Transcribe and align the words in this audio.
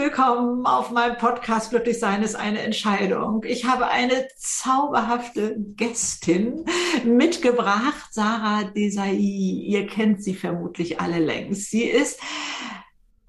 willkommen 0.00 0.64
auf 0.64 0.90
meinem 0.92 1.18
Podcast 1.18 1.68
Glücklich 1.68 1.98
sein 1.98 2.22
ist 2.22 2.34
eine 2.34 2.60
Entscheidung. 2.60 3.44
Ich 3.46 3.66
habe 3.66 3.88
eine 3.88 4.28
zauberhafte 4.38 5.56
Gästin 5.76 6.64
mitgebracht, 7.04 8.08
Sarah 8.10 8.64
Desai. 8.64 9.12
Ihr 9.12 9.86
kennt 9.86 10.24
sie 10.24 10.34
vermutlich 10.34 11.02
alle 11.02 11.18
längst. 11.18 11.70
Sie 11.70 11.84
ist 11.84 12.18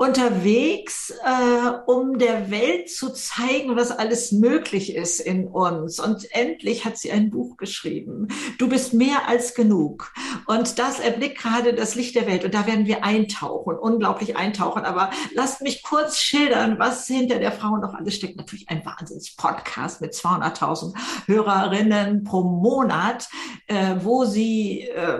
unterwegs, 0.02 1.13
äh, 1.23 1.70
um 1.86 2.18
der 2.18 2.50
Welt 2.50 2.89
zu 2.89 3.13
zeigen, 3.13 3.75
was 3.75 3.91
alles 3.91 4.31
möglich 4.31 4.95
ist 4.95 5.20
in 5.20 5.47
uns. 5.47 6.00
Und 6.00 6.25
endlich 6.31 6.86
hat 6.86 6.97
sie 6.97 7.11
ein 7.11 7.29
Buch 7.29 7.55
geschrieben. 7.57 8.27
Du 8.57 8.68
bist 8.68 8.95
mehr 8.95 9.27
als 9.27 9.54
genug. 9.54 10.11
Und 10.47 10.79
das 10.79 11.00
erblickt 11.00 11.37
gerade 11.37 11.75
das 11.75 11.93
Licht 11.93 12.15
der 12.15 12.25
Welt. 12.25 12.43
Und 12.43 12.56
da 12.56 12.65
werden 12.65 12.87
wir 12.87 13.04
eintauchen, 13.04 13.78
unglaublich 13.78 14.36
eintauchen. 14.36 14.86
Aber 14.86 15.11
lasst 15.36 15.61
mich 15.61 15.83
kurz 15.83 16.18
schildern, 16.18 16.79
was 16.79 17.06
hinter 17.06 17.37
der 17.37 17.51
Frau 17.51 17.78
noch 17.78 17.93
alles 17.93 18.15
steckt. 18.15 18.37
Natürlich 18.37 18.70
ein 18.70 18.83
Wahnsinns-Podcast 18.83 20.01
mit 20.01 20.14
200.000 20.14 20.95
Hörerinnen 21.28 22.23
pro 22.23 22.42
Monat, 22.42 23.29
äh, 23.68 23.97
wo 24.00 24.25
sie 24.25 24.81
äh, 24.81 25.20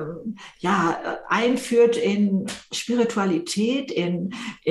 ja 0.58 1.20
einführt 1.30 1.98
in 1.98 2.48
Spiritualität, 2.72 3.92
in 3.92 4.34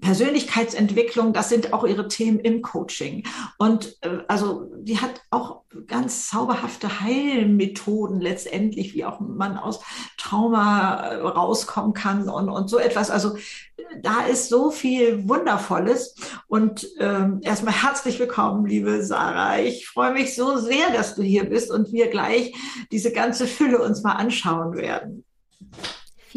Persönlichkeitsentwicklung, 0.00 1.32
das 1.32 1.48
sind 1.48 1.72
auch 1.72 1.84
ihre 1.84 2.08
Themen 2.08 2.38
im 2.38 2.62
Coaching. 2.62 3.24
Und 3.58 3.96
äh, 4.02 4.18
also 4.28 4.70
die 4.78 5.00
hat 5.00 5.22
auch 5.30 5.62
ganz 5.86 6.28
zauberhafte 6.28 7.00
Heilmethoden 7.00 8.20
letztendlich, 8.20 8.94
wie 8.94 9.04
auch 9.04 9.20
man 9.20 9.56
aus 9.56 9.80
Trauma 10.18 10.96
äh, 10.96 11.16
rauskommen 11.16 11.94
kann 11.94 12.28
und, 12.28 12.48
und 12.48 12.68
so 12.68 12.78
etwas. 12.78 13.10
Also 13.10 13.36
da 14.02 14.26
ist 14.26 14.48
so 14.48 14.70
viel 14.70 15.28
Wundervolles. 15.28 16.14
Und 16.46 16.86
ähm, 16.98 17.40
erstmal 17.42 17.74
herzlich 17.74 18.18
willkommen, 18.18 18.66
liebe 18.66 19.02
Sarah. 19.04 19.58
Ich 19.60 19.88
freue 19.88 20.12
mich 20.12 20.34
so 20.34 20.58
sehr, 20.58 20.90
dass 20.92 21.14
du 21.14 21.22
hier 21.22 21.44
bist 21.44 21.70
und 21.70 21.92
wir 21.92 22.08
gleich 22.08 22.54
diese 22.92 23.12
ganze 23.12 23.46
Fülle 23.46 23.80
uns 23.82 24.02
mal 24.02 24.12
anschauen 24.12 24.76
werden. 24.76 25.24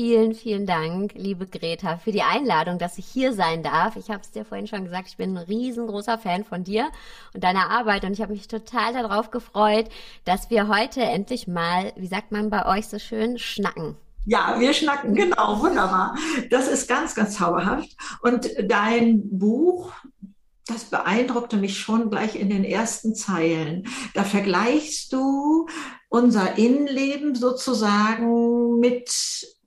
Vielen, 0.02 0.34
vielen 0.34 0.66
Dank, 0.66 1.12
liebe 1.16 1.46
Greta, 1.46 1.98
für 1.98 2.14
die 2.14 2.22
Einladung, 2.22 2.80
dass 2.80 2.98
ich 2.98 3.06
hier 3.06 3.34
sein 3.34 3.64
darf. 3.64 3.98
Ich 3.98 4.10
habe 4.10 4.22
es 4.22 4.32
dir 4.32 4.46
vorhin 4.46 4.66
schon 4.66 4.86
gesagt, 4.86 5.10
ich 5.10 5.18
bin 5.18 5.36
ein 5.36 5.44
riesengroßer 5.44 6.18
Fan 6.18 6.46
von 6.46 6.64
dir 6.64 6.88
und 7.34 7.44
deiner 7.44 7.70
Arbeit 7.70 8.06
und 8.06 8.14
ich 8.14 8.22
habe 8.22 8.32
mich 8.32 8.48
total 8.48 8.94
darauf 8.94 9.30
gefreut, 9.30 9.90
dass 10.24 10.50
wir 10.50 10.70
heute 10.70 11.02
endlich 11.02 11.50
mal, 11.50 11.92
wie 11.98 12.08
sagt 12.08 12.32
man 12.32 12.50
bei 12.50 12.66
euch 12.66 12.88
so 12.88 12.98
schön, 12.98 13.38
schnacken. 13.38 13.98
Ja, 14.26 14.58
wir 14.58 14.74
schnacken, 14.74 15.16
genau, 15.16 15.60
wunderbar. 15.60 16.16
Das 16.50 16.70
ist 16.70 16.88
ganz, 16.88 17.14
ganz 17.14 17.36
zauberhaft. 17.36 17.98
Und 18.22 18.50
dein 18.70 19.38
Buch, 19.38 19.92
das 20.66 20.86
beeindruckte 20.86 21.58
mich 21.58 21.78
schon 21.78 22.10
gleich 22.10 22.38
in 22.38 22.50
den 22.50 22.64
ersten 22.64 23.16
Zeilen. 23.16 23.86
Da 24.14 24.24
vergleichst 24.24 25.12
du 25.12 25.68
unser 26.08 26.58
Innenleben 26.58 27.36
sozusagen 27.36 28.80
mit 28.80 29.12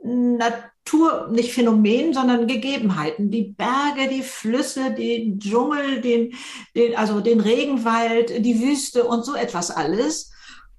Natur, 0.02 1.28
nicht 1.30 1.52
Phänomen, 1.52 2.12
sondern 2.12 2.46
Gegebenheiten. 2.46 3.30
Die 3.30 3.54
Berge, 3.56 4.08
die 4.10 4.22
Flüsse, 4.22 4.92
den 4.92 5.38
Dschungel, 5.38 6.00
den, 6.00 6.34
den, 6.74 6.96
also 6.96 7.20
den 7.20 7.40
Regenwald, 7.40 8.44
die 8.44 8.60
Wüste 8.60 9.04
und 9.04 9.24
so 9.24 9.34
etwas 9.34 9.70
alles. 9.70 10.32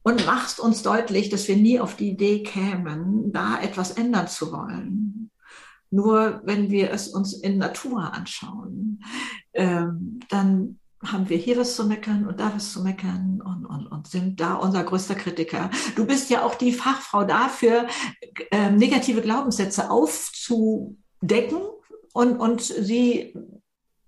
Und 0.06 0.26
machst 0.26 0.60
uns 0.60 0.84
deutlich, 0.84 1.30
dass 1.30 1.48
wir 1.48 1.56
nie 1.56 1.80
auf 1.80 1.96
die 1.96 2.10
Idee 2.10 2.44
kämen, 2.44 3.32
da 3.32 3.62
etwas 3.62 3.92
ändern 3.92 4.28
zu 4.28 4.52
wollen. 4.52 5.32
Nur 5.92 6.42
wenn 6.44 6.70
wir 6.72 6.92
es 6.92 7.08
uns 7.08 7.34
in 7.34 7.58
Natur 7.58 8.14
anschauen, 8.14 9.02
ähm, 9.54 10.20
dann 10.30 10.80
haben 11.12 11.30
wir 11.30 11.38
hier 11.38 11.58
was 11.58 11.76
zu 11.76 11.86
meckern 11.86 12.28
und 12.28 12.40
da 12.40 12.52
was 12.56 12.72
zu 12.74 12.82
meckern 12.82 13.42
und, 13.44 13.66
und, 13.66 13.88
und 13.88 14.08
sind 14.08 14.40
da 14.40 14.56
unser 14.56 14.84
größter 14.84 15.16
Kritiker. 15.16 15.70
Du 15.96 16.06
bist 16.06 16.30
ja 16.30 16.44
auch 16.44 16.56
die 16.56 16.74
Fachfrau 16.74 17.24
dafür, 17.24 17.88
äh, 18.52 18.72
negative 18.72 19.22
Glaubenssätze 19.22 19.90
aufzudecken 19.92 21.60
und, 22.14 22.38
und 22.38 22.62
sie 22.62 23.34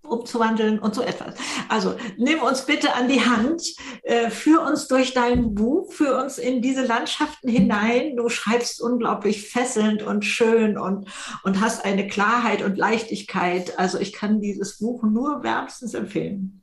umzuwandeln 0.07 0.79
und 0.79 0.95
so 0.95 1.01
etwas. 1.01 1.35
Also 1.67 1.95
nimm 2.17 2.39
uns 2.39 2.66
bitte 2.66 2.94
an 2.94 3.07
die 3.07 3.22
Hand, 3.22 3.63
äh, 4.03 4.29
führ 4.29 4.62
uns 4.62 4.88
durch 4.88 5.13
dein 5.13 5.56
Buch, 5.56 5.91
führ 5.91 6.22
uns 6.22 6.38
in 6.38 6.62
diese 6.62 6.85
Landschaften 6.85 7.50
hinein. 7.50 8.16
Du 8.16 8.29
schreibst 8.29 8.81
unglaublich 8.81 9.50
fesselnd 9.50 10.03
und 10.03 10.23
schön 10.23 10.77
und, 10.77 11.07
und 11.44 11.62
hast 11.62 11.83
eine 11.85 12.07
Klarheit 12.07 12.62
und 12.62 12.77
Leichtigkeit. 12.77 13.77
Also 13.79 14.00
ich 14.00 14.13
kann 14.13 14.41
dieses 14.41 14.77
Buch 14.77 15.03
nur 15.03 15.44
wärmstens 15.44 15.94
empfehlen. 15.94 16.62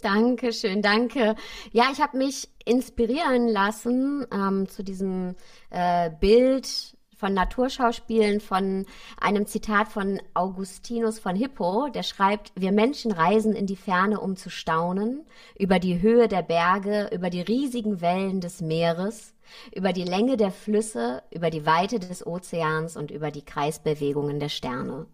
Dankeschön, 0.00 0.80
danke. 0.80 1.34
Ja, 1.72 1.90
ich 1.92 2.00
habe 2.00 2.18
mich 2.18 2.48
inspirieren 2.64 3.48
lassen 3.48 4.26
ähm, 4.32 4.68
zu 4.68 4.84
diesem 4.84 5.34
äh, 5.70 6.10
Bild 6.20 6.96
von 7.18 7.34
Naturschauspielen 7.34 8.40
von 8.40 8.86
einem 9.20 9.46
Zitat 9.46 9.88
von 9.88 10.20
Augustinus 10.34 11.18
von 11.18 11.34
Hippo, 11.34 11.88
der 11.88 12.04
schreibt, 12.04 12.52
wir 12.54 12.70
Menschen 12.70 13.10
reisen 13.10 13.54
in 13.54 13.66
die 13.66 13.76
Ferne, 13.76 14.20
um 14.20 14.36
zu 14.36 14.50
staunen, 14.50 15.26
über 15.58 15.80
die 15.80 16.00
Höhe 16.00 16.28
der 16.28 16.42
Berge, 16.42 17.10
über 17.12 17.28
die 17.28 17.40
riesigen 17.40 18.00
Wellen 18.00 18.40
des 18.40 18.60
Meeres, 18.60 19.34
über 19.74 19.92
die 19.92 20.04
Länge 20.04 20.36
der 20.36 20.52
Flüsse, 20.52 21.24
über 21.32 21.50
die 21.50 21.66
Weite 21.66 21.98
des 21.98 22.24
Ozeans 22.24 22.96
und 22.96 23.10
über 23.10 23.32
die 23.32 23.44
Kreisbewegungen 23.44 24.38
der 24.38 24.48
Sterne. 24.48 25.06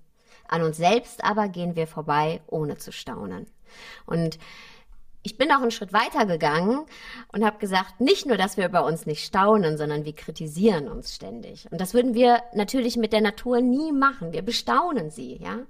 An 0.46 0.62
uns 0.62 0.76
selbst 0.76 1.24
aber 1.24 1.48
gehen 1.48 1.74
wir 1.74 1.86
vorbei, 1.86 2.42
ohne 2.46 2.76
zu 2.76 2.92
staunen. 2.92 3.46
Und 4.04 4.38
ich 5.24 5.38
bin 5.38 5.50
auch 5.50 5.62
einen 5.62 5.70
Schritt 5.70 5.92
weiter 5.92 6.26
gegangen 6.26 6.84
und 7.32 7.44
habe 7.44 7.58
gesagt, 7.58 8.00
nicht 8.00 8.26
nur, 8.26 8.36
dass 8.36 8.58
wir 8.58 8.66
über 8.66 8.84
uns 8.84 9.06
nicht 9.06 9.24
staunen, 9.24 9.78
sondern 9.78 10.04
wir 10.04 10.14
kritisieren 10.14 10.86
uns 10.86 11.14
ständig. 11.14 11.66
Und 11.72 11.80
das 11.80 11.94
würden 11.94 12.14
wir 12.14 12.42
natürlich 12.52 12.98
mit 12.98 13.12
der 13.12 13.22
Natur 13.22 13.62
nie 13.62 13.90
machen. 13.90 14.32
Wir 14.32 14.42
bestaunen 14.42 15.10
sie, 15.10 15.38
ja. 15.42 15.60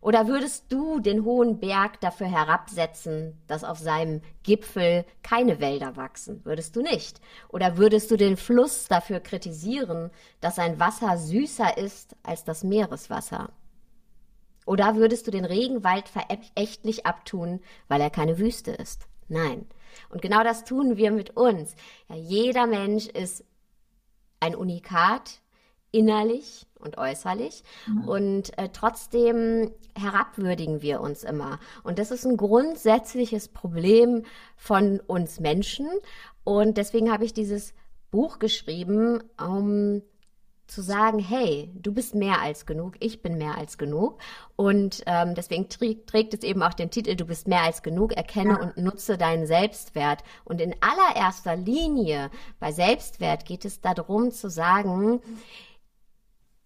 Oder 0.00 0.26
würdest 0.26 0.64
du 0.72 0.98
den 0.98 1.24
hohen 1.24 1.60
Berg 1.60 2.00
dafür 2.00 2.26
herabsetzen, 2.26 3.40
dass 3.46 3.62
auf 3.64 3.78
seinem 3.78 4.22
Gipfel 4.42 5.04
keine 5.22 5.60
Wälder 5.60 5.94
wachsen? 5.96 6.40
Würdest 6.44 6.74
du 6.74 6.82
nicht? 6.82 7.20
Oder 7.50 7.76
würdest 7.76 8.10
du 8.10 8.16
den 8.16 8.36
Fluss 8.36 8.88
dafür 8.88 9.20
kritisieren, 9.20 10.10
dass 10.40 10.56
sein 10.56 10.80
Wasser 10.80 11.18
süßer 11.18 11.76
ist 11.76 12.16
als 12.24 12.44
das 12.44 12.64
Meereswasser? 12.64 13.50
Oder 14.66 14.96
würdest 14.96 15.26
du 15.26 15.30
den 15.30 15.44
Regenwald 15.44 16.08
verächtlich 16.08 17.06
abtun, 17.06 17.60
weil 17.88 18.00
er 18.00 18.10
keine 18.10 18.38
Wüste 18.38 18.70
ist? 18.72 19.06
Nein. 19.28 19.66
Und 20.08 20.22
genau 20.22 20.42
das 20.42 20.64
tun 20.64 20.96
wir 20.96 21.10
mit 21.10 21.36
uns. 21.36 21.74
Ja, 22.08 22.16
jeder 22.16 22.66
Mensch 22.66 23.06
ist 23.06 23.44
ein 24.40 24.54
Unikat, 24.54 25.40
innerlich 25.92 26.66
und 26.78 26.98
äußerlich. 26.98 27.62
Mhm. 27.86 28.08
Und 28.08 28.58
äh, 28.58 28.70
trotzdem 28.72 29.70
herabwürdigen 29.94 30.82
wir 30.82 31.00
uns 31.00 31.22
immer. 31.22 31.60
Und 31.84 31.98
das 31.98 32.10
ist 32.10 32.24
ein 32.24 32.36
grundsätzliches 32.36 33.48
Problem 33.48 34.24
von 34.56 35.00
uns 35.00 35.38
Menschen. 35.38 35.88
Und 36.44 36.76
deswegen 36.78 37.12
habe 37.12 37.24
ich 37.24 37.34
dieses 37.34 37.74
Buch 38.10 38.38
geschrieben, 38.38 39.22
um 39.38 40.02
zu 40.72 40.82
sagen, 40.82 41.18
hey, 41.18 41.70
du 41.74 41.92
bist 41.92 42.14
mehr 42.14 42.40
als 42.40 42.66
genug, 42.66 42.94
ich 43.00 43.22
bin 43.22 43.38
mehr 43.38 43.56
als 43.58 43.78
genug. 43.78 44.18
Und 44.56 45.02
ähm, 45.06 45.34
deswegen 45.34 45.68
trägt, 45.68 46.08
trägt 46.08 46.34
es 46.34 46.42
eben 46.42 46.62
auch 46.62 46.74
den 46.74 46.90
Titel, 46.90 47.14
du 47.14 47.24
bist 47.24 47.48
mehr 47.48 47.62
als 47.62 47.82
genug, 47.82 48.12
erkenne 48.12 48.54
ja. 48.54 48.60
und 48.60 48.76
nutze 48.76 49.18
deinen 49.18 49.46
Selbstwert. 49.46 50.24
Und 50.44 50.60
in 50.60 50.74
allererster 50.80 51.56
Linie 51.56 52.30
bei 52.58 52.72
Selbstwert 52.72 53.44
geht 53.44 53.64
es 53.64 53.80
darum 53.80 54.30
zu 54.30 54.48
sagen, 54.50 55.20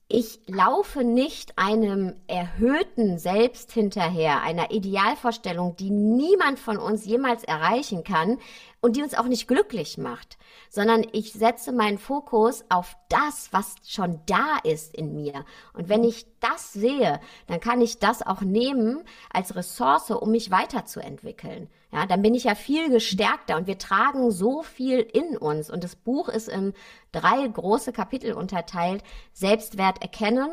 ich 0.09 0.39
laufe 0.47 1.03
nicht 1.03 1.59
einem 1.59 2.15
erhöhten 2.29 3.19
Selbst 3.19 3.73
hinterher, 3.73 4.41
einer 4.43 4.71
Idealvorstellung, 4.71 5.75
die 5.75 5.91
niemand 5.91 6.61
von 6.61 6.77
uns 6.77 7.05
jemals 7.05 7.43
erreichen 7.43 8.05
kann 8.05 8.39
und 8.87 8.95
die 8.95 9.03
uns 9.03 9.15
auch 9.15 9.27
nicht 9.27 9.49
glücklich 9.49 9.99
macht, 9.99 10.39
sondern 10.71 11.05
ich 11.11 11.33
setze 11.33 11.73
meinen 11.73 11.99
Fokus 11.99 12.65
auf 12.69 12.97
das, 13.09 13.49
was 13.51 13.75
schon 13.85 14.21
da 14.27 14.59
ist 14.63 14.95
in 14.95 15.13
mir. 15.13 15.45
Und 15.73 15.89
wenn 15.89 16.05
ich 16.05 16.25
das 16.39 16.73
sehe, 16.73 17.19
dann 17.49 17.59
kann 17.59 17.81
ich 17.81 17.99
das 17.99 18.25
auch 18.25 18.43
nehmen 18.43 19.03
als 19.33 19.57
Ressource, 19.57 20.13
um 20.13 20.31
mich 20.31 20.53
weiterzuentwickeln. 20.53 21.69
Ja, 21.91 22.07
dann 22.07 22.23
bin 22.23 22.37
ich 22.37 22.45
ja 22.45 22.55
viel 22.55 22.89
gestärkter 22.89 23.57
und 23.57 23.67
wir 23.67 23.77
tragen 23.77 24.31
so 24.31 24.63
viel 24.63 25.01
in 25.01 25.37
uns. 25.37 25.69
Und 25.69 25.83
das 25.83 25.97
Buch 25.97 26.29
ist 26.29 26.49
in 26.49 26.73
drei 27.11 27.45
große 27.45 27.93
Kapitel 27.93 28.35
unterteilt. 28.35 29.03
Selbstwert 29.33 30.01
erkennen. 30.01 30.51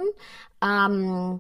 Ähm, 0.60 1.40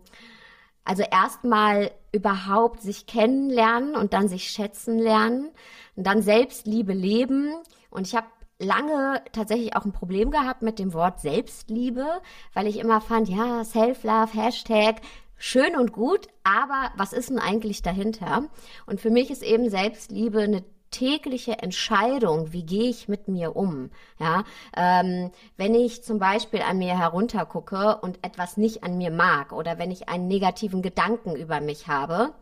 also 0.85 1.03
erstmal 1.03 1.91
überhaupt 2.11 2.81
sich 2.81 3.05
kennenlernen 3.05 3.95
und 3.95 4.13
dann 4.13 4.27
sich 4.27 4.49
schätzen 4.49 4.99
lernen 4.99 5.51
und 5.95 6.05
dann 6.05 6.21
Selbstliebe 6.21 6.93
leben. 6.93 7.53
Und 7.89 8.07
ich 8.07 8.15
habe 8.15 8.27
lange 8.59 9.21
tatsächlich 9.31 9.75
auch 9.75 9.85
ein 9.85 9.93
Problem 9.93 10.31
gehabt 10.31 10.61
mit 10.61 10.79
dem 10.79 10.93
Wort 10.93 11.19
Selbstliebe, 11.19 12.05
weil 12.53 12.67
ich 12.67 12.79
immer 12.79 13.01
fand, 13.01 13.29
ja, 13.29 13.63
Self-Love, 13.63 14.33
Hashtag, 14.33 15.01
schön 15.37 15.75
und 15.75 15.91
gut, 15.91 16.27
aber 16.43 16.91
was 16.95 17.13
ist 17.13 17.29
denn 17.29 17.39
eigentlich 17.39 17.81
dahinter? 17.81 18.43
Und 18.85 19.01
für 19.01 19.09
mich 19.09 19.31
ist 19.31 19.43
eben 19.43 19.69
Selbstliebe 19.69 20.41
eine 20.41 20.63
tägliche 20.93 21.59
Entscheidung, 21.59 22.53
wie 22.53 22.63
gehe 22.63 22.89
ich 22.89 23.09
mit 23.09 23.27
mir 23.27 23.55
um. 23.55 23.89
Ja, 24.19 24.45
ähm, 24.77 25.31
wenn 25.57 25.75
ich 25.75 26.03
zum 26.03 26.19
Beispiel 26.19 26.61
an 26.61 26.77
mir 26.77 26.97
heruntergucke 26.97 27.97
und 27.97 28.19
etwas 28.23 28.55
nicht 28.55 28.83
an 28.83 28.97
mir 28.97 29.11
mag 29.11 29.51
oder 29.51 29.77
wenn 29.77 29.91
ich 29.91 30.07
einen 30.07 30.27
negativen 30.27 30.81
Gedanken 30.81 31.35
über 31.35 31.59
mich 31.59 31.87
habe, 31.87 32.33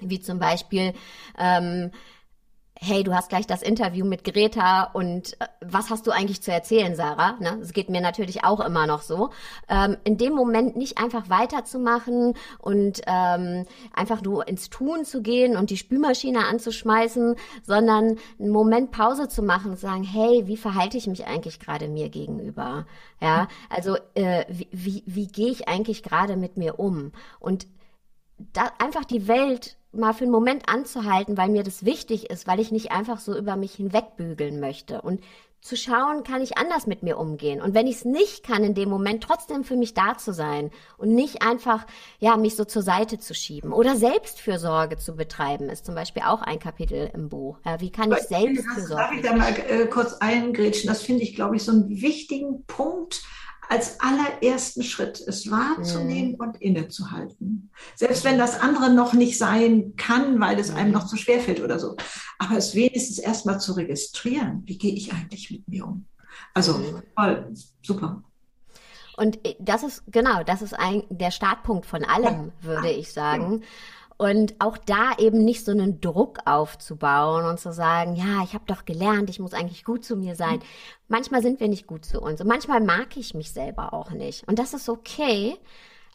wie 0.00 0.20
zum 0.20 0.38
Beispiel 0.38 0.92
ähm, 1.38 1.90
hey, 2.78 3.02
du 3.02 3.14
hast 3.14 3.28
gleich 3.28 3.46
das 3.46 3.62
Interview 3.62 4.04
mit 4.04 4.24
Greta 4.24 4.84
und 4.92 5.40
äh, 5.40 5.46
was 5.60 5.90
hast 5.90 6.06
du 6.06 6.10
eigentlich 6.10 6.42
zu 6.42 6.52
erzählen, 6.52 6.94
Sarah? 6.94 7.36
Ne? 7.40 7.56
Das 7.60 7.72
geht 7.72 7.88
mir 7.88 8.00
natürlich 8.00 8.44
auch 8.44 8.60
immer 8.60 8.86
noch 8.86 9.02
so. 9.02 9.30
Ähm, 9.68 9.96
in 10.04 10.18
dem 10.18 10.34
Moment 10.34 10.76
nicht 10.76 10.98
einfach 10.98 11.28
weiterzumachen 11.30 12.34
und 12.58 13.00
ähm, 13.06 13.64
einfach 13.92 14.22
nur 14.22 14.46
ins 14.46 14.68
Tun 14.70 15.04
zu 15.04 15.22
gehen 15.22 15.56
und 15.56 15.70
die 15.70 15.76
Spülmaschine 15.76 16.46
anzuschmeißen, 16.46 17.36
sondern 17.62 18.18
einen 18.38 18.50
Moment 18.50 18.90
Pause 18.90 19.28
zu 19.28 19.42
machen 19.42 19.72
und 19.72 19.78
sagen, 19.78 20.04
hey, 20.04 20.46
wie 20.46 20.56
verhalte 20.56 20.96
ich 20.96 21.06
mich 21.06 21.26
eigentlich 21.26 21.60
gerade 21.60 21.88
mir 21.88 22.08
gegenüber? 22.08 22.86
Ja, 23.20 23.48
also 23.70 23.96
äh, 24.14 24.44
wie, 24.48 24.68
wie, 24.70 25.02
wie 25.06 25.26
gehe 25.26 25.50
ich 25.50 25.68
eigentlich 25.68 26.02
gerade 26.02 26.36
mit 26.36 26.56
mir 26.58 26.78
um? 26.78 27.12
Und 27.40 27.66
da 28.38 28.70
einfach 28.78 29.04
die 29.04 29.28
Welt 29.28 29.76
mal 29.92 30.12
für 30.12 30.24
einen 30.24 30.32
Moment 30.32 30.68
anzuhalten, 30.68 31.36
weil 31.36 31.48
mir 31.48 31.62
das 31.62 31.84
wichtig 31.84 32.30
ist, 32.30 32.46
weil 32.46 32.60
ich 32.60 32.70
nicht 32.70 32.92
einfach 32.92 33.18
so 33.18 33.36
über 33.36 33.56
mich 33.56 33.74
hinwegbügeln 33.74 34.60
möchte 34.60 35.00
und 35.00 35.20
zu 35.62 35.76
schauen, 35.76 36.22
kann 36.22 36.42
ich 36.42 36.58
anders 36.58 36.86
mit 36.86 37.02
mir 37.02 37.18
umgehen 37.18 37.60
und 37.60 37.74
wenn 37.74 37.88
ich 37.88 37.96
es 37.96 38.04
nicht 38.04 38.44
kann 38.44 38.62
in 38.62 38.74
dem 38.74 38.88
Moment 38.88 39.24
trotzdem 39.24 39.64
für 39.64 39.74
mich 39.74 39.94
da 39.94 40.16
zu 40.16 40.32
sein 40.32 40.70
und 40.96 41.12
nicht 41.12 41.42
einfach 41.42 41.86
ja 42.20 42.36
mich 42.36 42.54
so 42.54 42.64
zur 42.64 42.82
Seite 42.82 43.18
zu 43.18 43.34
schieben 43.34 43.72
oder 43.72 43.96
Selbstfürsorge 43.96 44.96
zu 44.96 45.16
betreiben 45.16 45.68
ist 45.68 45.84
zum 45.84 45.96
Beispiel 45.96 46.22
auch 46.22 46.42
ein 46.42 46.60
Kapitel 46.60 47.10
im 47.12 47.28
Buch. 47.28 47.58
Ja, 47.64 47.80
wie 47.80 47.90
kann 47.90 48.12
ich 48.12 48.18
Selbstfürsorge? 48.18 48.94
Darf 48.94 49.12
ich 49.12 49.22
da 49.22 49.34
mal 49.34 49.54
äh, 49.68 49.86
kurz 49.86 50.14
eingrätschen? 50.14 50.86
Das 50.86 51.02
finde 51.02 51.22
ich, 51.22 51.34
glaube 51.34 51.56
ich, 51.56 51.64
so 51.64 51.72
einen 51.72 51.88
wichtigen 51.88 52.64
Punkt 52.66 53.22
als 53.68 54.00
allerersten 54.00 54.82
Schritt, 54.82 55.20
es 55.26 55.50
wahrzunehmen 55.50 56.32
mhm. 56.32 56.40
und 56.40 56.60
innezuhalten. 56.60 57.70
Selbst 57.94 58.24
wenn 58.24 58.38
das 58.38 58.60
andere 58.60 58.92
noch 58.92 59.12
nicht 59.12 59.38
sein 59.38 59.94
kann, 59.96 60.40
weil 60.40 60.58
es 60.58 60.70
einem 60.70 60.92
noch 60.92 61.06
zu 61.06 61.16
schwer 61.16 61.40
fällt 61.40 61.60
oder 61.60 61.78
so. 61.78 61.96
Aber 62.38 62.56
es 62.56 62.74
wenigstens 62.74 63.18
erstmal 63.18 63.60
zu 63.60 63.72
registrieren. 63.72 64.62
Wie 64.66 64.78
gehe 64.78 64.94
ich 64.94 65.12
eigentlich 65.12 65.50
mit 65.50 65.68
mir 65.68 65.86
um? 65.86 66.06
Also, 66.54 66.78
mhm. 66.78 67.02
voll, 67.14 67.54
super. 67.82 68.22
Und 69.16 69.44
äh, 69.46 69.56
das 69.58 69.82
ist, 69.82 70.04
genau, 70.08 70.42
das 70.42 70.62
ist 70.62 70.74
ein, 70.74 71.04
der 71.08 71.30
Startpunkt 71.30 71.86
von 71.86 72.04
allem, 72.04 72.52
würde 72.60 72.90
ich 72.90 73.12
sagen. 73.12 73.62
Und 74.18 74.54
auch 74.60 74.78
da 74.78 75.12
eben 75.18 75.44
nicht 75.44 75.64
so 75.64 75.72
einen 75.72 76.00
Druck 76.00 76.38
aufzubauen 76.46 77.44
und 77.44 77.60
zu 77.60 77.72
sagen, 77.72 78.16
ja, 78.16 78.42
ich 78.44 78.54
habe 78.54 78.64
doch 78.66 78.86
gelernt, 78.86 79.28
ich 79.28 79.40
muss 79.40 79.52
eigentlich 79.52 79.84
gut 79.84 80.04
zu 80.04 80.16
mir 80.16 80.34
sein. 80.34 80.60
Manchmal 81.08 81.42
sind 81.42 81.60
wir 81.60 81.68
nicht 81.68 81.86
gut 81.86 82.04
zu 82.06 82.20
uns 82.20 82.40
und 82.40 82.46
manchmal 82.46 82.80
mag 82.80 83.16
ich 83.16 83.34
mich 83.34 83.52
selber 83.52 83.92
auch 83.92 84.10
nicht. 84.10 84.48
Und 84.48 84.58
das 84.58 84.72
ist 84.72 84.88
okay, 84.88 85.56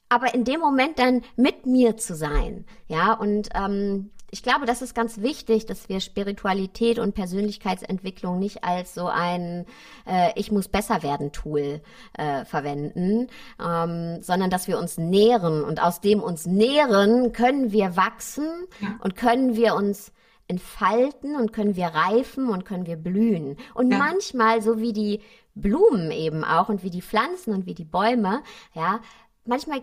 aber 0.10 0.34
in 0.34 0.44
dem 0.44 0.60
Moment 0.60 1.00
dann 1.00 1.22
mit 1.36 1.66
mir 1.66 1.96
zu 1.96 2.16
sein, 2.16 2.66
ja, 2.88 3.14
und 3.14 3.50
ähm, 3.54 4.10
ich 4.32 4.44
glaube, 4.44 4.66
das 4.66 4.82
ist 4.82 4.96
ganz 4.96 5.22
wichtig, 5.22 5.66
dass 5.66 5.90
wir 5.90 6.00
Spiritualität 6.00 7.00
und 7.00 7.14
Persönlichkeitsentwicklung 7.14 8.40
nicht 8.40 8.64
als 8.64 8.94
so 8.94 9.08
ein 9.08 9.66
äh, 10.08 10.32
Ich 10.36 10.52
muss 10.52 10.70
besser 10.70 11.04
werden 11.04 11.34
Tool 11.34 11.82
äh, 12.14 12.46
verwenden, 12.46 13.28
ähm, 13.64 14.22
sondern 14.22 14.50
dass 14.50 14.70
wir 14.70 14.80
uns 14.80 14.98
nähren 14.98 15.64
und 15.66 15.84
aus 15.84 16.00
dem 16.00 16.22
uns 16.22 16.46
nähren 16.46 17.34
können 17.34 17.74
wir 17.74 17.98
wachsen 17.98 18.48
ja. 18.80 18.98
und 19.02 19.18
können 19.18 19.58
wir 19.58 19.76
uns 19.76 20.14
entfalten 20.48 21.36
und 21.36 21.52
können 21.52 21.76
wir 21.76 21.88
reifen 21.88 22.50
und 22.50 22.64
können 22.66 22.86
wir 22.86 22.98
blühen. 22.98 23.58
Und 23.74 23.92
ja. 23.92 23.98
manchmal, 23.98 24.62
so 24.62 24.80
wie 24.80 24.94
die 24.94 25.22
Blumen 25.56 26.10
eben 26.12 26.46
auch 26.46 26.70
und 26.70 26.84
wie 26.84 26.90
die 26.90 27.02
Pflanzen 27.02 27.54
und 27.54 27.66
wie 27.66 27.74
die 27.74 27.86
Bäume, 27.86 28.44
ja, 28.74 29.02
manchmal, 29.46 29.82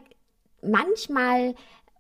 manchmal 0.63 1.55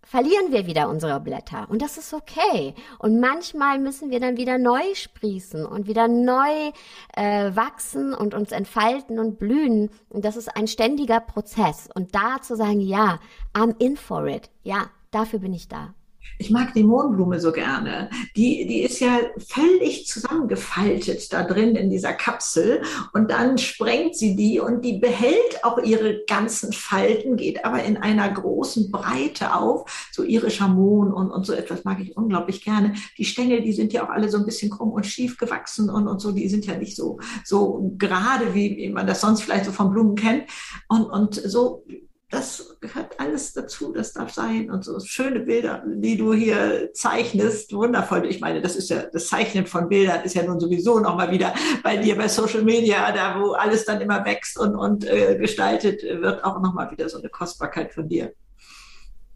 verlieren 0.09 0.53
wir 0.53 0.67
wieder 0.67 0.89
unsere 0.89 1.21
Blätter. 1.21 1.69
Und 1.69 1.83
das 1.83 1.99
ist 1.99 2.15
okay. 2.15 2.75
Und 2.99 3.21
manchmal 3.21 3.79
müssen 3.79 4.11
wir 4.11 4.21
dann 4.21 4.39
wieder 4.39 4.57
neu 4.57 4.95
sprießen 4.95 5.67
und 5.67 5.87
wieder 5.87 6.09
neu 6.09 6.73
äh, 7.15 7.55
wachsen 7.55 8.15
und 8.15 8.33
uns 8.33 8.51
entfalten 8.51 9.19
und 9.19 9.39
blühen. 9.39 9.91
Und 10.09 10.25
das 10.25 10.37
ist 10.37 10.57
ein 10.57 10.67
ständiger 10.67 11.21
Prozess. 11.21 11.91
Und 11.95 12.15
da 12.15 12.41
zu 12.41 12.57
sagen, 12.57 12.81
ja, 12.81 13.21
I'm 13.53 13.75
in 13.79 13.99
for 13.99 14.27
it. 14.27 14.49
Ja, 14.63 14.87
dafür 15.11 15.41
bin 15.41 15.53
ich 15.53 15.69
da. 15.69 15.93
Ich 16.39 16.51
mag 16.51 16.73
die 16.75 16.85
Mohnblume 16.85 17.41
so 17.41 17.53
gerne. 17.53 18.11
Die, 18.37 18.67
die 18.67 18.83
ist 18.83 19.01
ja 19.01 19.19
völlig 19.39 20.07
zusammengefaltet 20.07 21.33
da 21.33 21.43
drin 21.43 21.75
in 21.75 21.91
dieser 21.91 22.13
Kapsel 22.13 22.83
und 23.13 23.31
dann 23.31 23.59
sprengt 23.59 24.17
sie 24.17 24.37
die 24.37 24.61
und 24.61 24.85
die 24.85 24.99
behält 24.99 25.65
auch 25.65 25.79
ihre 25.79 26.25
ganzen 26.27 26.73
Falten, 26.73 27.37
geht 27.37 27.65
aber 27.65 27.83
in 27.83 27.97
einer 27.97 28.29
großen 28.29 28.91
Breite 28.91 29.55
auf. 29.55 30.09
So 30.13 30.23
irischer 30.23 30.69
Mohn 30.69 31.13
und, 31.13 31.31
und 31.31 31.45
so 31.45 31.53
etwas 31.53 31.85
mag 31.85 31.99
ich 32.01 32.17
unglaublich 32.17 32.63
gerne. 32.63 32.95
Die 33.17 33.25
Stängel, 33.25 33.63
die 33.63 33.73
sind 33.73 33.93
ja 33.93 34.05
auch 34.05 34.11
alle 34.11 34.29
so 34.29 34.39
ein 34.39 34.45
bisschen 34.45 34.71
krumm 34.71 34.93
und 34.93 35.07
schief 35.07 35.39
gewachsen 35.39 35.91
und, 35.91 36.07
und 36.07 36.21
so, 36.21 36.33
die 36.33 36.49
sind 36.49 36.67
ja 36.67 36.77
nicht 36.77 36.97
so, 36.97 37.19
so 37.45 37.93
gerade, 37.99 38.55
wie, 38.55 38.77
wie 38.77 38.89
man 38.91 39.07
das 39.07 39.21
sonst 39.21 39.43
vielleicht 39.43 39.65
so 39.65 39.73
von 39.73 39.91
Blumen 39.91 40.15
kennt. 40.15 40.45
Und, 40.89 41.05
und 41.07 41.35
so 41.35 41.85
das 42.31 42.77
gehört 42.81 43.19
alles 43.19 43.55
dazu, 43.55 43.93
das 43.93 44.13
darf 44.13 44.33
sein. 44.33 44.71
Und 44.71 44.85
so 44.85 45.01
schöne 45.01 45.41
Bilder, 45.41 45.83
die 45.87 46.17
du 46.17 46.35
hier 46.35 46.93
zeichnest, 46.93 47.73
wundervoll. 47.73 48.27
Ich 48.27 48.41
meine, 48.41 48.61
das 48.61 48.77
ist 48.77 48.91
ja, 48.91 49.05
das 49.11 49.29
Zeichnen 49.29 49.67
von 49.67 49.89
Bildern 49.89 50.23
ist 50.25 50.35
ja 50.35 50.43
nun 50.43 50.61
sowieso 50.61 51.01
nochmal 51.01 51.31
wieder 51.31 51.55
bei 51.83 51.97
dir 51.97 52.17
bei 52.17 52.29
Social 52.29 52.63
Media, 52.63 53.11
da 53.13 53.41
wo 53.41 53.53
alles 53.53 53.87
dann 53.87 54.03
immer 54.03 54.25
wächst 54.27 54.59
und, 54.59 54.77
und 54.77 55.07
äh, 55.07 55.39
gestaltet 55.39 56.03
wird, 56.03 56.45
auch 56.45 56.61
nochmal 56.61 56.91
wieder 56.91 57.09
so 57.09 57.19
eine 57.19 57.31
Kostbarkeit 57.31 57.95
von 57.95 58.09
dir. 58.09 58.33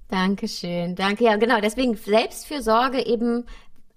Dankeschön, 0.09 0.95
danke. 0.95 1.25
Ja, 1.25 1.37
genau. 1.37 1.61
Deswegen 1.63 1.97
Selbstfürsorge 1.97 3.07
eben 3.07 3.47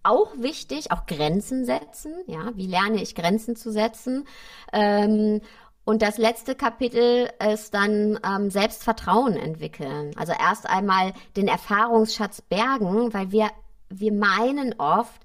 auch 0.04 0.38
wichtig, 0.38 0.92
auch 0.92 1.06
Grenzen 1.06 1.66
setzen. 1.66 2.14
Ja, 2.28 2.54
wie 2.56 2.68
lerne 2.68 3.02
ich 3.02 3.16
Grenzen 3.16 3.58
zu 3.58 3.72
setzen? 3.72 4.26
Ähm, 4.72 5.42
und 5.86 6.02
das 6.02 6.18
letzte 6.18 6.56
Kapitel 6.56 7.30
ist 7.54 7.76
dann 7.76 8.20
ähm, 8.26 8.50
Selbstvertrauen 8.50 9.38
entwickeln. 9.38 10.12
Also 10.18 10.34
erst 10.34 10.68
einmal 10.68 11.14
den 11.38 11.48
Erfahrungsschatz 11.48 12.42
bergen, 12.42 13.14
weil 13.14 13.32
wir, 13.32 13.52
wir 13.90 14.12
meinen 14.12 14.74
oft, 14.80 15.22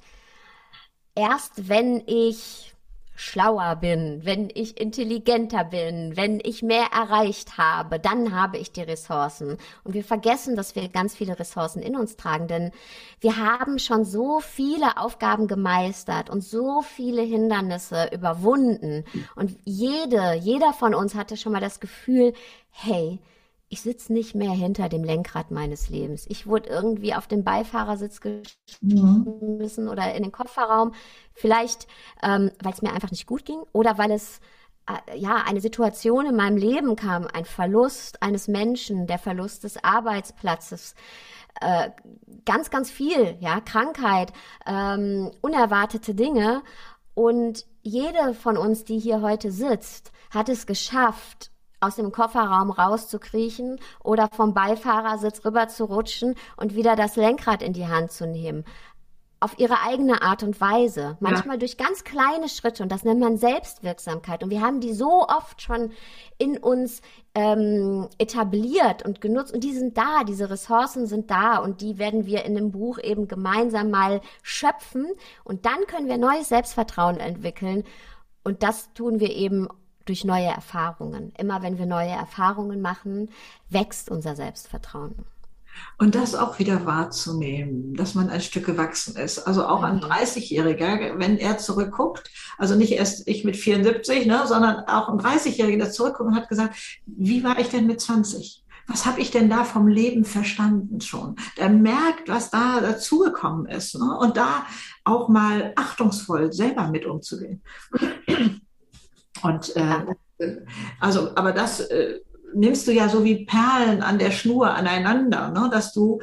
erst 1.15 1.69
wenn 1.69 2.03
ich 2.07 2.70
schlauer 3.21 3.77
bin, 3.77 4.21
wenn 4.25 4.49
ich 4.55 4.81
intelligenter 4.81 5.63
bin, 5.65 6.17
wenn 6.17 6.41
ich 6.43 6.63
mehr 6.63 6.87
erreicht 6.93 7.59
habe, 7.59 8.01
dann 8.01 8.35
habe 8.35 8.57
ich 8.57 8.73
die 8.73 8.81
Ressourcen. 8.81 9.59
Und 9.85 9.93
wir 9.93 10.05
vergessen, 10.05 10.57
dass 10.57 10.75
wir 10.75 10.89
ganz 10.89 11.15
viele 11.15 11.39
Ressourcen 11.39 11.83
in 11.83 11.97
uns 11.97 12.17
tragen, 12.17 12.49
denn 12.49 12.73
wir 13.21 13.37
haben 13.37 13.79
schon 13.79 14.07
so 14.07 14.41
viele 14.41 14.97
Aufgaben 14.97 15.49
gemeistert 15.49 16.31
und 16.31 16.43
so 16.43 16.81
viele 16.81 17.21
Hindernisse 17.21 18.09
überwunden. 18.11 19.05
Und 19.37 19.55
jede, 19.65 20.35
jeder 20.35 20.73
von 20.73 20.95
uns 20.95 21.15
hatte 21.15 21.37
schon 21.37 21.53
mal 21.53 21.61
das 21.61 21.79
Gefühl, 21.79 22.33
hey, 22.71 23.21
ich 23.73 23.83
sitze 23.83 24.13
nicht 24.13 24.35
mehr 24.35 24.51
hinter 24.51 24.89
dem 24.89 25.05
Lenkrad 25.05 25.53
meines 25.53 25.89
Lebens. 25.89 26.27
Ich 26.29 26.49
wurde 26.49 26.69
irgendwie 26.69 27.15
auf 27.15 27.29
den 27.29 27.45
Beifahrersitz 27.45 28.21
geschmissen 28.21 29.85
mhm. 29.85 29.89
oder 29.89 30.13
in 30.13 30.25
den 30.25 30.33
Kofferraum. 30.33 30.93
Vielleicht, 31.35 31.87
ähm, 32.21 32.51
weil 32.61 32.73
es 32.73 32.83
mir 32.83 32.93
einfach 32.93 33.13
nicht 33.13 33.27
gut 33.27 33.45
ging 33.45 33.63
oder 33.73 33.97
weil 33.97 34.11
es 34.11 34.41
äh, 34.89 35.17
ja 35.17 35.45
eine 35.47 35.61
Situation 35.61 36.27
in 36.27 36.35
meinem 36.35 36.57
Leben 36.57 36.97
kam, 36.97 37.29
ein 37.33 37.45
Verlust 37.45 38.21
eines 38.25 38.49
Menschen, 38.49 39.07
der 39.07 39.21
Verlust 39.21 39.63
des 39.63 39.83
Arbeitsplatzes, 39.85 40.97
äh, 41.61 41.91
ganz, 42.45 42.71
ganz 42.71 42.91
viel, 42.91 43.37
ja, 43.39 43.61
Krankheit, 43.61 44.33
ähm, 44.67 45.31
unerwartete 45.43 46.17
Dinge. 46.17 46.63
Und 47.15 47.67
jede 47.83 48.35
von 48.35 48.57
uns, 48.57 48.85
die 48.85 48.99
hier 48.99 49.23
heute 49.23 49.53
sitzt, 49.53 50.11
hat 50.31 50.49
es 50.49 50.67
geschafft, 50.67 51.50
aus 51.81 51.97
dem 51.97 52.13
Kofferraum 52.13 52.71
rauszukriechen 52.71 53.81
oder 54.05 54.29
vom 54.33 54.55
Beifahrersitz 54.55 55.45
rüber 55.45 55.69
zu 55.69 55.85
rutschen 55.85 56.35
und 56.57 56.75
wieder 56.75 56.95
das 56.95 57.17
Lenkrad 57.17 57.63
in 57.63 57.73
die 57.73 57.89
Hand 57.89 58.13
zu 58.13 58.27
nehmen. 58.27 58.65
Auf 59.43 59.59
ihre 59.59 59.81
eigene 59.81 60.21
Art 60.21 60.43
und 60.43 60.61
Weise. 60.61 61.17
Manchmal 61.21 61.57
ja. 61.57 61.61
durch 61.61 61.79
ganz 61.79 62.05
kleine 62.05 62.51
Schritte 62.51 62.83
und 62.83 62.93
das 62.93 63.05
nennt 63.05 63.21
man 63.21 63.39
Selbstwirksamkeit. 63.39 64.43
Und 64.43 64.51
wir 64.51 64.61
haben 64.61 64.81
die 64.81 64.93
so 64.93 65.27
oft 65.27 65.63
schon 65.63 65.93
in 66.37 66.59
uns 66.59 67.01
ähm, 67.35 68.09
etabliert 68.19 69.03
und 69.03 69.23
genutzt 69.23 69.55
und 69.55 69.65
die 69.65 69.73
sind 69.73 69.97
da, 69.97 70.25
diese 70.25 70.51
Ressourcen 70.51 71.07
sind 71.07 71.31
da 71.31 71.57
und 71.57 71.81
die 71.81 71.97
werden 71.97 72.27
wir 72.27 72.45
in 72.45 72.55
dem 72.55 72.71
Buch 72.71 72.99
eben 73.03 73.29
gemeinsam 73.29 73.91
mal 73.91 74.21
schöpfen 74.43 75.07
und 75.43 75.65
dann 75.65 75.87
können 75.87 76.09
wir 76.09 76.19
neues 76.19 76.51
Selbstvertrauen 76.51 77.19
entwickeln 77.19 77.85
und 78.43 78.63
das 78.63 78.93
tun 78.93 79.21
wir 79.21 79.31
eben 79.31 79.69
durch 80.11 80.25
neue 80.25 80.49
Erfahrungen. 80.49 81.33
Immer 81.39 81.63
wenn 81.63 81.79
wir 81.79 81.87
neue 81.87 82.11
Erfahrungen 82.11 82.83
machen, 82.83 83.29
wächst 83.69 84.11
unser 84.11 84.35
Selbstvertrauen. 84.35 85.15
Und 85.99 86.17
das 86.17 86.35
auch 86.35 86.59
wieder 86.59 86.85
wahrzunehmen, 86.85 87.95
dass 87.95 88.17
man 88.17 88.29
ein 88.29 88.41
Stück 88.41 88.67
gewachsen 88.67 89.15
ist. 89.15 89.39
Also 89.47 89.65
auch 89.65 89.85
ein 89.85 90.01
30-Jähriger, 90.01 91.15
mhm. 91.15 91.21
wenn 91.21 91.39
er 91.39 91.59
zurückguckt, 91.59 92.29
also 92.59 92.75
nicht 92.75 92.91
erst 92.91 93.29
ich 93.29 93.45
mit 93.45 93.57
74, 93.57 94.27
ne, 94.27 94.43
sondern 94.49 94.81
auch 94.89 95.09
ein 95.09 95.21
30-Jähriger, 95.21 95.79
der 95.79 95.93
zurückguckt 95.93 96.29
und 96.29 96.35
hat 96.35 96.49
gesagt, 96.49 96.75
wie 97.07 97.45
war 97.45 97.61
ich 97.61 97.69
denn 97.69 97.87
mit 97.87 98.01
20? 98.01 98.65
Was 98.89 99.07
habe 99.07 99.21
ich 99.21 99.31
denn 99.31 99.49
da 99.49 99.63
vom 99.63 99.87
Leben 99.87 100.25
verstanden 100.25 101.01
schon? 101.01 101.37
Der 101.57 101.69
merkt, 101.69 102.29
was 102.29 102.51
da 102.51 102.81
dazugekommen 102.81 103.67
ist. 103.67 103.95
Ne? 103.95 104.19
Und 104.19 104.37
da 104.37 104.67
auch 105.05 105.29
mal 105.29 105.73
achtungsvoll 105.77 106.53
selber 106.53 106.89
mit 106.89 107.07
umzugehen. 107.07 107.63
Und 109.43 109.75
äh, 109.77 110.57
also, 111.01 111.35
aber 111.37 111.53
das 111.53 111.81
äh, 111.81 112.21
nimmst 112.55 112.87
du 112.87 112.93
ja 112.93 113.09
so 113.09 113.25
wie 113.25 113.45
Perlen 113.45 114.03
an 114.03 114.19
der 114.19 114.31
Schnur 114.31 114.73
aneinander, 114.75 115.51
ne? 115.51 115.69
dass 115.71 115.93
du 115.93 116.21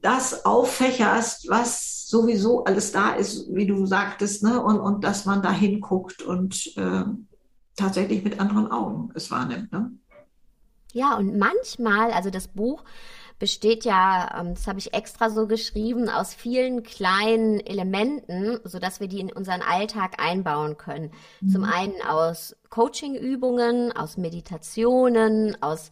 das 0.00 0.44
auffächerst, 0.44 1.48
was 1.48 2.06
sowieso 2.06 2.64
alles 2.64 2.92
da 2.92 3.14
ist, 3.14 3.46
wie 3.54 3.66
du 3.66 3.86
sagtest, 3.86 4.42
ne? 4.42 4.62
und, 4.62 4.78
und 4.78 5.02
dass 5.02 5.24
man 5.24 5.42
da 5.42 5.50
hinguckt 5.50 6.22
und 6.22 6.76
äh, 6.76 7.04
tatsächlich 7.76 8.22
mit 8.22 8.38
anderen 8.38 8.70
Augen 8.70 9.10
es 9.14 9.30
wahrnimmt. 9.30 9.72
Ne? 9.72 9.92
Ja, 10.92 11.16
und 11.16 11.38
manchmal, 11.38 12.12
also 12.12 12.30
das 12.30 12.48
Buch 12.48 12.84
besteht 13.38 13.84
ja, 13.84 14.40
ähm, 14.40 14.54
das 14.54 14.66
habe 14.66 14.78
ich 14.78 14.94
extra 14.94 15.30
so 15.30 15.46
geschrieben, 15.46 16.08
aus 16.08 16.34
vielen 16.34 16.82
kleinen 16.82 17.60
Elementen, 17.60 18.60
so 18.64 18.78
dass 18.78 19.00
wir 19.00 19.08
die 19.08 19.20
in 19.20 19.32
unseren 19.32 19.62
Alltag 19.62 20.22
einbauen 20.22 20.76
können. 20.76 21.10
Mhm. 21.40 21.48
Zum 21.50 21.64
einen 21.64 22.00
aus 22.08 22.56
Coachingübungen, 22.70 23.92
aus 23.92 24.16
Meditationen, 24.16 25.60
aus 25.62 25.90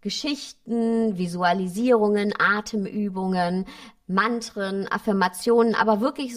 Geschichten, 0.00 1.16
Visualisierungen, 1.16 2.34
Atemübungen, 2.38 3.66
Mantren, 4.06 4.88
Affirmationen, 4.90 5.74
aber 5.74 6.00
wirklich 6.00 6.34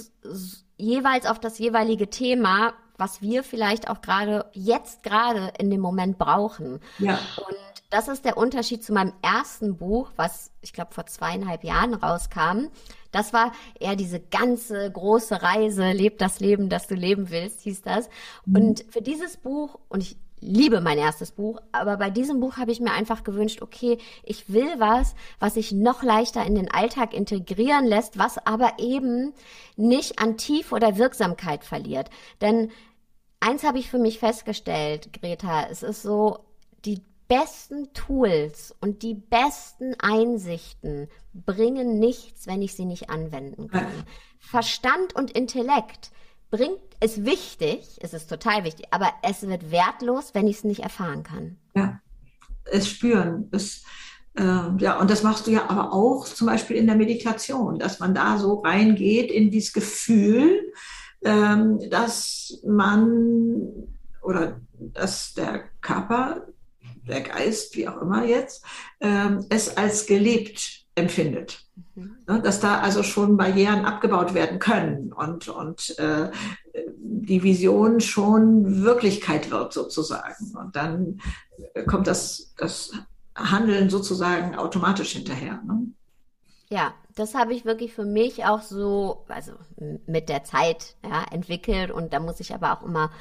jeweils 0.77 1.25
auf 1.25 1.39
das 1.39 1.57
jeweilige 1.57 2.09
Thema, 2.09 2.73
was 2.97 3.21
wir 3.21 3.43
vielleicht 3.43 3.89
auch 3.89 4.01
gerade 4.01 4.45
jetzt 4.53 5.03
gerade 5.03 5.51
in 5.59 5.69
dem 5.69 5.81
Moment 5.81 6.17
brauchen. 6.17 6.79
Ja. 6.99 7.19
Und 7.37 7.74
das 7.95 8.09
ist 8.09 8.25
der 8.25 8.35
Unterschied 8.35 8.83
zu 8.83 8.91
meinem 8.91 9.13
ersten 9.21 9.77
Buch, 9.77 10.11
was 10.17 10.51
ich 10.59 10.73
glaube 10.73 10.93
vor 10.93 11.05
zweieinhalb 11.05 11.63
Jahren 11.63 11.93
rauskam. 11.93 12.67
Das 13.13 13.31
war 13.31 13.53
eher 13.79 13.95
diese 13.95 14.19
ganze 14.19 14.91
große 14.91 15.41
Reise, 15.41 15.93
lebt 15.93 16.19
das 16.19 16.41
Leben, 16.41 16.67
das 16.67 16.87
du 16.87 16.95
leben 16.95 17.29
willst, 17.29 17.61
hieß 17.61 17.83
das. 17.83 18.09
Mhm. 18.45 18.55
Und 18.55 18.85
für 18.89 19.01
dieses 19.01 19.37
Buch, 19.37 19.79
und 19.87 20.03
ich 20.03 20.17
liebe 20.41 20.81
mein 20.81 20.97
erstes 20.97 21.31
Buch, 21.31 21.61
aber 21.71 21.95
bei 21.95 22.09
diesem 22.09 22.41
Buch 22.41 22.57
habe 22.57 22.73
ich 22.73 22.81
mir 22.81 22.91
einfach 22.91 23.23
gewünscht, 23.23 23.61
okay, 23.61 23.97
ich 24.23 24.51
will 24.51 24.77
was, 24.77 25.15
was 25.39 25.53
sich 25.53 25.71
noch 25.71 26.03
leichter 26.03 26.45
in 26.45 26.55
den 26.55 26.69
Alltag 26.69 27.13
integrieren 27.13 27.85
lässt, 27.85 28.19
was 28.19 28.45
aber 28.45 28.73
eben 28.77 29.31
nicht 29.77 30.19
an 30.19 30.35
Tief 30.35 30.73
oder 30.73 30.97
Wirksamkeit 30.97 31.63
verliert. 31.63 32.09
Denn 32.41 32.71
eins 33.39 33.63
habe 33.63 33.79
ich 33.79 33.89
für 33.89 33.99
mich 33.99 34.19
festgestellt, 34.19 35.13
Greta, 35.13 35.67
es 35.71 35.81
ist 35.81 36.01
so, 36.01 36.39
die 36.83 37.01
besten 37.27 37.91
Tools 37.93 38.73
und 38.81 39.01
die 39.01 39.15
besten 39.15 39.95
Einsichten 39.99 41.07
bringen 41.33 41.99
nichts, 41.99 42.47
wenn 42.47 42.61
ich 42.61 42.75
sie 42.75 42.85
nicht 42.85 43.09
anwenden 43.09 43.67
kann. 43.69 43.87
Verstand 44.39 45.15
und 45.15 45.31
Intellekt 45.31 46.11
bringt, 46.51 46.79
ist 47.01 47.25
wichtig, 47.25 47.97
es 48.01 48.13
ist 48.13 48.29
total 48.29 48.63
wichtig, 48.63 48.87
aber 48.91 49.09
es 49.23 49.41
wird 49.47 49.71
wertlos, 49.71 50.33
wenn 50.33 50.47
ich 50.47 50.57
es 50.57 50.63
nicht 50.63 50.81
erfahren 50.81 51.23
kann. 51.23 51.57
Ja, 51.75 51.99
es 52.65 52.87
spüren, 52.87 53.49
es, 53.51 53.83
äh, 54.37 54.43
ja, 54.77 54.99
und 54.99 55.09
das 55.09 55.23
machst 55.23 55.47
du 55.47 55.51
ja 55.51 55.69
aber 55.69 55.93
auch 55.93 56.25
zum 56.25 56.47
Beispiel 56.47 56.77
in 56.77 56.87
der 56.87 56.95
Meditation, 56.95 57.79
dass 57.79 57.99
man 57.99 58.13
da 58.13 58.37
so 58.37 58.59
reingeht 58.59 59.31
in 59.31 59.51
dieses 59.51 59.73
Gefühl, 59.73 60.71
ähm, 61.23 61.79
dass 61.89 62.59
man 62.65 63.87
oder 64.21 64.61
dass 64.77 65.33
der 65.33 65.65
Körper 65.81 66.47
der 67.07 67.21
Geist, 67.21 67.75
wie 67.75 67.87
auch 67.87 68.01
immer 68.01 68.25
jetzt, 68.25 68.63
ähm, 68.99 69.45
es 69.49 69.77
als 69.77 70.05
gelebt 70.05 70.85
empfindet. 70.95 71.65
Mhm. 71.95 72.17
Ne, 72.27 72.41
dass 72.41 72.59
da 72.59 72.79
also 72.79 73.03
schon 73.03 73.37
Barrieren 73.37 73.85
abgebaut 73.85 74.33
werden 74.33 74.59
können 74.59 75.11
und, 75.13 75.47
und 75.47 75.97
äh, 75.99 76.31
die 76.73 77.43
Vision 77.43 77.99
schon 77.99 78.83
Wirklichkeit 78.83 79.51
wird 79.51 79.73
sozusagen. 79.73 80.55
Und 80.55 80.75
dann 80.75 81.21
kommt 81.87 82.07
das, 82.07 82.53
das 82.57 82.93
Handeln 83.35 83.89
sozusagen 83.89 84.55
automatisch 84.55 85.13
hinterher. 85.13 85.61
Ne? 85.65 85.87
Ja, 86.69 86.93
das 87.15 87.35
habe 87.35 87.53
ich 87.53 87.63
wirklich 87.63 87.93
für 87.93 88.05
mich 88.05 88.45
auch 88.45 88.61
so, 88.61 89.23
also 89.27 89.53
mit 90.07 90.29
der 90.29 90.43
Zeit 90.43 90.95
ja, 91.03 91.23
entwickelt 91.31 91.91
und 91.91 92.11
da 92.11 92.19
muss 92.19 92.39
ich 92.39 92.53
aber 92.53 92.73
auch 92.73 92.83
immer 92.83 93.11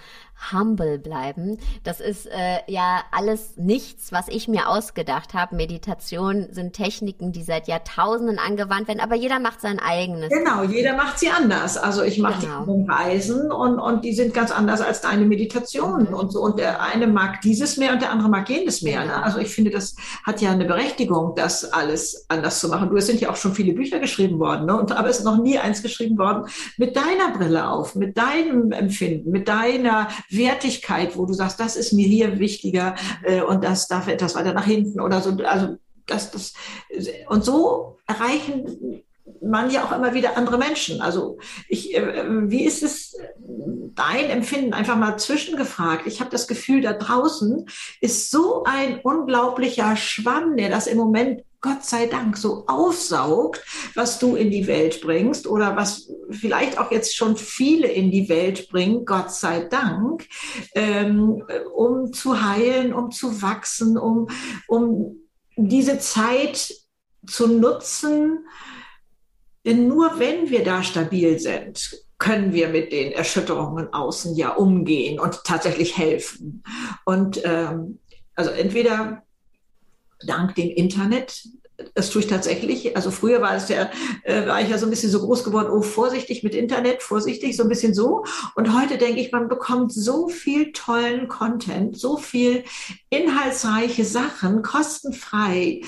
humble 0.53 0.99
bleiben. 0.99 1.59
Das 1.83 2.01
ist 2.01 2.27
äh, 2.27 2.59
ja 2.67 3.03
alles 3.11 3.57
nichts, 3.57 4.13
was 4.13 4.29
ich 4.29 4.49
mir 4.49 4.69
ausgedacht 4.69 5.35
habe. 5.35 5.57
Meditation 5.57 6.49
sind 6.51 6.75
Techniken, 6.75 7.33
die 7.33 7.43
seit 7.43 7.69
Jahrtausenden 7.69 8.39
angewandt 8.39 8.89
werden, 8.89 9.01
aber 9.01 9.15
jeder 9.15 9.41
macht 9.41 9.61
sein 9.61 9.79
eigenes. 9.79 10.31
Genau, 10.31 10.63
jeder 10.65 10.95
macht 10.95 11.19
sie 11.19 11.31
anders. 11.31 11.77
Also 11.77 12.03
ich 12.03 12.19
mache 12.19 12.43
genau. 12.43 12.65
die 12.67 12.91
Reisen 12.91 13.51
und, 13.51 13.79
und 13.79 14.05
die 14.05 14.13
sind 14.13 14.35
ganz 14.35 14.51
anders 14.51 14.81
als 14.81 15.01
deine 15.01 15.25
Meditationen 15.25 16.09
mhm. 16.09 16.15
und 16.15 16.33
so. 16.33 16.41
Und 16.43 16.59
der 16.59 16.83
eine 16.83 17.07
mag 17.07 17.41
dieses 17.41 17.77
mehr 17.77 17.93
und 17.93 18.03
der 18.03 18.11
andere 18.11 18.29
mag 18.29 18.49
jenes 18.49 18.83
mehr. 18.83 19.03
Genau. 19.03 19.17
Ne? 19.17 19.23
Also 19.23 19.39
ich 19.39 19.49
finde, 19.49 19.71
das 19.71 19.97
hat 20.25 20.41
ja 20.41 20.51
eine 20.51 20.65
Berechtigung, 20.65 21.35
das 21.35 21.73
alles 21.73 22.27
anders 22.29 22.61
zu 22.61 22.69
machen. 22.69 22.91
Du, 22.91 22.97
es 22.97 23.07
sind 23.07 23.21
ja 23.21 23.31
auch 23.31 23.37
schon 23.37 23.55
viele 23.55 23.73
Bücher 23.73 23.99
geschrieben 23.99 24.39
worden, 24.39 24.67
ne? 24.67 24.79
und, 24.79 24.93
aber 24.93 25.09
es 25.09 25.19
ist 25.19 25.25
noch 25.25 25.39
nie 25.39 25.59
eins 25.59 25.83
geschrieben 25.83 26.19
worden 26.19 26.47
mit 26.77 26.97
deiner 26.97 27.37
Brille 27.37 27.69
auf, 27.69 27.95
mit 27.95 28.17
deinem 28.17 28.73
Empfinden, 28.73 29.31
mit 29.31 29.49
deiner 29.49 30.09
Wertigkeit, 30.31 31.17
wo 31.17 31.27
du 31.27 31.33
sagst, 31.33 31.61
das 31.61 31.77
ist 31.77 31.93
mir 31.93 32.07
hier 32.07 32.39
wichtiger 32.39 32.95
äh, 33.23 33.43
und 33.43 33.65
das 33.65 33.89
darf 33.89 34.09
etwas 34.09 34.35
weiter 34.35 34.53
nach 34.53 34.67
hinten 34.67 35.01
oder 35.01 35.21
so. 35.21 35.31
Also 35.45 35.77
das, 36.07 36.31
das 36.31 36.53
und 37.29 37.45
so 37.45 37.99
erreichen 38.07 39.03
man 39.41 39.71
ja 39.71 39.85
auch 39.85 39.93
immer 39.93 40.15
wieder 40.15 40.37
andere 40.37 40.59
Menschen. 40.59 41.01
Also 41.01 41.39
ich, 41.69 41.95
äh, 41.95 42.25
wie 42.51 42.65
ist 42.65 42.83
es 42.83 43.17
dein 43.39 44.31
Empfinden? 44.31 44.75
Einfach 44.75 44.97
mal 44.97 45.17
zwischengefragt. 45.17 46.07
Ich 46.07 46.21
habe 46.21 46.31
das 46.31 46.47
Gefühl, 46.47 46.81
da 46.81 46.93
draußen 46.93 47.67
ist 48.01 48.31
so 48.31 48.65
ein 48.65 49.01
unglaublicher 49.01 49.97
Schwamm, 49.97 50.57
der 50.57 50.71
das 50.71 50.87
im 50.87 50.99
Moment 50.99 51.43
Gott 51.65 51.83
sei 51.83 52.05
Dank 52.09 52.37
so 52.37 52.65
aufsaugt, 52.67 53.65
was 53.95 54.19
du 54.19 54.37
in 54.37 54.51
die 54.51 54.67
Welt 54.67 55.01
bringst 55.01 55.47
oder 55.47 55.77
was 55.77 56.11
vielleicht 56.29 56.77
auch 56.77 56.91
jetzt 56.91 57.17
schon 57.17 57.39
viele 57.39 57.89
in 57.89 58.11
die 58.11 58.29
Welt 58.29 58.69
bringen, 58.69 59.07
Gott 59.07 59.31
sei 59.33 59.61
Dank, 59.61 60.29
ähm, 60.75 61.43
um 61.75 62.13
zu 62.13 62.43
heilen, 62.43 62.93
um 62.93 63.11
zu 63.11 63.41
wachsen, 63.41 63.97
um, 63.97 64.29
um 64.69 65.17
diese 65.57 65.99
Zeit 65.99 66.75
zu 67.27 67.47
nutzen. 67.47 68.45
Denn 69.65 69.89
nur 69.89 70.19
wenn 70.19 70.51
wir 70.51 70.65
da 70.65 70.83
stabil 70.83 71.39
sind, 71.39 71.99
können 72.19 72.53
wir 72.53 72.69
mit 72.69 72.93
den 72.93 73.13
Erschütterungen 73.13 73.91
außen 73.91 74.37
ja 74.37 74.51
umgehen 74.51 75.19
und 75.19 75.45
tatsächlich 75.45 75.97
helfen. 75.97 76.63
Und 77.07 77.41
ähm, 77.43 78.01
also 78.35 78.51
entweder 78.51 79.23
dank 80.27 80.55
dem 80.55 80.71
Internet. 80.71 81.49
Das 81.95 82.11
tue 82.11 82.23
ich 82.23 82.29
tatsächlich. 82.29 82.97
Also 82.97 83.11
früher 83.11 83.41
war 83.43 83.57
es 83.57 83.69
ja, 83.69 83.91
äh, 84.23 84.47
war 84.47 84.61
ich 84.61 84.69
ja 84.69 84.79
so 84.79 84.87
ein 84.87 84.91
bisschen 84.91 85.11
so 85.11 85.21
groß 85.21 85.43
geworden, 85.43 85.71
oh, 85.73 85.83
vorsichtig 85.83 86.45
mit 86.45 86.55
Internet, 86.55 87.03
vorsichtig, 87.03 87.57
so 87.57 87.65
ein 87.65 87.69
bisschen 87.69 87.95
so. 87.95 88.25
Und 88.55 88.79
heute 88.79 88.97
denke 88.97 89.21
ich, 89.21 89.33
man 89.33 89.49
bekommt 89.49 89.93
so 89.93 90.29
viel 90.29 90.73
tollen 90.73 91.27
Content, 91.27 91.99
so 91.99 92.17
viel 92.17 92.63
inhaltsreiche 93.11 94.05
Sachen, 94.05 94.63
kostenfrei, 94.63 95.81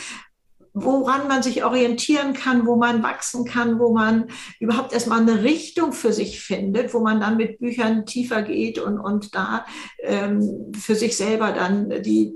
woran 0.79 1.27
man 1.27 1.43
sich 1.43 1.65
orientieren 1.65 2.35
kann, 2.35 2.67
wo 2.67 2.77
man 2.77 3.03
wachsen 3.03 3.47
kann, 3.47 3.79
wo 3.79 3.95
man 3.95 4.29
überhaupt 4.61 4.93
erstmal 4.93 5.21
eine 5.21 5.43
Richtung 5.43 5.95
für 5.95 6.13
sich 6.13 6.43
findet, 6.43 6.93
wo 6.93 7.01
man 7.01 7.19
dann 7.19 7.39
mit 7.39 7.59
Büchern 7.59 8.05
tiefer 8.05 8.43
geht 8.43 8.79
und, 8.79 8.99
und 8.99 9.35
da 9.35 9.65
ähm, 10.01 10.73
für 10.79 10.95
sich 10.95 11.17
selber 11.17 11.53
dann 11.53 12.03
die 12.03 12.35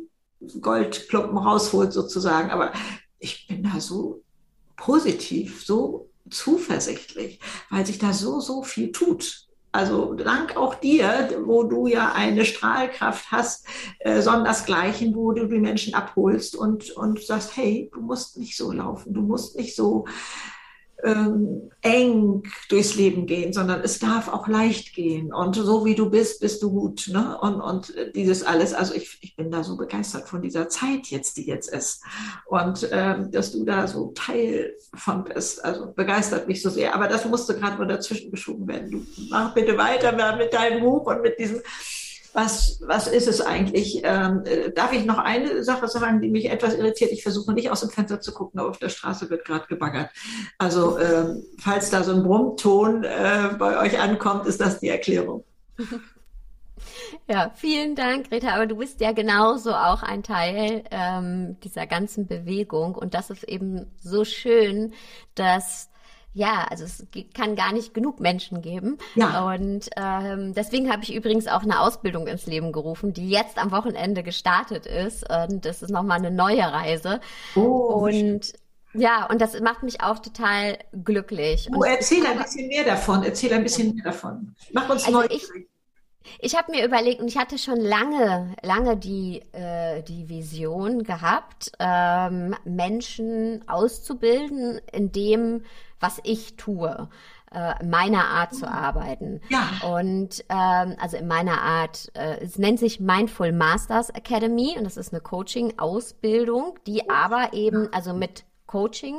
Goldklumpen 0.61 1.39
rausholt 1.39 1.93
sozusagen. 1.93 2.51
Aber 2.51 2.73
ich 3.19 3.47
bin 3.47 3.63
da 3.63 3.81
so 3.81 4.23
positiv, 4.77 5.65
so 5.65 6.09
zuversichtlich, 6.31 7.41
weil 7.71 7.85
sich 7.85 7.99
da 7.99 8.13
so, 8.13 8.41
so 8.41 8.63
viel 8.63 8.93
tut. 8.93 9.47
Also 9.73 10.15
dank 10.15 10.57
auch 10.57 10.75
dir, 10.75 11.43
wo 11.45 11.63
du 11.63 11.87
ja 11.87 12.13
eine 12.13 12.45
Strahlkraft 12.45 13.31
hast, 13.31 13.67
äh, 14.01 14.21
sondersgleichen, 14.21 15.15
wo 15.15 15.33
du 15.33 15.47
die 15.47 15.61
Menschen 15.61 15.95
abholst 15.95 16.57
und, 16.57 16.91
und 16.91 17.23
sagst, 17.23 17.57
hey, 17.57 17.89
du 17.93 18.01
musst 18.01 18.37
nicht 18.37 18.57
so 18.57 18.73
laufen, 18.73 19.15
du 19.15 19.23
musst 19.23 19.57
nicht 19.57 19.77
so 19.77 20.07
ähm, 21.05 21.71
eng 21.83 22.43
durchs 22.69 22.95
Leben 22.95 23.27
gehen, 23.27 23.53
sondern 23.53 23.81
es 23.81 23.99
darf 23.99 24.29
auch 24.29 24.49
leicht 24.49 24.95
gehen. 24.95 25.33
Und 25.33 25.55
so 25.57 25.85
wie 25.85 25.95
du 25.95 26.11
bist, 26.11 26.41
bist 26.41 26.63
du 26.63 26.71
gut. 26.71 27.09
Ne? 27.09 27.39
Und, 27.41 27.61
und 27.61 27.95
dieses 28.15 28.43
alles, 28.43 28.75
also 28.75 28.95
ich, 28.95 29.19
ich 29.21 29.37
bin 29.37 29.51
da 29.51 29.63
so 29.63 29.77
begeistert 29.77 30.29
von 30.29 30.43
dieser 30.43 30.69
Zeit 30.69 31.07
jetzt, 31.07 31.37
die 31.37 31.47
jetzt 31.47 31.71
ist. 31.73 32.03
Und 32.47 32.89
ähm, 32.93 33.31
dass 33.31 33.53
du 33.53 33.65
da 33.65 33.87
so 33.87 34.13
Teil 34.15 34.75
von 34.95 35.25
bist, 35.25 35.65
also 35.65 35.93
begeistert 35.93 36.49
mich 36.49 36.63
so 36.63 36.71
sehr. 36.71 36.95
Aber 36.95 37.09
das 37.09 37.25
musste 37.25 37.57
gerade 37.57 37.77
nur 37.77 37.87
dazwischen 37.87 38.31
geschoben 38.31 38.69
werden. 38.69 38.91
Du 38.91 39.07
mach 39.31 39.55
bitte 39.55 39.77
weiter 39.79 40.13
mit 40.37 40.53
deinem 40.53 40.83
Buch 40.83 41.07
und 41.07 41.23
mit 41.23 41.39
diesem 41.39 41.61
was, 42.33 42.81
was 42.87 43.07
ist 43.09 43.29
es 43.29 43.41
eigentlich? 43.41 44.03
Ähm, 44.05 44.43
äh, 44.45 44.71
darf 44.71 44.93
ich 44.93 45.05
noch 45.05 45.19
eine 45.19 45.65
Sache 45.65 45.89
sagen, 45.89 46.21
die 46.21 46.31
mich 46.31 46.51
etwas 46.51 46.75
irritiert? 46.75 47.13
Ich 47.13 47.23
versuche 47.23 47.53
nicht 47.53 47.71
aus 47.71 47.81
dem 47.81 47.91
Fenster 47.91 48.21
zu 48.21 48.33
gucken, 48.33 48.61
aber 48.61 48.71
auf 48.71 48.79
der 48.79 48.89
Straße 48.89 49.31
wird 49.31 49.45
gerade 49.45 49.67
gebaggert. 49.67 50.11
Also 50.59 50.99
ähm, 50.99 51.43
falls 51.59 51.91
da 51.91 52.03
so 52.03 52.13
ein 52.13 52.23
Brummton 52.23 53.05
äh, 53.05 53.51
bei 53.59 53.79
euch 53.79 53.99
ankommt, 53.99 54.47
ist 54.47 54.61
das 54.61 54.81
die 54.81 54.89
Erklärung. 54.89 55.45
Ja, 57.29 57.53
vielen 57.55 57.95
Dank, 57.95 58.29
Greta. 58.29 58.55
Aber 58.55 58.67
du 58.67 58.77
bist 58.77 59.01
ja 59.01 59.13
genauso 59.13 59.73
auch 59.73 60.03
ein 60.03 60.23
Teil 60.25 60.83
ähm, 60.91 61.57
dieser 61.63 61.87
ganzen 61.87 62.27
Bewegung. 62.27 62.97
Und 62.97 63.15
das 63.15 63.31
ist 63.31 63.45
eben 63.45 63.87
so 64.01 64.25
schön, 64.25 64.95
dass 65.37 65.90
ja, 66.33 66.67
also 66.71 66.85
es 66.85 67.05
kann 67.35 67.57
gar 67.57 67.73
nicht 67.73 67.93
genug 67.93 68.21
Menschen 68.21 68.63
geben. 68.63 68.99
Ja. 69.17 69.47
Und 69.53 69.91
ähm, 69.97 70.55
deswegen 70.55 70.91
habe 70.91 71.03
ich 71.03 71.15
übrigens 71.15 71.49
auch 71.49 71.63
eine 71.63 71.81
Ausbildung 71.81 72.27
ins 72.27 72.47
Leben 72.47 72.73
gerufen, 72.73 73.13
die 73.13 73.29
jetzt 73.29 73.59
am 73.59 73.73
Wochenende 73.73 74.23
gestartet 74.23 74.87
ist. 74.87 75.25
Und 75.29 75.65
das 75.65 75.83
ist 75.83 75.91
nochmal 75.91 76.19
eine 76.19 76.31
neue 76.31 76.63
Reise. 76.63 77.21
Oh, 77.57 78.05
und 78.05 78.53
ja, 78.93 79.27
und 79.27 79.41
das 79.41 79.59
macht 79.61 79.83
mich 79.83 80.03
auch 80.03 80.19
total 80.19 80.79
glücklich. 81.05 81.69
Oh, 81.75 81.83
erzähl 81.83 82.27
ein 82.27 82.39
bisschen 82.39 82.69
mehr 82.69 82.85
davon. 82.85 83.23
Erzähl 83.23 83.53
ein 83.53 83.63
bisschen 83.63 83.95
mehr 83.95 84.05
davon. 84.05 84.55
Mach 84.73 84.89
uns 84.89 85.05
also 85.05 85.21
neugierig. 85.21 85.43
Ich, 85.53 86.53
ich 86.53 86.57
habe 86.57 86.73
mir 86.73 86.85
überlegt 86.85 87.21
und 87.21 87.29
ich 87.29 87.39
hatte 87.39 87.59
schon 87.59 87.81
lange, 87.81 88.55
lange 88.63 88.97
die, 88.97 89.43
äh, 89.53 90.03
die 90.03 90.29
Vision 90.29 91.03
gehabt, 91.03 91.73
ähm, 91.79 92.55
Menschen 92.65 93.65
auszubilden 93.69 94.81
in 94.93 95.13
dem, 95.13 95.65
was 96.01 96.21
ich 96.25 96.57
tue 96.57 97.09
äh, 97.53 97.85
meiner 97.85 98.29
Art 98.29 98.55
zu 98.55 98.69
arbeiten. 98.69 99.41
Ja. 99.49 99.69
Und 99.97 100.45
ähm, 100.49 100.97
also 101.01 101.17
in 101.17 101.27
meiner 101.27 101.61
Art, 101.61 102.11
äh, 102.15 102.39
es 102.41 102.59
nennt 102.59 102.79
sich 102.79 103.01
Mindful 103.01 103.53
Masters 103.53 104.11
Academy 104.11 104.77
und 104.79 104.85
das 104.85 104.97
ist 104.97 105.13
eine 105.13 105.21
Coaching-Ausbildung, 105.21 106.79
die 106.87 107.11
aber 107.11 107.53
eben 107.53 107.93
also 107.93 108.15
mit 108.15 108.45
Coaching 108.67 109.17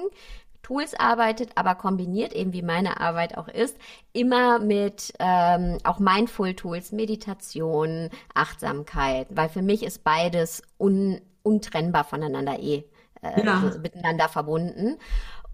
Tools 0.64 0.94
arbeitet, 0.98 1.50
aber 1.56 1.76
kombiniert 1.76 2.34
eben 2.34 2.54
wie 2.54 2.62
meine 2.62 3.02
Arbeit 3.02 3.38
auch 3.38 3.50
ist, 3.50 3.76
immer 4.14 4.60
mit 4.60 5.12
ähm, 5.20 5.80
auch 5.84 6.00
Mindful 6.00 6.54
Tools, 6.54 6.92
Meditation, 6.92 8.10
Achtsamkeit, 8.34 9.28
weil 9.32 9.50
für 9.50 9.64
mich 9.64 9.84
ist 9.84 10.04
beides 10.04 10.62
un, 10.80 11.20
untrennbar 11.44 12.06
voneinander 12.06 12.60
eh 12.60 12.86
äh, 13.22 13.46
ja. 13.46 13.62
also 13.62 13.80
miteinander 13.80 14.30
verbunden. 14.30 14.98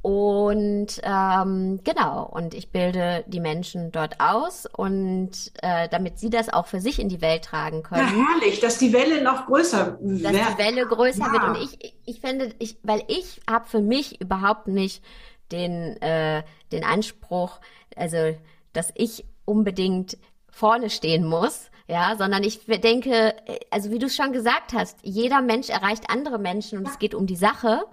Und 0.01 1.01
ähm, 1.03 1.81
genau, 1.83 2.29
und 2.31 2.53
ich 2.53 2.71
bilde 2.71 3.25
die 3.27 3.39
Menschen 3.39 3.91
dort 3.91 4.19
aus 4.19 4.65
und 4.65 5.31
äh, 5.61 5.89
damit 5.89 6.19
sie 6.19 6.29
das 6.29 6.49
auch 6.49 6.67
für 6.67 6.79
sich 6.79 6.99
in 6.99 7.09
die 7.09 7.21
Welt 7.21 7.43
tragen 7.43 7.83
können. 7.83 8.07
Ja, 8.07 8.27
herrlich, 8.29 8.59
dass 8.59 8.77
die 8.77 8.93
Welle 8.93 9.21
noch 9.21 9.47
größer 9.47 9.97
wird. 9.99 10.23
Dass 10.23 10.31
die 10.31 10.57
Welle 10.57 10.85
größer 10.85 11.25
ja. 11.25 11.31
wird. 11.33 11.43
Und 11.43 11.57
ich, 11.57 11.95
ich 12.05 12.21
finde, 12.21 12.53
ich, 12.59 12.77
weil 12.83 13.03
ich 13.07 13.41
habe 13.49 13.67
für 13.67 13.81
mich 13.81 14.21
überhaupt 14.21 14.67
nicht 14.67 15.03
den, 15.51 16.01
äh, 16.01 16.43
den 16.71 16.83
Anspruch, 16.83 17.59
also 17.95 18.35
dass 18.73 18.91
ich 18.95 19.25
unbedingt 19.45 20.17
vorne 20.49 20.89
stehen 20.89 21.25
muss, 21.25 21.69
ja, 21.87 22.15
sondern 22.17 22.43
ich 22.43 22.65
denke, 22.65 23.33
also 23.71 23.91
wie 23.91 23.99
du 23.99 24.07
es 24.07 24.15
schon 24.15 24.33
gesagt 24.33 24.73
hast, 24.73 24.97
jeder 25.03 25.41
Mensch 25.41 25.69
erreicht 25.69 26.09
andere 26.09 26.37
Menschen 26.37 26.77
und 26.77 26.87
es 26.87 26.99
geht 26.99 27.15
um 27.15 27.27
die 27.27 27.36
Sache. 27.36 27.86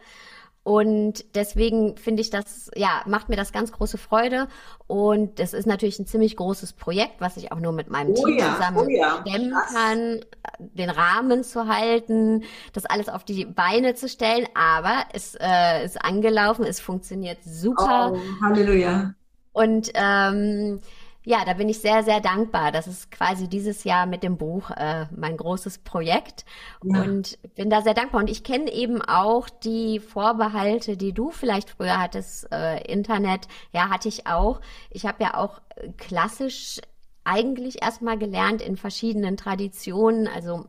Und 0.65 1.27
deswegen 1.35 1.99
finde 1.99 2.23
ich 2.23 2.31
das, 2.31 2.71
ja, 2.75 3.03
macht 3.07 3.29
mir 3.29 3.37
das 3.37 3.53
ganz 3.53 3.71
große 3.71 3.99
Freude. 3.99 4.49
Und 4.87 5.39
das 5.39 5.53
ist 5.53 5.67
natürlich 5.67 5.99
ein 5.99 6.07
ziemlich 6.07 6.37
großes 6.37 6.73
Projekt, 6.73 7.21
was 7.21 7.37
ich 7.37 7.53
auch 7.53 7.61
nur 7.61 7.73
mit 7.73 7.91
meinem 7.91 8.15
oh 8.17 8.25
Team 8.25 8.39
ja, 8.39 8.55
zusammen 8.55 8.79
oh 8.79 8.89
ja, 8.89 9.21
stemmen 9.21 9.53
kann, 9.73 10.21
den 10.59 10.89
Rahmen 10.89 11.45
zu 11.45 11.69
halten, 11.69 12.45
das 12.73 12.87
alles 12.87 13.11
auf 13.11 13.25
die 13.25 13.45
Beine 13.45 13.95
zu 13.95 14.09
stellen. 14.09 14.47
Aber 14.55 15.05
es 15.13 15.37
äh, 15.39 15.85
ist 15.85 16.03
angelaufen, 16.03 16.65
es 16.65 16.81
funktioniert 16.81 17.39
super. 17.45 18.15
Oh, 18.15 18.19
Halleluja. 18.43 19.15
Und 19.53 19.91
ähm, 19.93 20.81
ja, 21.25 21.45
da 21.45 21.55
bin 21.55 21.69
ich 21.69 21.81
sehr, 21.81 22.03
sehr 22.03 22.21
dankbar. 22.21 22.71
Das 22.71 22.87
ist 22.87 23.11
quasi 23.11 23.49
dieses 23.49 23.85
Jahr 23.85 24.05
mit 24.07 24.23
dem 24.23 24.37
Buch 24.37 24.71
äh, 24.71 25.07
mein 25.17 25.37
großes 25.37 25.79
Projekt 25.79 26.45
ja. 26.83 27.03
und 27.03 27.39
bin 27.55 27.71
da 27.71 27.81
sehr 27.81 27.95
dankbar. 27.95 28.21
Und 28.21 28.29
ich 28.29 28.45
kenne 28.45 28.71
eben 28.71 29.01
auch 29.01 29.49
die 29.49 30.01
Vorbehalte, 30.01 30.99
die 30.99 31.13
du 31.13 31.31
vielleicht 31.31 31.71
früher 31.71 31.99
hattest, 31.99 32.53
äh, 32.53 32.83
Internet. 32.85 33.49
Ja, 33.73 33.89
hatte 33.89 34.09
ich 34.09 34.27
auch. 34.27 34.61
Ich 34.91 35.07
habe 35.07 35.25
ja 35.25 35.35
auch 35.35 35.63
klassisch 35.97 36.81
eigentlich 37.25 37.83
erstmal 37.83 38.19
gelernt 38.19 38.61
in 38.61 38.77
verschiedenen 38.77 39.39
Traditionen, 39.39 40.29
also 40.29 40.67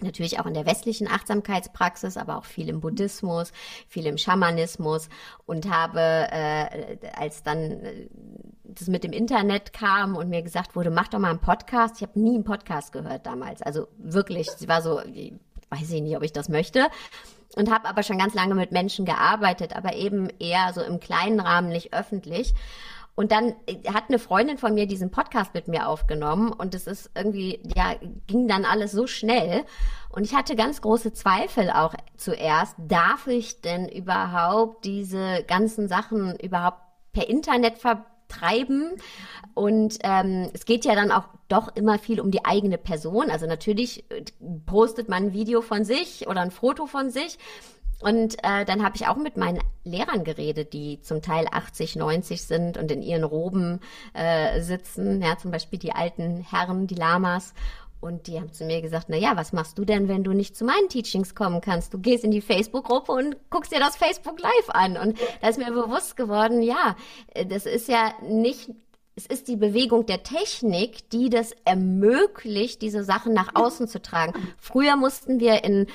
natürlich 0.00 0.38
auch 0.38 0.46
in 0.46 0.54
der 0.54 0.66
westlichen 0.66 1.08
Achtsamkeitspraxis, 1.08 2.16
aber 2.16 2.38
auch 2.38 2.44
viel 2.44 2.68
im 2.68 2.80
Buddhismus, 2.80 3.52
viel 3.88 4.06
im 4.06 4.18
Schamanismus 4.18 5.08
und 5.46 5.70
habe, 5.70 6.00
äh, 6.00 6.98
als 7.14 7.42
dann 7.42 7.58
äh, 7.58 8.08
das 8.78 8.88
mit 8.88 9.04
dem 9.04 9.12
Internet 9.12 9.72
kam 9.72 10.16
und 10.16 10.28
mir 10.28 10.42
gesagt 10.42 10.76
wurde, 10.76 10.90
mach 10.90 11.08
doch 11.08 11.18
mal 11.18 11.30
einen 11.30 11.40
Podcast. 11.40 11.96
Ich 11.96 12.02
habe 12.02 12.18
nie 12.18 12.34
einen 12.34 12.44
Podcast 12.44 12.92
gehört 12.92 13.26
damals. 13.26 13.62
Also 13.62 13.88
wirklich, 13.98 14.50
sie 14.50 14.68
war 14.68 14.82
so, 14.82 15.00
weiß 15.70 15.90
ich 15.90 16.02
nicht, 16.02 16.16
ob 16.16 16.22
ich 16.22 16.32
das 16.32 16.48
möchte. 16.48 16.86
Und 17.56 17.72
habe 17.72 17.88
aber 17.88 18.02
schon 18.02 18.18
ganz 18.18 18.34
lange 18.34 18.54
mit 18.54 18.72
Menschen 18.72 19.04
gearbeitet, 19.04 19.74
aber 19.74 19.94
eben 19.94 20.28
eher 20.38 20.72
so 20.74 20.82
im 20.82 21.00
kleinen 21.00 21.40
Rahmen, 21.40 21.70
nicht 21.70 21.92
öffentlich. 21.92 22.54
Und 23.18 23.32
dann 23.32 23.56
äh, 23.66 23.90
hat 23.92 24.04
eine 24.08 24.20
Freundin 24.20 24.58
von 24.58 24.74
mir 24.74 24.86
diesen 24.86 25.10
Podcast 25.10 25.52
mit 25.52 25.66
mir 25.66 25.88
aufgenommen 25.88 26.52
und 26.52 26.72
es 26.72 26.86
ist 26.86 27.10
irgendwie, 27.16 27.60
ja, 27.74 27.96
ging 28.28 28.46
dann 28.46 28.64
alles 28.64 28.92
so 28.92 29.08
schnell. 29.08 29.64
Und 30.08 30.22
ich 30.22 30.36
hatte 30.36 30.54
ganz 30.54 30.80
große 30.82 31.12
Zweifel 31.12 31.70
auch 31.70 31.94
zuerst, 32.16 32.76
darf 32.78 33.26
ich 33.26 33.60
denn 33.60 33.88
überhaupt 33.88 34.84
diese 34.84 35.42
ganzen 35.48 35.88
Sachen 35.88 36.38
überhaupt 36.38 36.78
per 37.12 37.28
Internet 37.28 37.78
vertreiben? 38.28 38.92
Und 39.54 39.98
ähm, 40.04 40.50
es 40.52 40.64
geht 40.64 40.84
ja 40.84 40.94
dann 40.94 41.10
auch 41.10 41.24
doch 41.48 41.74
immer 41.74 41.98
viel 41.98 42.20
um 42.20 42.30
die 42.30 42.44
eigene 42.44 42.78
Person. 42.78 43.30
Also 43.30 43.46
natürlich 43.46 44.10
äh, 44.10 44.24
postet 44.66 45.08
man 45.08 45.26
ein 45.26 45.32
Video 45.32 45.60
von 45.62 45.84
sich 45.84 46.28
oder 46.28 46.40
ein 46.40 46.50
Foto 46.50 46.86
von 46.86 47.10
sich. 47.10 47.38
Und 48.00 48.36
äh, 48.44 48.64
dann 48.64 48.84
habe 48.84 48.94
ich 48.94 49.08
auch 49.08 49.16
mit 49.16 49.36
meinen 49.36 49.58
Lehrern 49.82 50.22
geredet, 50.22 50.72
die 50.72 51.00
zum 51.00 51.20
Teil 51.20 51.46
80, 51.50 51.96
90 51.96 52.42
sind 52.42 52.78
und 52.78 52.92
in 52.92 53.02
ihren 53.02 53.24
Roben 53.24 53.80
äh, 54.12 54.60
sitzen, 54.60 55.20
ja, 55.20 55.36
zum 55.36 55.50
Beispiel 55.50 55.80
die 55.80 55.92
alten 55.92 56.46
Herren, 56.48 56.86
die 56.86 56.94
Lamas. 56.94 57.54
Und 58.00 58.26
die 58.28 58.38
haben 58.38 58.52
zu 58.52 58.64
mir 58.64 58.80
gesagt, 58.80 59.06
na 59.08 59.16
ja, 59.16 59.36
was 59.36 59.52
machst 59.52 59.76
du 59.78 59.84
denn, 59.84 60.08
wenn 60.08 60.22
du 60.22 60.32
nicht 60.32 60.56
zu 60.56 60.64
meinen 60.64 60.88
Teachings 60.88 61.34
kommen 61.34 61.60
kannst? 61.60 61.92
Du 61.92 61.98
gehst 61.98 62.24
in 62.24 62.30
die 62.30 62.40
Facebook-Gruppe 62.40 63.12
und 63.12 63.36
guckst 63.50 63.72
dir 63.72 63.80
das 63.80 63.96
Facebook 63.96 64.40
Live 64.40 64.70
an. 64.70 64.96
Und 64.96 65.18
da 65.40 65.48
ist 65.48 65.58
mir 65.58 65.72
bewusst 65.72 66.16
geworden, 66.16 66.62
ja, 66.62 66.96
äh, 67.34 67.44
das 67.44 67.66
ist 67.66 67.88
ja 67.88 68.12
nicht 68.22 68.70
es 69.16 69.26
ist 69.26 69.48
die 69.48 69.56
Bewegung 69.56 70.06
der 70.06 70.22
Technik, 70.22 71.10
die 71.10 71.28
das 71.28 71.50
ermöglicht, 71.64 72.82
diese 72.82 73.02
Sachen 73.02 73.34
nach 73.34 73.56
außen 73.56 73.88
zu 73.88 74.00
tragen. 74.00 74.32
Früher 74.58 74.94
mussten 74.94 75.40
wir 75.40 75.64
in 75.64 75.88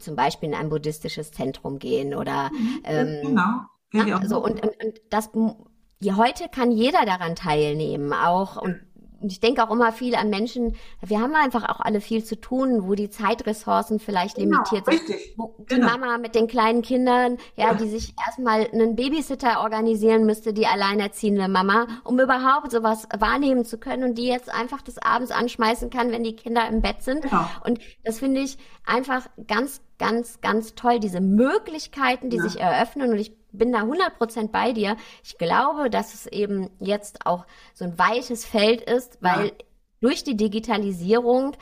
zum 0.00 0.16
Beispiel 0.16 0.50
in 0.50 0.54
ein 0.54 0.68
buddhistisches 0.68 1.32
Zentrum 1.32 1.78
gehen 1.78 2.14
oder 2.14 2.50
mhm. 2.52 2.80
ähm, 2.84 3.20
genau. 3.22 3.60
Ja, 3.92 4.26
so 4.26 4.44
und, 4.44 4.62
und, 4.62 4.84
und 4.84 5.00
das 5.08 5.30
heute 5.32 6.48
kann 6.50 6.70
jeder 6.70 7.06
daran 7.06 7.36
teilnehmen, 7.36 8.12
auch 8.12 8.60
und 8.60 8.82
und 9.26 9.32
ich 9.32 9.40
denke 9.40 9.64
auch 9.64 9.72
immer 9.72 9.90
viel 9.90 10.14
an 10.14 10.30
Menschen, 10.30 10.76
wir 11.04 11.20
haben 11.20 11.34
einfach 11.34 11.68
auch 11.68 11.80
alle 11.80 12.00
viel 12.00 12.22
zu 12.22 12.40
tun, 12.40 12.86
wo 12.86 12.94
die 12.94 13.10
Zeitressourcen 13.10 13.98
vielleicht 13.98 14.36
genau, 14.36 14.58
limitiert 14.58 14.84
sind. 14.84 15.00
Richtig. 15.00 15.34
Die 15.36 15.64
genau. 15.74 15.86
Mama 15.88 16.16
mit 16.18 16.36
den 16.36 16.46
kleinen 16.46 16.82
Kindern, 16.82 17.38
ja, 17.56 17.72
ja, 17.72 17.74
die 17.74 17.88
sich 17.88 18.14
erstmal 18.24 18.68
einen 18.72 18.94
Babysitter 18.94 19.62
organisieren 19.62 20.26
müsste, 20.26 20.52
die 20.52 20.68
alleinerziehende 20.68 21.48
Mama, 21.48 21.88
um 22.04 22.20
überhaupt 22.20 22.70
sowas 22.70 23.08
wahrnehmen 23.18 23.64
zu 23.64 23.78
können 23.78 24.04
und 24.04 24.14
die 24.16 24.28
jetzt 24.28 24.48
einfach 24.48 24.80
des 24.80 24.98
Abends 24.98 25.32
anschmeißen 25.32 25.90
kann, 25.90 26.12
wenn 26.12 26.22
die 26.22 26.36
Kinder 26.36 26.68
im 26.68 26.80
Bett 26.80 27.02
sind. 27.02 27.22
Genau. 27.22 27.46
Und 27.64 27.80
das 28.04 28.20
finde 28.20 28.42
ich 28.42 28.58
einfach 28.84 29.26
ganz, 29.48 29.80
ganz, 29.98 30.40
ganz 30.40 30.74
toll, 30.74 31.00
diese 31.00 31.20
Möglichkeiten, 31.20 32.30
die 32.30 32.36
ja. 32.36 32.42
sich 32.42 32.60
eröffnen. 32.60 33.10
Und 33.12 33.18
ich 33.18 33.32
bin 33.52 33.72
da 33.72 33.82
100% 33.82 34.48
bei 34.48 34.72
dir. 34.72 34.96
Ich 35.24 35.38
glaube, 35.38 35.90
dass 35.90 36.14
es 36.14 36.26
eben 36.26 36.70
jetzt 36.78 37.26
auch 37.26 37.46
so 37.74 37.84
ein 37.84 37.98
weites 37.98 38.44
Feld 38.44 38.82
ist, 38.82 39.18
weil 39.22 39.46
ja. 39.46 39.52
durch 40.00 40.24
die 40.24 40.36
Digitalisierung 40.36 41.56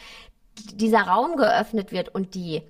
dieser 0.74 1.02
Raum 1.02 1.36
geöffnet 1.36 1.92
wird 1.92 2.14
und 2.14 2.34
die 2.34 2.62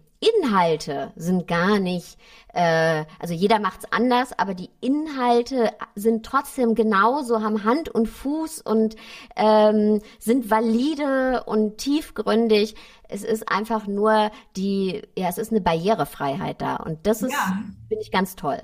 Inhalte 0.42 1.12
sind 1.16 1.46
gar 1.46 1.78
nicht, 1.78 2.18
äh, 2.52 3.04
also 3.18 3.34
jeder 3.34 3.58
macht's 3.58 3.84
anders, 3.90 4.38
aber 4.38 4.54
die 4.54 4.70
Inhalte 4.80 5.72
sind 5.94 6.24
trotzdem 6.24 6.74
genauso, 6.74 7.42
haben 7.42 7.64
Hand 7.64 7.88
und 7.88 8.06
Fuß 8.06 8.60
und 8.62 8.96
ähm, 9.36 10.00
sind 10.18 10.50
valide 10.50 11.44
und 11.44 11.78
tiefgründig. 11.78 12.74
Es 13.08 13.22
ist 13.22 13.48
einfach 13.50 13.86
nur 13.86 14.30
die, 14.56 15.02
ja, 15.16 15.28
es 15.28 15.38
ist 15.38 15.50
eine 15.50 15.60
Barrierefreiheit 15.60 16.60
da 16.60 16.76
und 16.76 17.06
das 17.06 17.22
ist, 17.22 17.32
ja. 17.32 17.62
finde 17.88 18.02
ich 18.02 18.10
ganz 18.10 18.36
toll. 18.36 18.60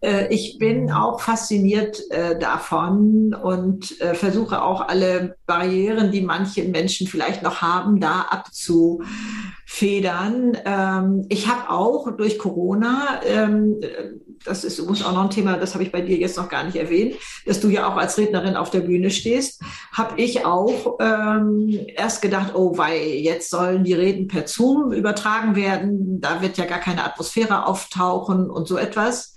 Äh, 0.00 0.32
ich 0.32 0.58
bin 0.58 0.90
auch 0.92 1.20
fasziniert 1.20 2.00
äh, 2.10 2.38
davon 2.38 3.34
und 3.34 4.00
äh, 4.00 4.14
versuche 4.14 4.62
auch 4.62 4.80
alle 4.88 5.36
Barrieren, 5.46 6.12
die 6.12 6.20
manche 6.20 6.62
Menschen 6.64 7.06
vielleicht 7.08 7.42
noch 7.42 7.60
haben, 7.62 7.98
da 8.00 8.26
abzufedern. 8.30 9.06
Ähm, 10.64 11.26
ich 11.28 11.48
habe 11.48 11.68
auch 11.70 12.16
durch 12.16 12.38
Corona, 12.38 13.20
ähm, 13.26 13.80
das 14.44 14.62
ist 14.62 14.78
muss 14.86 15.04
auch 15.04 15.12
noch 15.12 15.24
ein 15.24 15.30
Thema, 15.30 15.56
das 15.56 15.74
habe 15.74 15.82
ich 15.82 15.90
bei 15.90 16.00
dir 16.00 16.16
jetzt 16.16 16.36
noch 16.36 16.48
gar 16.48 16.62
nicht 16.62 16.76
erwähnt, 16.76 17.16
dass 17.44 17.58
du 17.58 17.68
ja 17.68 17.88
auch 17.88 17.96
als 17.96 18.16
Rednerin 18.18 18.54
auf 18.54 18.70
der 18.70 18.82
Bühne 18.82 19.10
stehst, 19.10 19.60
habe 19.92 20.20
ich 20.20 20.46
auch 20.46 20.98
ähm, 21.00 21.76
erst 21.96 22.22
gedacht, 22.22 22.54
oh, 22.54 22.78
weil 22.78 23.00
jetzt 23.00 23.50
sollen 23.50 23.82
die 23.82 23.94
Reden 23.94 24.28
per 24.28 24.46
Zoom 24.46 24.92
übertragen 24.92 25.56
werden, 25.56 26.20
da 26.20 26.40
wird 26.40 26.56
ja 26.56 26.66
gar 26.66 26.78
keine 26.78 27.02
Atmosphäre 27.04 27.66
auftauchen 27.66 28.48
und 28.48 28.68
so 28.68 28.78
etwas 28.78 29.34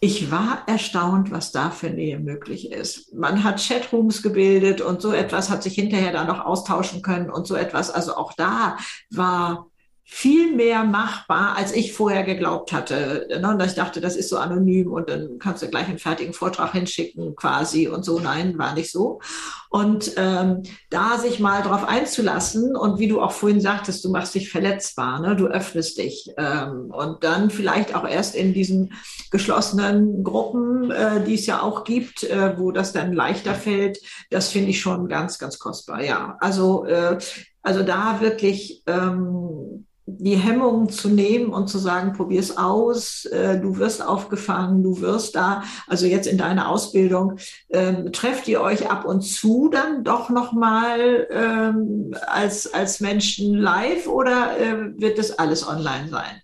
ich 0.00 0.30
war 0.30 0.62
erstaunt, 0.66 1.30
was 1.30 1.50
da 1.52 1.70
für 1.70 1.90
Nähe 1.90 2.18
möglich 2.18 2.70
ist. 2.72 3.14
Man 3.14 3.42
hat 3.42 3.60
Chatrooms 3.60 4.22
gebildet 4.22 4.80
und 4.80 5.02
so 5.02 5.12
etwas 5.12 5.50
hat 5.50 5.62
sich 5.62 5.74
hinterher 5.74 6.12
dann 6.12 6.28
noch 6.28 6.44
austauschen 6.44 7.02
können 7.02 7.30
und 7.30 7.46
so 7.46 7.56
etwas. 7.56 7.90
Also 7.90 8.16
auch 8.16 8.32
da 8.34 8.76
war 9.10 9.66
viel 10.10 10.56
mehr 10.56 10.84
machbar, 10.84 11.54
als 11.54 11.72
ich 11.72 11.92
vorher 11.92 12.22
geglaubt 12.22 12.72
hatte. 12.72 13.28
Ne, 13.28 13.46
und 13.46 13.62
ich 13.62 13.74
dachte, 13.74 14.00
das 14.00 14.16
ist 14.16 14.30
so 14.30 14.38
anonym 14.38 14.90
und 14.90 15.10
dann 15.10 15.38
kannst 15.38 15.62
du 15.62 15.68
gleich 15.68 15.86
einen 15.86 15.98
fertigen 15.98 16.32
Vortrag 16.32 16.72
hinschicken 16.72 17.36
quasi 17.36 17.88
und 17.88 18.06
so. 18.06 18.18
Nein, 18.18 18.58
war 18.58 18.72
nicht 18.72 18.90
so. 18.90 19.20
Und 19.68 20.14
ähm, 20.16 20.62
da 20.88 21.18
sich 21.18 21.40
mal 21.40 21.62
drauf 21.62 21.84
einzulassen 21.84 22.74
und 22.74 22.98
wie 22.98 23.08
du 23.08 23.20
auch 23.20 23.32
vorhin 23.32 23.60
sagtest, 23.60 24.02
du 24.02 24.10
machst 24.10 24.34
dich 24.34 24.50
verletzbar, 24.50 25.20
ne? 25.20 25.36
du 25.36 25.46
öffnest 25.46 25.98
dich 25.98 26.30
ähm, 26.38 26.90
und 26.90 27.22
dann 27.22 27.50
vielleicht 27.50 27.94
auch 27.94 28.08
erst 28.08 28.34
in 28.34 28.54
diesen 28.54 28.94
geschlossenen 29.30 30.24
Gruppen, 30.24 30.90
äh, 30.90 31.22
die 31.22 31.34
es 31.34 31.44
ja 31.44 31.60
auch 31.60 31.84
gibt, 31.84 32.24
äh, 32.24 32.58
wo 32.58 32.72
das 32.72 32.94
dann 32.94 33.12
leichter 33.12 33.54
fällt, 33.54 33.98
das 34.30 34.48
finde 34.48 34.70
ich 34.70 34.80
schon 34.80 35.06
ganz, 35.06 35.38
ganz 35.38 35.58
kostbar. 35.58 36.02
Ja, 36.02 36.38
also 36.40 36.86
äh, 36.86 37.18
also 37.60 37.82
da 37.82 38.22
wirklich 38.22 38.82
ähm, 38.86 39.84
die 40.16 40.36
Hemmung 40.36 40.88
zu 40.88 41.08
nehmen 41.08 41.50
und 41.50 41.68
zu 41.68 41.78
sagen, 41.78 42.12
probier 42.14 42.40
es 42.40 42.56
aus, 42.56 43.26
äh, 43.26 43.60
du 43.60 43.76
wirst 43.76 44.04
aufgefangen, 44.04 44.82
du 44.82 45.00
wirst 45.00 45.36
da, 45.36 45.62
also 45.86 46.06
jetzt 46.06 46.26
in 46.26 46.38
deiner 46.38 46.68
Ausbildung, 46.68 47.38
ähm, 47.70 48.12
trefft 48.12 48.48
ihr 48.48 48.60
euch 48.60 48.90
ab 48.90 49.04
und 49.04 49.22
zu 49.22 49.68
dann 49.68 50.04
doch 50.04 50.30
nochmal 50.30 51.26
ähm, 51.30 52.14
als, 52.26 52.72
als 52.72 53.00
Menschen 53.00 53.54
live 53.54 54.06
oder 54.06 54.58
äh, 54.58 55.00
wird 55.00 55.18
das 55.18 55.38
alles 55.38 55.66
online 55.66 56.08
sein? 56.08 56.42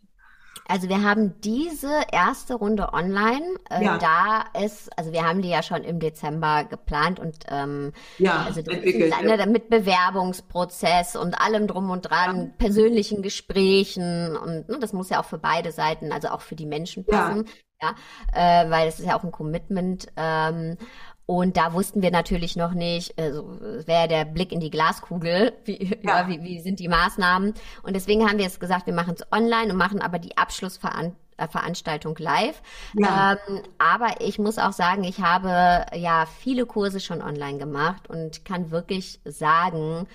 Also 0.67 0.89
wir 0.89 1.03
haben 1.03 1.41
diese 1.43 1.93
erste 2.11 2.55
Runde 2.55 2.93
online. 2.93 3.45
Äh, 3.69 3.85
ja. 3.85 3.99
Da 3.99 4.63
ist, 4.65 4.97
also 4.99 5.13
wir 5.13 5.25
haben 5.27 5.43
die 5.43 5.51
ja 5.51 5.63
schon 5.63 5.85
im 5.85 6.01
Dezember 6.01 6.65
geplant 6.65 7.21
und 7.21 7.45
ähm, 7.49 7.93
ja, 8.19 8.45
also 8.47 8.61
entwickelt, 8.61 9.13
ja. 9.23 9.47
mit 9.47 9.69
Bewerbungsprozess 9.69 11.17
und 11.17 11.41
allem 11.41 11.67
drum 11.67 11.91
und 11.91 12.03
dran, 12.03 12.37
ja. 12.39 12.51
persönlichen 12.57 13.23
Gesprächen 13.23 14.37
und 14.37 14.69
ne, 14.69 14.79
das 14.81 14.93
muss 14.93 15.11
ja 15.11 15.21
auch 15.21 15.27
für 15.27 15.39
beide 15.39 15.71
Seiten, 15.71 16.13
also 16.13 16.29
auch 16.29 16.41
für 16.41 16.57
die 16.57 16.67
Menschen 16.67 17.05
passen. 17.05 17.47
Ja, 17.83 17.95
äh, 18.33 18.71
weil 18.71 18.89
es 18.89 18.99
ist 18.99 19.07
ja 19.07 19.19
auch 19.19 19.25
ein 19.25 19.33
Commitment. 19.33 20.07
Ähm, 20.17 20.79
und 21.27 21.57
da 21.57 21.73
wussten 21.73 22.03
wir 22.03 22.11
natürlich 22.11 22.55
noch 22.55 22.73
nicht, 22.73 23.19
also 23.19 23.59
wäre 23.87 24.09
der 24.09 24.27
Blick 24.27 24.53
in 24.53 24.61
die 24.61 24.71
Glaskugel, 24.71 25.55
wie, 25.65 25.99
ja. 26.03 26.29
wie, 26.29 26.43
wie 26.43 26.61
sind 26.61 26.81
die 26.81 26.89
Maßnahmen. 26.89 27.55
Und 27.83 27.97
deswegen 27.97 28.29
haben 28.29 28.37
wir 28.37 28.45
jetzt 28.45 28.61
gesagt, 28.61 28.87
wir 28.87 28.93
machen 28.93 29.15
es 29.17 29.33
online 29.33 29.73
und 29.73 29.79
machen 29.79 30.03
aber 30.03 30.19
die 30.19 30.37
Abschlussveranstaltung 30.37 32.17
live. 32.19 32.61
Ja. 32.93 33.39
Ähm, 33.49 33.63
aber 33.79 34.21
ich 34.21 34.39
muss 34.39 34.59
auch 34.59 34.75
sagen, 34.75 35.03
ich 35.05 35.23
habe 35.23 35.87
ja 35.95 36.27
viele 36.27 36.67
Kurse 36.67 37.01
schon 37.01 37.23
online 37.23 37.57
gemacht 37.57 38.11
und 38.11 38.45
kann 38.45 38.71
wirklich 38.71 39.19
sagen, 39.25 40.07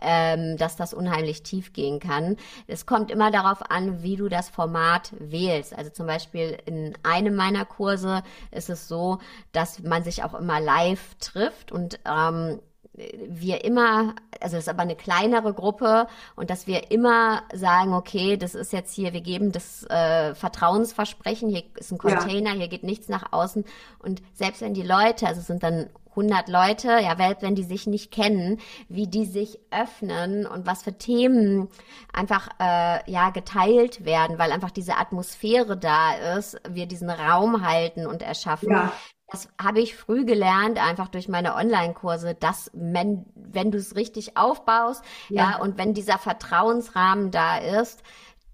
ähm, 0.00 0.56
dass 0.56 0.76
das 0.76 0.94
unheimlich 0.94 1.42
tief 1.42 1.72
gehen 1.72 2.00
kann. 2.00 2.36
Es 2.66 2.86
kommt 2.86 3.10
immer 3.10 3.30
darauf 3.30 3.70
an, 3.70 4.02
wie 4.02 4.16
du 4.16 4.28
das 4.28 4.48
Format 4.48 5.12
wählst. 5.18 5.76
Also 5.76 5.90
zum 5.90 6.06
Beispiel 6.06 6.58
in 6.66 6.96
einem 7.02 7.34
meiner 7.36 7.64
Kurse 7.64 8.22
ist 8.50 8.70
es 8.70 8.88
so, 8.88 9.18
dass 9.52 9.82
man 9.82 10.04
sich 10.04 10.22
auch 10.24 10.34
immer 10.34 10.60
live 10.60 11.14
trifft 11.18 11.72
und 11.72 12.00
ähm, 12.04 12.60
wir 13.28 13.64
immer, 13.64 14.14
also 14.40 14.56
das 14.56 14.64
ist 14.64 14.68
aber 14.68 14.82
eine 14.82 14.96
kleinere 14.96 15.52
Gruppe 15.52 16.06
und 16.34 16.50
dass 16.50 16.66
wir 16.66 16.90
immer 16.90 17.42
sagen, 17.54 17.94
okay, 17.94 18.36
das 18.36 18.54
ist 18.54 18.72
jetzt 18.72 18.94
hier, 18.94 19.12
wir 19.12 19.20
geben 19.20 19.52
das 19.52 19.84
äh, 19.84 20.34
Vertrauensversprechen, 20.34 21.48
hier 21.48 21.64
ist 21.76 21.92
ein 21.92 21.98
Container, 21.98 22.50
ja. 22.50 22.56
hier 22.56 22.68
geht 22.68 22.84
nichts 22.84 23.08
nach 23.08 23.32
außen 23.32 23.64
und 23.98 24.22
selbst 24.32 24.60
wenn 24.62 24.74
die 24.74 24.82
Leute, 24.82 25.26
also 25.26 25.40
es 25.40 25.46
sind 25.46 25.62
dann 25.62 25.90
100 26.16 26.48
Leute, 26.48 26.88
ja, 26.88 27.18
wenn 27.18 27.54
die 27.54 27.62
sich 27.62 27.86
nicht 27.86 28.10
kennen, 28.10 28.58
wie 28.88 29.06
die 29.06 29.26
sich 29.26 29.58
öffnen 29.70 30.46
und 30.46 30.66
was 30.66 30.82
für 30.82 30.96
Themen 30.96 31.68
einfach 32.12 32.48
äh, 32.58 33.10
ja 33.10 33.30
geteilt 33.30 34.04
werden, 34.06 34.38
weil 34.38 34.50
einfach 34.50 34.70
diese 34.70 34.96
Atmosphäre 34.96 35.76
da 35.76 36.36
ist, 36.38 36.58
wir 36.68 36.86
diesen 36.86 37.10
Raum 37.10 37.66
halten 37.66 38.06
und 38.06 38.22
erschaffen. 38.22 38.70
Ja. 38.70 38.92
Das 39.28 39.48
habe 39.60 39.80
ich 39.80 39.96
früh 39.96 40.24
gelernt, 40.24 40.78
einfach 40.78 41.08
durch 41.08 41.28
meine 41.28 41.56
Online-Kurse, 41.56 42.34
dass 42.34 42.70
wenn, 42.72 43.26
wenn 43.34 43.72
du 43.72 43.78
es 43.78 43.96
richtig 43.96 44.36
aufbaust, 44.36 45.04
ja. 45.28 45.50
ja, 45.50 45.58
und 45.58 45.78
wenn 45.78 45.94
dieser 45.94 46.18
Vertrauensrahmen 46.18 47.32
da 47.32 47.58
ist, 47.58 48.02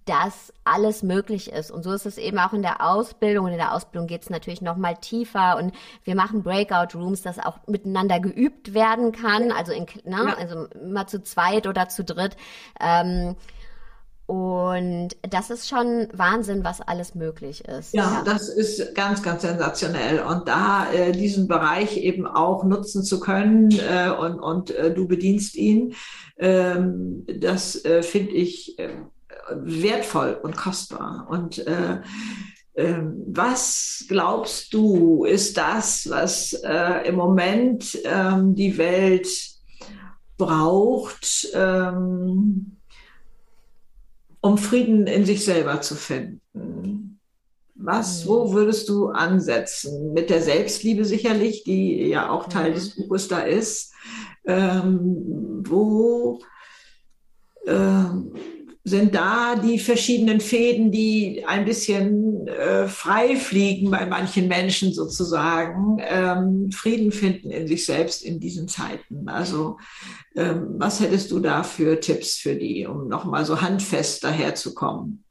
dass 0.05 0.53
alles 0.65 1.03
möglich 1.03 1.53
ist. 1.53 1.71
Und 1.71 1.85
so 1.85 1.93
ist 1.93 2.07
es 2.07 2.19
eben 2.19 2.39
auch 2.39 2.53
in 2.53 2.63
der 2.63 2.85
Ausbildung. 2.85 3.47
Und 3.47 3.53
in 3.53 3.59
der 3.59 3.73
Ausbildung 3.73 4.09
geht 4.09 4.23
es 4.23 4.31
natürlich 4.31 4.61
noch 4.61 4.77
mal 4.77 4.97
tiefer. 4.97 5.57
Und 5.59 5.73
wir 6.05 6.17
machen 6.17 6.43
Breakout 6.43 6.99
Rooms, 6.99 7.23
dass 7.23 7.39
auch 7.39 7.59
miteinander 7.67 8.19
geübt 8.19 8.75
werden 8.75 9.13
kann. 9.13 9.53
Also, 9.53 9.73
in, 9.73 9.87
ne, 10.05 10.25
ja. 10.27 10.35
also 10.37 10.67
immer 10.75 11.07
zu 11.07 11.23
zweit 11.23 11.67
oder 11.67 11.89
zu 11.89 12.03
dritt. 12.03 12.37
Ähm, 12.81 13.37
und 14.27 15.09
das 15.29 15.51
ist 15.51 15.69
schon 15.69 16.09
Wahnsinn, 16.13 16.65
was 16.65 16.81
alles 16.81 17.15
möglich 17.15 17.65
ist. 17.65 17.93
Ja, 17.93 18.23
das 18.25 18.49
ist 18.49 18.95
ganz, 18.95 19.23
ganz 19.23 19.43
sensationell. 19.43 20.21
Und 20.21 20.49
da 20.49 20.91
äh, 20.93 21.13
diesen 21.13 21.49
Bereich 21.49 21.97
eben 21.99 22.27
auch 22.27 22.65
nutzen 22.65 23.03
zu 23.03 23.21
können 23.21 23.71
äh, 23.73 24.11
und, 24.11 24.39
und 24.39 24.71
äh, 24.71 24.95
du 24.95 25.09
bedienst 25.09 25.57
ihn, 25.57 25.95
ähm, 26.39 27.27
das 27.41 27.85
äh, 27.85 28.03
finde 28.03 28.33
ich 28.33 28.79
äh, 28.79 28.91
wertvoll 29.55 30.39
und 30.43 30.57
kostbar. 30.57 31.27
Und 31.29 31.67
äh, 31.67 32.01
äh, 32.75 33.03
was 33.27 34.05
glaubst 34.09 34.73
du, 34.73 35.25
ist 35.25 35.57
das, 35.57 36.09
was 36.09 36.53
im 37.05 37.17
Moment 37.17 37.99
ähm, 38.05 38.55
die 38.55 38.79
Welt 38.79 39.29
braucht, 40.39 41.49
ähm, 41.55 42.79
um 44.43 44.59
Frieden 44.59 45.07
in 45.07 45.25
sich 45.25 45.45
selber 45.45 45.81
zu 45.81 45.95
finden? 45.95 47.21
Was, 47.75 48.27
wo 48.27 48.47
mhm. 48.47 48.53
würdest 48.53 48.89
du 48.89 49.09
ansetzen? 49.09 50.13
Mit 50.13 50.29
der 50.29 50.43
Selbstliebe 50.43 51.05
sicherlich, 51.05 51.65
die 51.65 52.09
ja 52.09 52.29
auch 52.29 52.49
Teil 52.49 52.71
mhm. 52.71 52.75
des 52.75 52.95
Buches 52.97 53.29
da 53.29 53.41
ist. 53.41 53.95
Ähm, 54.45 55.63
wo 55.67 56.41
ähm, 57.67 58.35
sind 58.85 59.15
da 59.15 59.55
die 59.55 59.79
verschiedenen 59.79 60.41
Fäden, 60.41 60.91
die 60.91 61.45
ein 61.47 61.65
bisschen 61.65 62.49
äh, 62.49 62.89
frei 62.89 63.37
fliegen 63.37 63.91
bei 63.91 64.07
manchen 64.07 64.49
Menschen 64.49 64.93
sozusagen, 64.93 65.99
ähm, 66.01 66.71
Frieden 66.73 67.13
finden 67.13 67.51
in 67.51 67.69
sich 67.69 67.87
selbst 67.87 68.23
in 68.23 68.41
diesen 68.41 68.67
Zeiten. 68.67 69.29
Also 69.29 69.79
ähm, 70.35 70.75
was 70.79 71.01
hättest 71.01 71.31
du 71.31 71.39
da 71.39 71.63
für 71.63 72.01
Tipps 72.01 72.37
für 72.37 72.57
die, 72.57 72.87
um 72.87 73.07
nochmal 73.07 73.45
so 73.45 73.61
handfest 73.61 74.25
daherzukommen? 74.25 75.25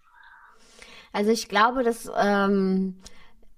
Also 1.11 1.31
ich 1.31 1.49
glaube, 1.49 1.83
dass 1.83 2.09
ähm, 2.17 2.95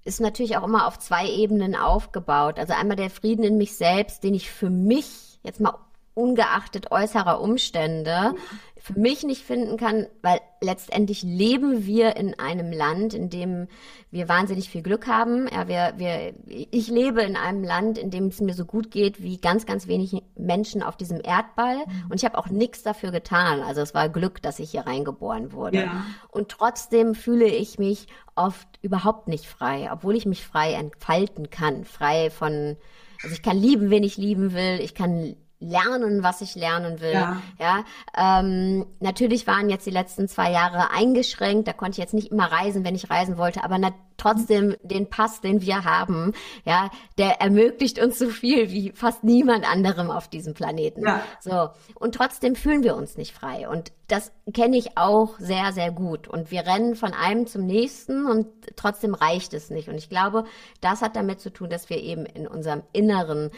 ist 0.06 0.20
natürlich 0.20 0.58
auch 0.58 0.64
immer 0.64 0.88
auf 0.88 1.00
zwei 1.00 1.30
Ebenen 1.30 1.76
aufgebaut. 1.76 2.58
Also 2.58 2.74
einmal 2.74 2.98
der 2.98 3.10
Frieden 3.10 3.44
in 3.44 3.58
mich 3.58 3.76
selbst, 3.76 4.24
den 4.24 4.34
ich 4.34 4.50
für 4.50 4.70
mich 4.70 5.40
jetzt 5.44 5.60
mal 5.60 5.76
ungeachtet 6.14 6.92
äußerer 6.92 7.42
Umstände 7.42 8.36
für 8.84 9.00
mich 9.00 9.24
nicht 9.24 9.46
finden 9.46 9.78
kann, 9.78 10.08
weil 10.22 10.42
letztendlich 10.60 11.24
leben 11.24 11.86
wir 11.86 12.18
in 12.18 12.38
einem 12.38 12.74
Land, 12.74 13.14
in 13.14 13.30
dem 13.30 13.70
wir 14.12 14.28
wahnsinnig 14.28 14.70
viel 14.70 14.82
Glück 14.82 15.08
haben. 15.08 15.48
Ja, 15.48 15.70
wir, 15.70 15.94
wir, 15.96 16.34
ich 16.46 16.90
lebe 16.90 17.22
in 17.22 17.38
einem 17.38 17.64
Land, 17.64 17.98
in 17.98 18.12
dem 18.12 18.28
es 18.28 18.42
mir 18.42 18.54
so 18.54 18.66
gut 18.66 18.92
geht 18.92 19.24
wie 19.24 19.38
ganz, 19.38 19.66
ganz 19.66 19.88
wenig 19.88 20.22
Menschen 20.36 20.84
auf 20.84 20.98
diesem 20.98 21.22
Erdball. 21.24 21.78
Mhm. 21.78 22.10
Und 22.10 22.16
ich 22.16 22.26
habe 22.26 22.38
auch 22.38 22.48
nichts 22.48 22.84
dafür 22.84 23.12
getan. 23.12 23.62
Also 23.62 23.80
es 23.80 23.94
war 23.94 24.10
Glück, 24.10 24.42
dass 24.42 24.60
ich 24.60 24.72
hier 24.72 24.86
reingeboren 24.86 25.54
wurde. 25.54 25.78
Ja. 25.78 26.06
Und 26.30 26.50
trotzdem 26.50 27.16
fühle 27.16 27.48
ich 27.48 27.80
mich 27.80 28.08
oft 28.36 28.68
überhaupt 28.82 29.30
nicht 29.30 29.46
frei, 29.46 29.92
obwohl 29.94 30.18
ich 30.18 30.26
mich 30.26 30.46
frei 30.46 30.74
entfalten 30.74 31.50
kann, 31.50 31.86
frei 31.86 32.30
von 32.30 32.76
also 33.24 33.34
ich 33.34 33.42
kann 33.42 33.58
lieben, 33.58 33.90
wen 33.90 34.04
ich 34.04 34.18
lieben 34.18 34.54
will. 34.54 34.82
Ich 34.82 34.94
kann 34.94 35.38
lernen, 35.64 36.24
was 36.24 36.42
ich 36.42 36.56
lernen 36.56 37.00
will. 37.02 37.14
Ja. 37.14 37.42
ja 37.60 37.84
ähm, 38.16 38.86
natürlich 39.00 39.48
waren 39.48 39.70
jetzt 39.70 39.86
die 39.86 39.92
letzten 39.92 40.28
zwei 40.28 40.52
Jahre 40.52 40.92
eingeschränkt. 40.92 41.68
Da 41.68 41.74
konnte 41.74 41.94
ich 41.94 41.98
jetzt 41.98 42.14
nicht 42.14 42.32
immer 42.32 42.52
reisen, 42.52 42.84
wenn 42.84 42.96
ich 42.96 43.10
reisen 43.10 43.38
wollte, 43.38 43.64
aber 43.64 43.78
trotzdem 44.18 44.76
den 44.84 45.10
Pass, 45.10 45.42
den 45.42 45.62
wir 45.62 45.84
haben, 45.84 46.34
ja, 46.66 46.90
der 47.18 47.42
ermöglicht 47.42 48.00
uns 48.00 48.20
so 48.20 48.30
viel 48.30 48.72
wie 48.72 48.92
fast 48.92 49.24
niemand 49.24 49.70
anderem 49.70 50.10
auf 50.12 50.28
diesem 50.28 50.54
Planeten. 50.54 51.06
Ja. 51.06 51.24
So 51.40 51.70
und 51.96 52.16
trotzdem 52.16 52.56
fühlen 52.56 52.84
wir 52.84 52.96
uns 52.96 53.18
nicht 53.18 53.34
frei 53.34 53.68
und 53.68 53.92
das 54.08 54.32
kenne 54.54 54.78
ich 54.78 54.98
auch 54.98 55.40
sehr 55.40 55.72
sehr 55.74 55.92
gut 55.92 56.28
und 56.28 56.52
wir 56.52 56.66
rennen 56.66 56.96
von 56.96 57.14
einem 57.14 57.48
zum 57.48 57.66
nächsten 57.66 58.26
und 58.26 58.48
trotzdem 58.76 59.14
reicht 59.14 59.54
es 59.54 59.70
nicht 59.70 59.90
und 59.90 59.96
ich 59.96 60.10
glaube, 60.10 60.46
das 60.82 61.02
hat 61.02 61.16
damit 61.16 61.42
zu 61.42 61.52
tun, 61.52 61.70
dass 61.70 61.90
wir 61.90 61.98
eben 61.98 62.26
in 62.26 62.48
unserem 62.48 62.84
Inneren 62.94 63.52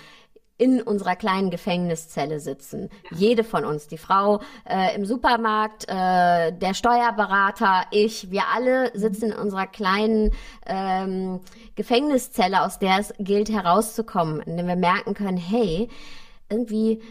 in 0.58 0.82
unserer 0.82 1.15
kleinen 1.15 1.50
Gefängniszelle 1.50 2.39
sitzen. 2.39 2.89
Jede 3.12 3.44
von 3.44 3.65
uns, 3.65 3.88
die 3.88 3.98
Frau 3.98 4.41
äh, 4.63 4.96
im 4.96 5.06
Supermarkt, 5.06 5.86
äh, 5.88 6.54
der 6.54 6.74
Steuerberater, 6.74 7.84
ich, 7.91 8.32
wir 8.32 8.44
alle 8.54 8.91
sitzen 8.98 9.32
in 9.32 9.38
unserer 9.38 9.68
kleinen 9.68 10.32
ähm, 10.65 11.41
Gefängniszelle, 11.76 12.63
aus 12.63 12.80
der 12.80 13.00
es 13.00 13.13
gilt 13.20 13.50
herauszukommen, 13.50 14.41
indem 14.41 14.68
wir 14.68 14.78
merken 14.78 15.13
können, 15.13 15.38
hey, 15.38 15.89
irgendwie 16.50 17.02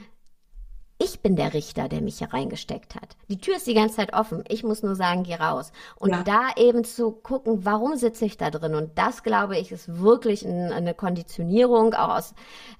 ich 0.98 1.20
bin 1.20 1.36
der 1.36 1.54
Richter, 1.54 1.88
der 1.88 2.00
mich 2.00 2.18
hier 2.18 2.32
reingesteckt 2.32 2.94
hat. 2.94 3.16
Die 3.28 3.38
Tür 3.38 3.56
ist 3.56 3.66
die 3.66 3.74
ganze 3.74 3.96
Zeit 3.96 4.14
offen. 4.14 4.44
Ich 4.48 4.62
muss 4.62 4.82
nur 4.82 4.94
sagen, 4.94 5.24
geh 5.24 5.34
raus. 5.34 5.72
Und 5.96 6.10
ja. 6.10 6.22
da 6.22 6.40
eben 6.56 6.84
zu 6.84 7.10
gucken, 7.10 7.64
warum 7.64 7.96
sitze 7.96 8.24
ich 8.24 8.36
da 8.36 8.50
drin? 8.50 8.74
Und 8.74 8.96
das, 8.96 9.22
glaube 9.22 9.58
ich, 9.58 9.72
ist 9.72 10.00
wirklich 10.00 10.44
ein, 10.44 10.72
eine 10.72 10.94
Konditionierung, 10.94 11.94
auch 11.94 12.16
aus, 12.16 12.34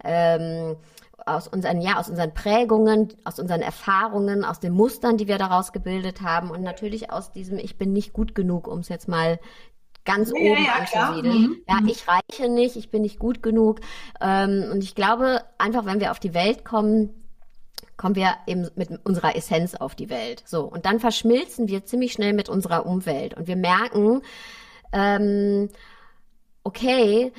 ähm, 0.04 0.76
aus 1.26 1.48
unseren, 1.48 1.80
ja, 1.80 1.98
aus 1.98 2.08
unseren 2.08 2.32
Prägungen, 2.32 3.08
aus 3.24 3.40
unseren 3.40 3.62
Erfahrungen, 3.62 4.44
aus 4.44 4.60
den 4.60 4.72
Mustern, 4.72 5.16
die 5.16 5.26
wir 5.26 5.38
daraus 5.38 5.72
gebildet 5.72 6.20
haben 6.20 6.50
und 6.50 6.62
natürlich 6.62 7.10
aus 7.10 7.32
diesem, 7.32 7.58
ich 7.58 7.78
bin 7.78 7.92
nicht 7.92 8.12
gut 8.12 8.34
genug, 8.34 8.68
um 8.68 8.80
es 8.80 8.88
jetzt 8.88 9.08
mal 9.08 9.40
ganz 10.04 10.30
ja, 10.30 10.36
oben 10.36 10.64
ja, 10.64 10.72
anzusiedeln. 10.72 11.42
Mhm. 11.42 11.56
Ja, 11.68 11.78
ich 11.86 12.04
reiche 12.06 12.48
nicht, 12.48 12.76
ich 12.76 12.90
bin 12.90 13.02
nicht 13.02 13.18
gut 13.18 13.42
genug. 13.42 13.80
Ähm, 14.20 14.70
und 14.70 14.84
ich 14.84 14.94
glaube, 14.94 15.42
einfach 15.58 15.84
wenn 15.84 16.00
wir 16.00 16.10
auf 16.10 16.20
die 16.20 16.34
Welt 16.34 16.64
kommen, 16.64 17.23
kommen 17.96 18.14
wir 18.14 18.34
eben 18.46 18.68
mit 18.76 18.90
unserer 19.04 19.36
Essenz 19.36 19.74
auf 19.74 19.94
die 19.94 20.10
Welt. 20.10 20.42
So, 20.46 20.64
und 20.64 20.86
dann 20.86 21.00
verschmilzen 21.00 21.68
wir 21.68 21.84
ziemlich 21.84 22.12
schnell 22.12 22.32
mit 22.32 22.48
unserer 22.48 22.86
Umwelt 22.86 23.34
und 23.34 23.46
wir 23.46 23.56
merken, 23.56 24.22
ähm, 24.92 25.68
okay, 26.64 27.32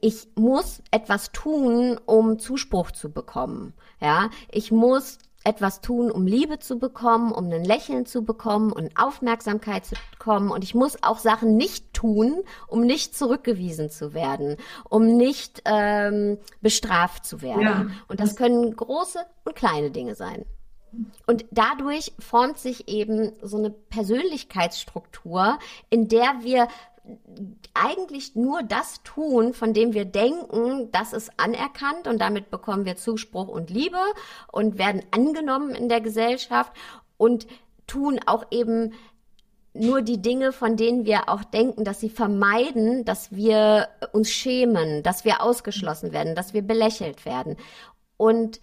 ich 0.00 0.28
muss 0.34 0.82
etwas 0.90 1.32
tun, 1.32 2.00
um 2.06 2.38
Zuspruch 2.38 2.90
zu 2.90 3.12
bekommen. 3.12 3.74
Ja, 4.00 4.30
ich 4.50 4.72
muss 4.72 5.18
etwas 5.44 5.82
tun, 5.82 6.10
um 6.10 6.26
Liebe 6.26 6.58
zu 6.58 6.78
bekommen, 6.78 7.30
um 7.30 7.50
ein 7.50 7.64
Lächeln 7.64 8.06
zu 8.06 8.24
bekommen 8.24 8.72
und 8.72 8.98
Aufmerksamkeit 8.98 9.84
zu 9.84 9.94
bekommen. 10.12 10.50
Und 10.50 10.64
ich 10.64 10.74
muss 10.74 11.02
auch 11.02 11.18
Sachen 11.18 11.56
nicht 11.56 11.92
tun, 11.92 12.42
um 12.66 12.80
nicht 12.80 13.14
zurückgewiesen 13.16 13.90
zu 13.90 14.14
werden, 14.14 14.56
um 14.88 15.16
nicht 15.16 15.62
ähm, 15.66 16.38
bestraft 16.62 17.26
zu 17.26 17.42
werden. 17.42 17.62
Ja. 17.62 17.86
Und 18.08 18.20
das 18.20 18.36
können 18.36 18.74
große 18.74 19.18
und 19.44 19.54
kleine 19.54 19.90
Dinge 19.90 20.14
sein. 20.14 20.46
Und 21.26 21.44
dadurch 21.50 22.12
formt 22.18 22.58
sich 22.58 22.88
eben 22.88 23.32
so 23.42 23.58
eine 23.58 23.70
Persönlichkeitsstruktur, 23.70 25.58
in 25.90 26.08
der 26.08 26.36
wir 26.42 26.68
eigentlich 27.74 28.34
nur 28.34 28.62
das 28.62 29.02
tun, 29.02 29.52
von 29.52 29.74
dem 29.74 29.92
wir 29.92 30.04
denken, 30.04 30.90
das 30.92 31.12
ist 31.12 31.32
anerkannt 31.36 32.06
und 32.06 32.18
damit 32.18 32.50
bekommen 32.50 32.84
wir 32.86 32.96
Zuspruch 32.96 33.48
und 33.48 33.70
Liebe 33.70 33.98
und 34.50 34.78
werden 34.78 35.02
angenommen 35.10 35.74
in 35.74 35.88
der 35.88 36.00
Gesellschaft 36.00 36.72
und 37.16 37.46
tun 37.86 38.20
auch 38.26 38.46
eben 38.50 38.92
nur 39.74 40.02
die 40.02 40.22
Dinge, 40.22 40.52
von 40.52 40.76
denen 40.76 41.04
wir 41.04 41.28
auch 41.28 41.42
denken, 41.42 41.84
dass 41.84 42.00
sie 42.00 42.08
vermeiden, 42.08 43.04
dass 43.04 43.32
wir 43.32 43.88
uns 44.12 44.30
schämen, 44.30 45.02
dass 45.02 45.24
wir 45.24 45.42
ausgeschlossen 45.42 46.12
werden, 46.12 46.36
dass 46.36 46.54
wir 46.54 46.62
belächelt 46.62 47.26
werden. 47.26 47.56
Und 48.16 48.60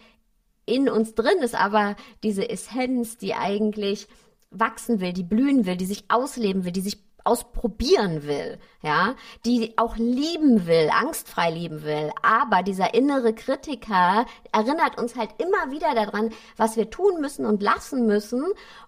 in 0.65 0.89
uns 0.89 1.13
drin 1.13 1.39
ist 1.41 1.55
aber 1.55 1.97
diese 2.23 2.49
Essenz, 2.49 3.17
die 3.17 3.33
eigentlich 3.33 4.07
wachsen 4.51 5.01
will, 5.01 5.11
die 5.11 5.23
blühen 5.23 5.65
will, 5.65 5.75
die 5.75 5.85
sich 5.85 6.05
ausleben 6.09 6.63
will, 6.63 6.71
die 6.71 6.81
sich 6.81 7.10
ausprobieren 7.23 8.23
will, 8.23 8.59
ja, 8.81 9.15
die 9.45 9.77
auch 9.77 9.95
lieben 9.97 10.65
will, 10.67 10.89
angstfrei 10.89 11.51
lieben 11.51 11.83
will. 11.83 12.11
Aber 12.21 12.63
dieser 12.63 12.93
innere 12.93 13.33
Kritiker 13.33 14.25
erinnert 14.51 14.99
uns 14.99 15.15
halt 15.15 15.29
immer 15.37 15.71
wieder 15.71 15.93
daran, 15.93 16.31
was 16.57 16.77
wir 16.77 16.89
tun 16.89 17.21
müssen 17.21 17.45
und 17.45 17.61
lassen 17.61 18.05
müssen, 18.05 18.43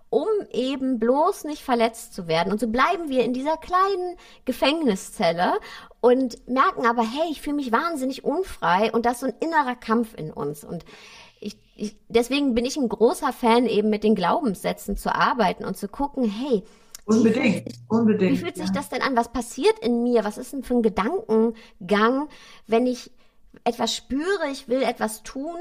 um 0.10 0.28
eben 0.52 1.00
bloß 1.00 1.44
nicht 1.46 1.64
verletzt 1.64 2.14
zu 2.14 2.28
werden. 2.28 2.52
Und 2.52 2.60
so 2.60 2.68
bleiben 2.68 3.10
wir 3.10 3.24
in 3.24 3.34
dieser 3.34 3.58
kleinen 3.58 4.16
Gefängniszelle 4.46 5.54
und 6.02 6.48
merken 6.48 6.86
aber, 6.86 7.02
hey, 7.02 7.32
ich 7.32 7.42
fühle 7.42 7.56
mich 7.56 7.72
wahnsinnig 7.72 8.24
unfrei 8.24 8.92
und 8.92 9.08
das 9.08 9.14
ist 9.14 9.20
so 9.22 9.26
ein 9.26 9.34
innerer 9.40 9.76
Kampf 9.76 10.14
in 10.16 10.32
uns. 10.32 10.64
Und 10.64 10.86
ich, 11.40 11.58
ich, 11.76 11.98
deswegen 12.10 12.54
bin 12.54 12.64
ich 12.64 12.78
ein 12.78 12.90
großer 12.90 13.34
Fan, 13.34 13.66
eben 13.66 13.90
mit 13.90 14.04
den 14.04 14.14
Glaubenssätzen 14.14 14.98
zu 14.98 15.14
arbeiten 15.16 15.66
und 15.66 15.78
zu 15.78 15.88
gucken, 15.88 16.26
hey, 16.26 16.64
Unbedingt, 17.06 17.74
unbedingt. 17.90 18.32
Wie 18.32 18.38
fühlt 18.38 18.56
sich 18.56 18.72
das 18.72 18.90
denn 18.90 19.02
an? 19.02 19.16
Was 19.16 19.32
passiert 19.32 19.80
in 19.80 20.04
mir? 20.04 20.24
Was 20.24 20.38
ist 20.38 20.54
denn 20.54 20.64
für 20.64 20.76
ein 20.76 20.84
Gedankengang, 20.84 22.30
wenn 22.68 22.88
ich 22.88 23.12
etwas 23.64 23.96
spüre, 23.96 24.50
ich 24.52 24.68
will 24.68 24.82
etwas 24.84 25.24
tun, 25.24 25.58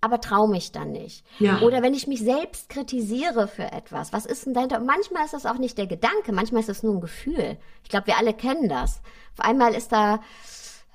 aber 0.00 0.20
traue 0.20 0.48
mich 0.48 0.72
dann 0.72 0.92
nicht. 0.92 1.24
Ja. 1.38 1.60
Oder 1.60 1.82
wenn 1.82 1.94
ich 1.94 2.06
mich 2.06 2.20
selbst 2.20 2.68
kritisiere 2.68 3.48
für 3.48 3.72
etwas, 3.72 4.12
was 4.12 4.26
ist 4.26 4.46
denn 4.46 4.54
dahinter? 4.54 4.78
Manchmal 4.80 5.24
ist 5.24 5.34
das 5.34 5.46
auch 5.46 5.58
nicht 5.58 5.76
der 5.76 5.86
Gedanke, 5.86 6.32
manchmal 6.32 6.60
ist 6.60 6.68
das 6.68 6.82
nur 6.82 6.94
ein 6.94 7.00
Gefühl. 7.00 7.56
Ich 7.82 7.88
glaube, 7.88 8.06
wir 8.06 8.16
alle 8.16 8.32
kennen 8.32 8.68
das. 8.68 9.00
Auf 9.36 9.44
einmal 9.44 9.74
ist 9.74 9.92
da 9.92 10.20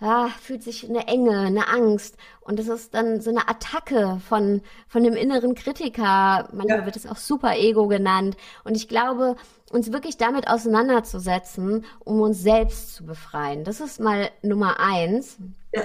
ja, 0.03 0.27
fühlt 0.41 0.63
sich 0.63 0.89
eine 0.89 1.08
Enge, 1.08 1.39
eine 1.39 1.69
Angst. 1.69 2.17
Und 2.41 2.60
es 2.60 2.67
ist 2.67 2.93
dann 2.93 3.21
so 3.21 3.29
eine 3.29 3.47
Attacke 3.47 4.19
von, 4.27 4.62
von 4.89 5.01
dem 5.01 5.13
inneren 5.13 5.56
Kritiker. 5.56 6.49
Manchmal 6.51 6.79
ja. 6.79 6.86
wird 6.86 6.97
es 6.97 7.08
auch 7.08 7.15
Super-Ego 7.15 7.88
genannt. 7.88 8.36
Und 8.65 8.75
ich 8.75 8.89
glaube, 8.89 9.38
uns 9.73 9.91
wirklich 9.91 10.17
damit 10.17 10.47
auseinanderzusetzen, 10.47 11.86
um 11.99 12.21
uns 12.21 12.41
selbst 12.41 12.95
zu 12.95 13.05
befreien. 13.05 13.63
Das 13.63 13.81
ist 13.81 13.99
mal 13.99 14.29
Nummer 14.41 14.79
eins. 14.79 15.38
Ja. 15.73 15.81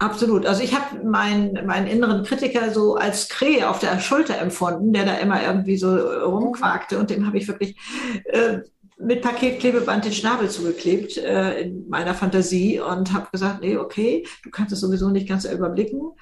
Absolut. 0.00 0.46
Also 0.46 0.62
ich 0.62 0.74
habe 0.74 1.04
meinen 1.04 1.66
meinen 1.66 1.86
inneren 1.86 2.24
Kritiker 2.24 2.70
so 2.70 2.94
als 2.94 3.28
Krähe 3.28 3.68
auf 3.68 3.80
der 3.80 4.00
Schulter 4.00 4.38
empfunden, 4.38 4.94
der 4.94 5.04
da 5.04 5.16
immer 5.16 5.42
irgendwie 5.42 5.76
so 5.76 5.94
rumquakte 5.94 6.98
und 6.98 7.10
dem 7.10 7.26
habe 7.26 7.36
ich 7.36 7.46
wirklich 7.46 7.76
äh, 8.24 8.60
mit 8.98 9.20
Paketklebeband 9.20 10.06
den 10.06 10.12
Schnabel 10.12 10.48
zugeklebt 10.48 11.18
äh, 11.18 11.60
in 11.60 11.86
meiner 11.90 12.14
Fantasie 12.14 12.80
und 12.80 13.12
habe 13.12 13.28
gesagt, 13.30 13.60
nee, 13.60 13.76
okay, 13.76 14.26
du 14.42 14.50
kannst 14.50 14.72
es 14.72 14.80
sowieso 14.80 15.10
nicht 15.10 15.28
ganz 15.28 15.44
überblicken. 15.44 16.12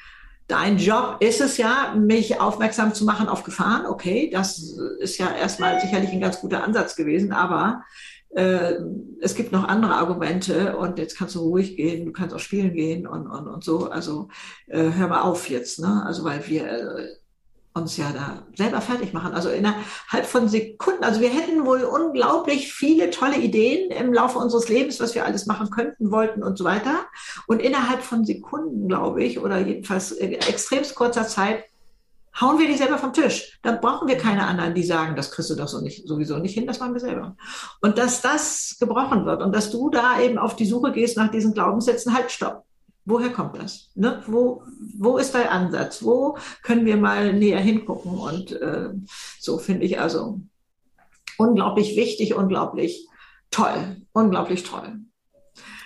Dein 0.49 0.79
Job 0.79 1.19
ist 1.21 1.43
es 1.43 1.59
ja, 1.59 1.95
mich 1.95 2.41
aufmerksam 2.41 2.95
zu 2.95 3.05
machen 3.05 3.29
auf 3.29 3.45
Gefahren. 3.45 3.85
Okay, 3.85 4.31
das 4.33 4.79
ist 4.99 5.19
ja 5.19 5.31
erstmal 5.31 5.79
sicherlich 5.79 6.11
ein 6.11 6.23
ganz 6.23 6.41
guter 6.41 6.65
Ansatz 6.65 6.97
gewesen, 6.97 7.33
aber 7.33 7.85
äh, 8.31 8.77
es 9.21 9.35
gibt 9.35 9.53
noch 9.53 9.69
andere 9.69 9.95
Argumente 9.97 10.77
und 10.79 10.99
jetzt 10.99 11.19
kannst 11.19 11.35
du 11.35 11.41
ruhig 11.41 11.77
gehen, 11.77 12.07
du 12.07 12.13
kannst 12.13 12.35
auch 12.35 12.41
spielen 12.41 12.73
gehen 12.73 13.07
und, 13.07 13.27
und, 13.27 13.47
und 13.47 13.63
so. 13.63 13.91
Also 13.91 14.29
äh, 14.69 14.91
hör 14.91 15.09
mal 15.09 15.21
auf 15.21 15.51
jetzt, 15.51 15.81
ne? 15.81 16.03
Also 16.07 16.25
weil 16.25 16.47
wir 16.49 16.67
äh, 16.67 17.09
uns 17.79 17.97
ja 17.97 18.13
da 18.13 18.43
selber 18.57 18.81
fertig 18.81 19.13
machen. 19.13 19.33
Also 19.33 19.49
innerhalb 19.49 20.27
von 20.27 20.49
Sekunden. 20.49 21.05
Also 21.05 21.21
wir 21.21 21.31
hätten 21.31 21.65
wohl 21.65 21.83
unglaublich 21.83 22.73
viele 22.73 23.11
tolle 23.11 23.39
Ideen 23.39 23.91
im 23.91 24.13
Laufe 24.13 24.39
unseres 24.39 24.69
Lebens, 24.69 25.01
was 25.01 25.15
wir 25.15 25.25
alles 25.25 25.47
machen 25.47 25.71
könnten, 25.71 26.11
wollten 26.11 26.43
und 26.43 26.59
so 26.59 26.65
weiter. 26.65 27.07
Und 27.47 27.63
innerhalb 27.63 28.03
von 28.03 28.25
Sekunden, 28.25 28.89
glaube 28.89 29.23
ich, 29.23 29.39
oder 29.39 29.59
jedenfalls 29.59 30.13
extremst 30.13 30.95
kurzer 30.95 31.27
Zeit, 31.27 31.65
hauen 32.41 32.59
wir 32.59 32.69
die 32.69 32.77
selber 32.77 32.99
vom 32.99 33.13
Tisch. 33.13 33.59
Dann 33.63 33.81
brauchen 33.81 34.09
wir 34.09 34.17
keine 34.17 34.47
anderen, 34.47 34.75
die 34.75 34.85
sagen, 34.85 35.17
das 35.17 35.31
kriegst 35.31 35.51
du 35.51 35.55
doch 35.55 35.69
so 35.69 35.81
nicht, 35.81 36.07
sowieso 36.07 36.39
nicht 36.39 36.55
hin, 36.55 36.67
das 36.67 36.79
machen 36.79 36.95
wir 36.95 37.01
selber. 37.01 37.37
Und 37.81 37.99
dass 37.99 38.21
das 38.21 38.77
gebrochen 38.79 39.27
wird 39.27 39.43
und 39.43 39.55
dass 39.55 39.71
du 39.71 39.91
da 39.91 40.21
eben 40.21 40.39
auf 40.39 40.55
die 40.55 40.67
Suche 40.67 40.93
gehst 40.93 41.17
nach 41.17 41.31
diesen 41.31 41.55
Glaubenssätzen, 41.55 42.15
halt, 42.15 42.31
stopp 42.31 42.68
Woher 43.09 43.31
kommt 43.31 43.57
das? 43.57 43.91
Ne? 43.95 44.23
Wo, 44.27 44.63
wo 44.99 45.17
ist 45.17 45.35
dein 45.35 45.49
Ansatz? 45.49 46.03
Wo 46.03 46.37
können 46.63 46.85
wir 46.85 46.99
mal 46.99 47.33
näher 47.33 47.59
hingucken? 47.59 48.19
Und 48.19 48.53
äh, 48.53 48.91
so 49.41 49.57
finde 49.57 49.87
ich 49.87 49.99
also 49.99 50.43
unglaublich 51.39 51.97
wichtig, 51.97 52.35
unglaublich 52.35 53.09
toll, 53.51 53.97
unglaublich 54.13 54.63
toll. 54.63 55.01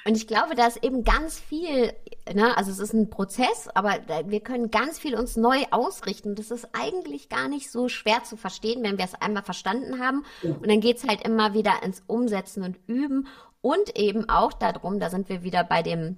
Und 0.05 0.17
ich 0.17 0.27
glaube, 0.27 0.57
da 0.57 0.67
ist 0.67 0.83
eben 0.83 1.05
ganz 1.05 1.39
viel, 1.39 1.93
ne, 2.35 2.57
also 2.57 2.73
es 2.73 2.81
ist 2.81 2.93
ein 2.93 3.09
Prozess, 3.09 3.69
aber 3.73 4.01
wir 4.27 4.41
können 4.41 4.73
ganz 4.73 4.99
viel 4.99 5.15
uns 5.15 5.37
neu 5.37 5.63
ausrichten. 5.71 6.35
Das 6.35 6.51
ist 6.51 6.71
eigentlich 6.73 7.29
gar 7.29 7.47
nicht 7.47 7.71
so 7.71 7.89
schwer 7.89 8.25
zu 8.25 8.37
verstehen, 8.37 8.83
wenn 8.83 8.99
wir 8.99 9.05
es 9.05 9.15
einmal 9.15 9.45
verstanden 9.45 10.01
haben. 10.01 10.25
Ja. 10.43 10.51
Und 10.51 10.69
dann 10.69 10.81
geht's 10.81 11.07
halt 11.07 11.25
immer 11.25 11.55
wieder 11.55 11.85
ins 11.85 12.03
Umsetzen 12.09 12.65
und 12.65 12.81
Üben 12.89 13.29
und 13.61 13.97
eben 13.97 14.29
auch 14.29 14.53
darum, 14.53 14.99
da 14.99 15.09
sind 15.09 15.29
wir 15.29 15.45
wieder 15.45 15.63
bei 15.63 15.85
dem 15.85 16.17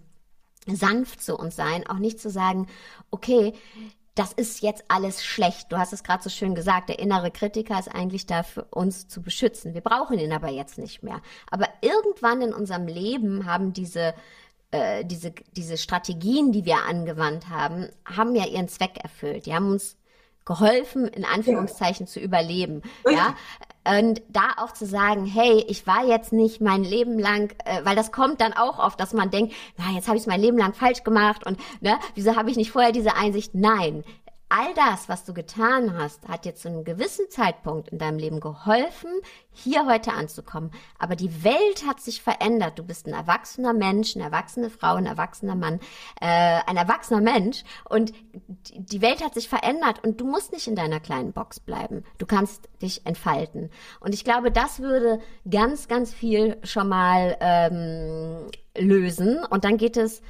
sanft 0.66 1.22
zu 1.22 1.36
uns 1.36 1.56
sein, 1.56 1.86
auch 1.86 1.98
nicht 1.98 2.20
zu 2.20 2.30
sagen, 2.30 2.66
okay, 3.10 3.52
das 4.14 4.32
ist 4.32 4.62
jetzt 4.62 4.84
alles 4.88 5.24
schlecht. 5.24 5.72
Du 5.72 5.78
hast 5.78 5.92
es 5.92 6.04
gerade 6.04 6.22
so 6.22 6.30
schön 6.30 6.54
gesagt, 6.54 6.88
der 6.88 7.00
innere 7.00 7.30
Kritiker 7.32 7.78
ist 7.78 7.92
eigentlich 7.92 8.26
da 8.26 8.44
für 8.44 8.64
uns 8.64 9.08
zu 9.08 9.20
beschützen. 9.22 9.74
Wir 9.74 9.80
brauchen 9.80 10.18
ihn 10.18 10.32
aber 10.32 10.50
jetzt 10.50 10.78
nicht 10.78 11.02
mehr. 11.02 11.20
Aber 11.50 11.68
irgendwann 11.80 12.40
in 12.40 12.54
unserem 12.54 12.86
Leben 12.86 13.44
haben 13.44 13.72
diese 13.72 14.14
äh, 14.74 15.04
diese, 15.04 15.32
diese 15.52 15.78
Strategien, 15.78 16.50
die 16.50 16.64
wir 16.64 16.78
angewandt 16.88 17.48
haben, 17.48 17.88
haben 18.04 18.34
ja 18.34 18.44
ihren 18.44 18.66
Zweck 18.68 18.98
erfüllt. 19.02 19.46
Die 19.46 19.54
haben 19.54 19.70
uns 19.70 19.96
geholfen, 20.44 21.06
in 21.06 21.24
Anführungszeichen 21.24 22.06
ja. 22.06 22.12
zu 22.12 22.20
überleben. 22.20 22.82
Ja, 23.10 23.34
und 23.86 24.22
da 24.30 24.52
auch 24.56 24.72
zu 24.72 24.86
sagen, 24.86 25.26
hey, 25.26 25.64
ich 25.68 25.86
war 25.86 26.06
jetzt 26.06 26.32
nicht 26.32 26.60
mein 26.60 26.84
Leben 26.84 27.18
lang, 27.18 27.54
äh, 27.64 27.84
weil 27.84 27.94
das 27.94 28.12
kommt 28.12 28.40
dann 28.40 28.54
auch 28.54 28.78
oft, 28.78 28.98
dass 28.98 29.12
man 29.12 29.30
denkt, 29.30 29.54
na, 29.76 29.90
jetzt 29.94 30.08
habe 30.08 30.16
ich 30.16 30.22
es 30.22 30.26
mein 30.26 30.40
Leben 30.40 30.56
lang 30.56 30.72
falsch 30.72 31.04
gemacht 31.04 31.46
und 31.46 31.58
ne, 31.82 31.98
wieso 32.14 32.34
habe 32.34 32.50
ich 32.50 32.56
nicht 32.56 32.70
vorher 32.70 32.92
diese 32.92 33.14
Einsicht? 33.14 33.54
Nein, 33.54 34.02
all 34.48 34.74
das, 34.74 35.08
was 35.08 35.24
du 35.24 35.34
getan 35.34 35.96
hast, 35.96 36.28
hat 36.28 36.44
dir 36.44 36.54
zu 36.54 36.68
einem 36.68 36.84
gewissen 36.84 37.28
Zeitpunkt 37.30 37.88
in 37.88 37.98
deinem 37.98 38.18
Leben 38.18 38.40
geholfen, 38.40 39.10
hier 39.50 39.86
heute 39.86 40.12
anzukommen. 40.12 40.70
Aber 40.98 41.16
die 41.16 41.42
Welt 41.44 41.86
hat 41.86 42.00
sich 42.00 42.22
verändert. 42.22 42.78
Du 42.78 42.84
bist 42.84 43.06
ein 43.06 43.14
erwachsener 43.14 43.72
Mensch, 43.72 44.14
eine 44.14 44.24
erwachsene 44.24 44.70
Frau, 44.70 44.94
ein 44.94 45.06
erwachsener 45.06 45.54
Mann, 45.54 45.80
äh, 46.20 46.60
ein 46.66 46.76
erwachsener 46.76 47.20
Mensch. 47.20 47.64
Und 47.88 48.12
die 48.74 49.00
Welt 49.00 49.24
hat 49.24 49.34
sich 49.34 49.48
verändert 49.48 50.04
und 50.04 50.20
du 50.20 50.26
musst 50.26 50.52
nicht 50.52 50.68
in 50.68 50.76
deiner 50.76 51.00
kleinen 51.00 51.32
Box 51.32 51.60
bleiben. 51.60 52.04
Du 52.18 52.26
kannst 52.26 52.68
dich 52.82 53.06
entfalten. 53.06 53.70
Und 54.00 54.14
ich 54.14 54.24
glaube, 54.24 54.50
das 54.50 54.80
würde 54.80 55.20
ganz, 55.50 55.88
ganz 55.88 56.12
viel 56.12 56.58
schon 56.62 56.88
mal 56.88 57.36
ähm, 57.40 58.50
lösen. 58.76 59.44
Und 59.44 59.64
dann 59.64 59.78
geht 59.78 59.96
es 59.96 60.22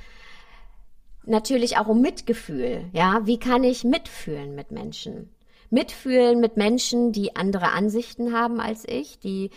natürlich 1.27 1.77
auch 1.77 1.87
um 1.87 2.01
Mitgefühl. 2.01 2.85
Ja, 2.93 3.27
wie 3.27 3.39
kann 3.39 3.65
ich 3.65 3.85
mitfühlen 3.85 4.55
mit 4.55 4.71
Menschen? 4.71 5.31
Mitfühlen 5.71 6.41
mit 6.41 6.57
Menschen, 6.57 7.13
die 7.13 7.37
andere 7.37 7.73
Ansichten 7.73 8.33
haben 8.33 8.61
als 8.61 8.85
ich, 8.87 9.19
die 9.19 9.51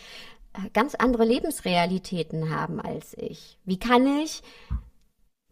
äh, 0.54 0.70
ganz 0.74 0.96
andere 0.96 1.26
Lebensrealitäten 1.26 2.50
haben 2.50 2.80
als 2.80 3.16
ich. 3.18 3.58
Wie 3.66 3.78
kann 3.78 4.06
ich 4.22 4.42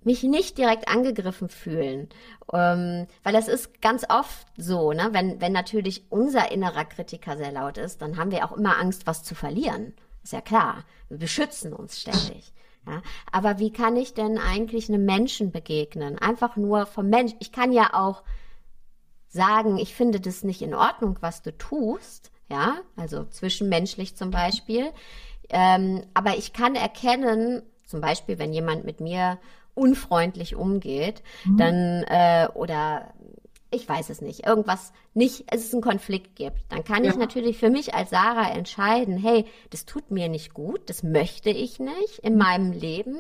mich 0.05 0.23
nicht 0.23 0.57
direkt 0.57 0.87
angegriffen 0.87 1.49
fühlen. 1.49 2.09
Ähm, 2.53 3.07
weil 3.23 3.33
das 3.33 3.47
ist 3.47 3.81
ganz 3.81 4.05
oft 4.07 4.47
so, 4.55 4.93
ne? 4.93 5.09
wenn, 5.11 5.41
wenn 5.41 5.51
natürlich 5.51 6.05
unser 6.09 6.51
innerer 6.51 6.85
Kritiker 6.85 7.37
sehr 7.37 7.51
laut 7.51 7.77
ist, 7.77 8.01
dann 8.01 8.17
haben 8.17 8.31
wir 8.31 8.45
auch 8.45 8.55
immer 8.55 8.79
Angst, 8.79 9.07
was 9.07 9.23
zu 9.23 9.35
verlieren. 9.35 9.93
Ist 10.23 10.33
ja 10.33 10.41
klar. 10.41 10.83
Wir 11.09 11.17
beschützen 11.17 11.73
uns 11.73 11.99
ständig. 11.99 12.53
Ja, 12.87 13.01
aber 13.31 13.59
wie 13.59 13.71
kann 13.71 13.95
ich 13.95 14.13
denn 14.13 14.37
eigentlich 14.37 14.89
einem 14.89 15.05
Menschen 15.05 15.51
begegnen? 15.51 16.19
Einfach 16.19 16.55
nur 16.55 16.85
vom 16.85 17.09
Mensch. 17.09 17.33
Ich 17.39 17.51
kann 17.51 17.71
ja 17.71 17.93
auch 17.93 18.23
sagen, 19.27 19.77
ich 19.77 19.95
finde 19.95 20.19
das 20.19 20.43
nicht 20.43 20.61
in 20.61 20.73
Ordnung, 20.73 21.17
was 21.21 21.41
du 21.41 21.57
tust. 21.57 22.31
Ja, 22.49 22.77
also 22.95 23.23
zwischenmenschlich 23.25 24.15
zum 24.15 24.29
Beispiel. 24.29 24.91
Ähm, 25.49 26.03
aber 26.13 26.37
ich 26.37 26.53
kann 26.53 26.75
erkennen, 26.75 27.63
zum 27.87 28.01
Beispiel, 28.01 28.37
wenn 28.37 28.53
jemand 28.53 28.85
mit 28.85 28.99
mir 28.99 29.39
unfreundlich 29.73 30.55
umgeht, 30.55 31.21
mhm. 31.43 31.57
dann 31.57 32.03
äh, 32.03 32.47
oder 32.53 33.13
ich 33.75 33.87
weiß 33.87 34.09
es 34.09 34.21
nicht, 34.21 34.45
irgendwas 34.45 34.93
nicht, 35.13 35.45
es 35.51 35.65
ist 35.65 35.73
ein 35.73 35.81
Konflikt 35.81 36.35
gibt, 36.35 36.59
dann 36.69 36.83
kann 36.83 37.03
ja. 37.03 37.11
ich 37.11 37.17
natürlich 37.17 37.57
für 37.57 37.69
mich 37.69 37.93
als 37.93 38.09
Sarah 38.09 38.51
entscheiden, 38.51 39.17
hey, 39.17 39.45
das 39.69 39.85
tut 39.85 40.11
mir 40.11 40.29
nicht 40.29 40.53
gut, 40.53 40.89
das 40.89 41.03
möchte 41.03 41.49
ich 41.49 41.79
nicht 41.79 42.19
in 42.23 42.37
meinem 42.37 42.71
Leben, 42.71 43.17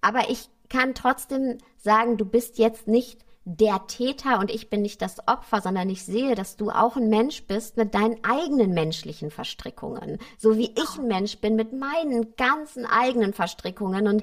aber 0.00 0.30
ich 0.30 0.48
kann 0.68 0.94
trotzdem 0.94 1.58
sagen, 1.78 2.16
du 2.16 2.24
bist 2.24 2.58
jetzt 2.58 2.88
nicht 2.88 3.18
der 3.50 3.86
Täter 3.86 4.40
und 4.40 4.50
ich 4.50 4.68
bin 4.68 4.82
nicht 4.82 5.00
das 5.00 5.26
Opfer, 5.26 5.62
sondern 5.62 5.88
ich 5.88 6.04
sehe, 6.04 6.34
dass 6.34 6.56
du 6.56 6.68
auch 6.68 6.96
ein 6.96 7.08
Mensch 7.08 7.44
bist 7.44 7.78
mit 7.78 7.94
deinen 7.94 8.22
eigenen 8.22 8.74
menschlichen 8.74 9.30
Verstrickungen, 9.30 10.18
so 10.36 10.58
wie 10.58 10.70
ich 10.70 10.98
ein 10.98 11.08
Mensch 11.08 11.38
bin 11.38 11.56
mit 11.56 11.72
meinen 11.72 12.36
ganzen 12.36 12.84
eigenen 12.84 13.32
Verstrickungen 13.32 14.06
und 14.06 14.22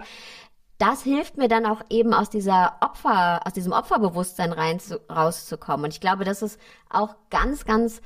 das 0.78 1.04
hilft 1.04 1.38
mir 1.38 1.48
dann 1.48 1.66
auch 1.66 1.82
eben 1.90 2.14
aus 2.14 2.30
dieser 2.30 2.78
Opfer, 2.82 3.46
aus 3.46 3.54
diesem 3.54 3.72
Opferbewusstsein 3.72 4.52
rein 4.52 4.80
zu, 4.80 5.00
rauszukommen. 5.10 5.86
Und 5.86 5.94
ich 5.94 6.02
glaube, 6.02 6.26
das 6.26 6.42
ist 6.42 6.60
auch 6.90 7.16
ganz, 7.30 7.66
ganz 7.66 8.02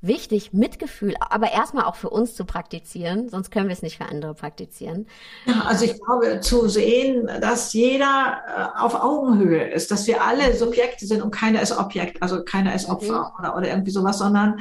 wichtig, 0.00 0.52
Mitgefühl, 0.52 1.14
aber 1.18 1.50
erstmal 1.52 1.84
auch 1.84 1.96
für 1.96 2.10
uns 2.10 2.34
zu 2.34 2.44
praktizieren, 2.44 3.28
sonst 3.28 3.50
können 3.50 3.68
wir 3.68 3.72
es 3.72 3.82
nicht 3.82 3.96
für 3.96 4.06
andere 4.06 4.34
praktizieren. 4.34 5.06
Ja, 5.46 5.64
also 5.66 5.84
ich 5.84 5.94
glaube, 6.00 6.40
zu 6.40 6.68
sehen, 6.68 7.28
dass 7.40 7.72
jeder 7.72 8.40
äh, 8.46 8.80
auf 8.80 8.94
Augenhöhe 8.94 9.70
ist, 9.70 9.90
dass 9.90 10.06
wir 10.06 10.22
alle 10.22 10.56
Subjekte 10.56 11.06
sind 11.06 11.22
und 11.22 11.32
keiner 11.32 11.60
ist 11.60 11.76
Objekt, 11.76 12.22
also 12.22 12.44
keiner 12.44 12.74
ist 12.74 12.88
Opfer 12.88 13.32
mhm. 13.32 13.38
oder, 13.38 13.56
oder 13.56 13.68
irgendwie 13.68 13.90
sowas, 13.90 14.18
sondern 14.18 14.58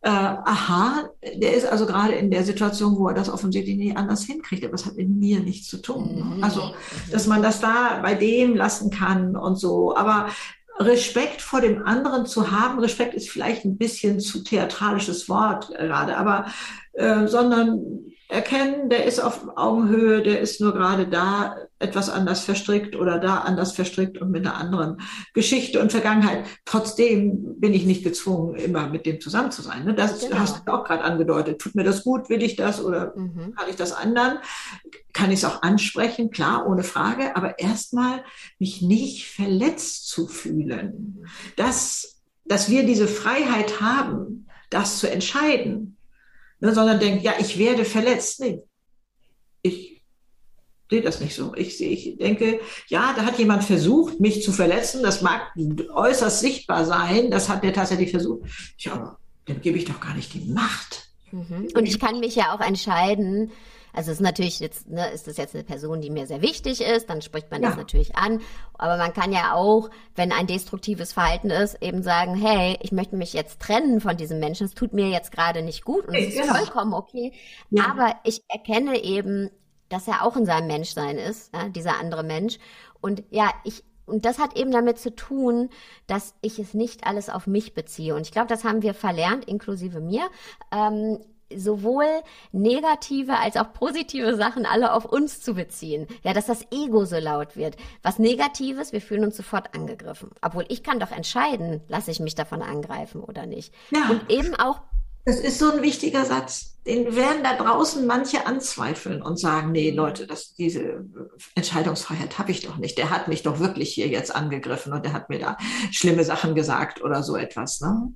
äh, 0.00 0.08
aha, 0.08 1.10
der 1.34 1.54
ist 1.54 1.66
also 1.66 1.84
gerade 1.84 2.14
in 2.14 2.30
der 2.30 2.44
Situation, 2.44 2.96
wo 2.96 3.08
er 3.08 3.14
das 3.14 3.28
offensichtlich 3.28 3.76
nicht 3.76 3.96
anders 3.96 4.24
hinkriegt, 4.24 4.64
aber 4.64 4.74
es 4.74 4.86
hat 4.86 4.96
mit 4.96 5.08
mir 5.10 5.40
nichts 5.40 5.68
zu 5.68 5.82
tun. 5.82 6.36
Mhm. 6.36 6.44
Also, 6.44 6.62
dass 7.12 7.26
man 7.26 7.42
das 7.42 7.60
da 7.60 8.00
bei 8.02 8.14
dem 8.14 8.56
lassen 8.56 8.90
kann 8.90 9.36
und 9.36 9.56
so. 9.56 9.94
Aber 9.96 10.28
Respekt 10.78 11.42
vor 11.42 11.60
dem 11.60 11.84
anderen 11.86 12.26
zu 12.26 12.50
haben. 12.50 12.78
Respekt 12.78 13.14
ist 13.14 13.30
vielleicht 13.30 13.64
ein 13.64 13.78
bisschen 13.78 14.20
zu 14.20 14.44
theatralisches 14.44 15.28
Wort 15.28 15.68
gerade, 15.68 16.16
aber 16.16 16.46
äh, 16.92 17.26
sondern 17.26 18.12
erkennen, 18.28 18.90
der 18.90 19.06
ist 19.06 19.20
auf 19.20 19.46
Augenhöhe, 19.56 20.22
der 20.22 20.40
ist 20.40 20.60
nur 20.60 20.74
gerade 20.74 21.08
da 21.08 21.56
etwas 21.78 22.10
anders 22.10 22.40
verstrickt 22.44 22.94
oder 22.94 23.18
da 23.18 23.38
anders 23.38 23.72
verstrickt 23.72 24.18
und 24.18 24.30
mit 24.30 24.46
einer 24.46 24.56
anderen 24.56 25.00
Geschichte 25.32 25.80
und 25.80 25.92
Vergangenheit. 25.92 26.44
Trotzdem 26.66 27.58
bin 27.58 27.72
ich 27.72 27.86
nicht 27.86 28.04
gezwungen, 28.04 28.56
immer 28.56 28.88
mit 28.88 29.06
dem 29.06 29.20
zusammen 29.20 29.50
zu 29.50 29.62
sein. 29.62 29.84
Ne? 29.84 29.94
Das 29.94 30.20
genau. 30.20 30.38
hast 30.38 30.62
du 30.66 30.72
auch 30.72 30.84
gerade 30.84 31.04
angedeutet. 31.04 31.58
Tut 31.58 31.74
mir 31.74 31.84
das 31.84 32.04
gut? 32.04 32.28
Will 32.28 32.42
ich 32.42 32.56
das 32.56 32.84
oder 32.84 33.14
mhm. 33.16 33.54
kann 33.56 33.70
ich 33.70 33.76
das 33.76 33.92
anderen? 33.92 34.38
Kann 35.14 35.30
ich 35.30 35.38
es 35.38 35.44
auch 35.46 35.62
ansprechen? 35.62 36.30
Klar, 36.30 36.68
ohne 36.68 36.82
Frage. 36.82 37.34
Aber 37.34 37.58
erstmal 37.58 38.22
mich 38.58 38.82
nicht 38.82 39.26
verletzt 39.26 40.06
zu 40.08 40.26
fühlen. 40.26 41.26
Dass, 41.56 42.20
dass 42.44 42.68
wir 42.68 42.84
diese 42.84 43.08
Freiheit 43.08 43.80
haben, 43.80 44.48
das 44.68 44.98
zu 44.98 45.10
entscheiden 45.10 45.97
ne, 46.60 46.74
sondern 46.74 47.00
denkt, 47.00 47.24
ja, 47.24 47.34
ich 47.38 47.58
werde 47.58 47.84
verletzt. 47.84 48.40
Nee, 48.40 48.62
ich 49.62 50.02
sehe 50.90 51.02
das 51.02 51.20
nicht 51.20 51.34
so. 51.34 51.54
Ich, 51.54 51.82
ich 51.82 52.16
denke, 52.18 52.60
ja, 52.88 53.12
da 53.16 53.24
hat 53.24 53.38
jemand 53.38 53.64
versucht, 53.64 54.20
mich 54.20 54.42
zu 54.42 54.52
verletzen. 54.52 55.02
Das 55.02 55.22
mag 55.22 55.52
äußerst 55.92 56.40
sichtbar 56.40 56.84
sein. 56.84 57.30
Das 57.30 57.48
hat 57.48 57.62
der 57.62 57.72
tatsächlich 57.72 58.10
versucht. 58.10 58.48
Ja, 58.78 59.18
dann 59.44 59.60
gebe 59.60 59.78
ich 59.78 59.84
doch 59.84 60.00
gar 60.00 60.14
nicht 60.14 60.34
die 60.34 60.50
Macht. 60.50 61.08
Mhm. 61.30 61.68
Und 61.74 61.86
ich 61.86 61.98
kann 61.98 62.20
mich 62.20 62.36
ja 62.36 62.54
auch 62.54 62.60
entscheiden, 62.60 63.50
also 63.98 64.12
ist 64.12 64.20
natürlich 64.20 64.60
jetzt, 64.60 64.88
ne, 64.88 65.10
ist 65.10 65.26
das 65.26 65.38
jetzt 65.38 65.56
eine 65.56 65.64
Person, 65.64 66.00
die 66.00 66.08
mir 66.08 66.28
sehr 66.28 66.40
wichtig 66.40 66.82
ist, 66.82 67.10
dann 67.10 67.20
spricht 67.20 67.50
man 67.50 67.64
ja. 67.64 67.70
das 67.70 67.76
natürlich 67.76 68.14
an. 68.14 68.40
Aber 68.74 68.96
man 68.96 69.12
kann 69.12 69.32
ja 69.32 69.54
auch, 69.54 69.90
wenn 70.14 70.30
ein 70.30 70.46
destruktives 70.46 71.12
Verhalten 71.12 71.50
ist, 71.50 71.82
eben 71.82 72.04
sagen, 72.04 72.36
hey, 72.36 72.78
ich 72.80 72.92
möchte 72.92 73.16
mich 73.16 73.32
jetzt 73.32 73.58
trennen 73.58 74.00
von 74.00 74.16
diesem 74.16 74.38
Menschen. 74.38 74.66
Es 74.66 74.74
tut 74.74 74.92
mir 74.92 75.08
jetzt 75.08 75.32
gerade 75.32 75.62
nicht 75.62 75.84
gut 75.84 76.06
und 76.06 76.14
es 76.14 76.28
ist 76.28 76.40
genau. 76.40 76.54
vollkommen 76.54 76.94
okay. 76.94 77.32
Ja. 77.70 77.86
Aber 77.90 78.14
ich 78.22 78.44
erkenne 78.46 79.02
eben, 79.02 79.50
dass 79.88 80.06
er 80.06 80.24
auch 80.24 80.36
in 80.36 80.46
seinem 80.46 80.68
Menschsein 80.68 81.18
ist, 81.18 81.52
ja, 81.52 81.68
dieser 81.68 81.98
andere 81.98 82.22
Mensch. 82.22 82.60
Und 83.00 83.24
ja, 83.30 83.50
ich, 83.64 83.82
und 84.06 84.24
das 84.24 84.38
hat 84.38 84.56
eben 84.56 84.70
damit 84.70 85.00
zu 85.00 85.12
tun, 85.12 85.70
dass 86.06 86.36
ich 86.40 86.60
es 86.60 86.72
nicht 86.72 87.04
alles 87.04 87.30
auf 87.30 87.48
mich 87.48 87.74
beziehe. 87.74 88.14
Und 88.14 88.20
ich 88.20 88.30
glaube, 88.30 88.46
das 88.46 88.62
haben 88.62 88.82
wir 88.82 88.94
verlernt, 88.94 89.46
inklusive 89.46 89.98
mir. 89.98 90.22
Ähm, 90.70 91.18
sowohl 91.54 92.06
negative 92.52 93.38
als 93.38 93.56
auch 93.56 93.72
positive 93.72 94.36
Sachen 94.36 94.66
alle 94.66 94.92
auf 94.92 95.04
uns 95.04 95.40
zu 95.40 95.54
beziehen. 95.54 96.06
Ja, 96.22 96.32
dass 96.32 96.46
das 96.46 96.66
Ego 96.70 97.04
so 97.04 97.18
laut 97.18 97.56
wird. 97.56 97.76
Was 98.02 98.18
Negatives, 98.18 98.92
wir 98.92 99.00
fühlen 99.00 99.24
uns 99.24 99.36
sofort 99.36 99.74
angegriffen. 99.74 100.30
Obwohl 100.42 100.66
ich 100.68 100.82
kann 100.82 101.00
doch 101.00 101.10
entscheiden, 101.10 101.80
lasse 101.88 102.10
ich 102.10 102.20
mich 102.20 102.34
davon 102.34 102.62
angreifen 102.62 103.22
oder 103.22 103.46
nicht. 103.46 103.72
Ja. 103.90 104.10
Und 104.10 104.30
eben 104.30 104.54
auch 104.54 104.80
Das 105.24 105.40
ist 105.40 105.58
so 105.58 105.72
ein 105.72 105.82
wichtiger 105.82 106.24
Satz. 106.24 106.76
Den 106.86 107.14
werden 107.14 107.42
da 107.42 107.54
draußen 107.54 108.06
manche 108.06 108.46
anzweifeln 108.46 109.20
und 109.20 109.38
sagen, 109.38 109.72
nee, 109.72 109.90
Leute, 109.90 110.26
das, 110.26 110.54
diese 110.54 111.04
Entscheidungsfreiheit 111.54 112.38
habe 112.38 112.50
ich 112.50 112.62
doch 112.62 112.78
nicht. 112.78 112.96
Der 112.96 113.10
hat 113.10 113.28
mich 113.28 113.42
doch 113.42 113.58
wirklich 113.58 113.92
hier 113.92 114.08
jetzt 114.08 114.34
angegriffen 114.34 114.94
und 114.94 115.04
der 115.04 115.12
hat 115.12 115.28
mir 115.28 115.38
da 115.38 115.58
schlimme 115.90 116.24
Sachen 116.24 116.54
gesagt 116.54 117.02
oder 117.02 117.22
so 117.22 117.36
etwas. 117.36 117.80
Ne? 117.82 118.12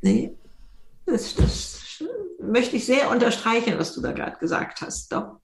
Nee, 0.00 0.34
das, 1.06 1.36
das 1.36 1.75
möchte 2.46 2.76
ich 2.76 2.86
sehr 2.86 3.10
unterstreichen, 3.10 3.78
was 3.78 3.94
du 3.94 4.00
da 4.00 4.12
gerade 4.12 4.38
gesagt 4.38 4.80
hast. 4.80 5.12
Doch. 5.12 5.40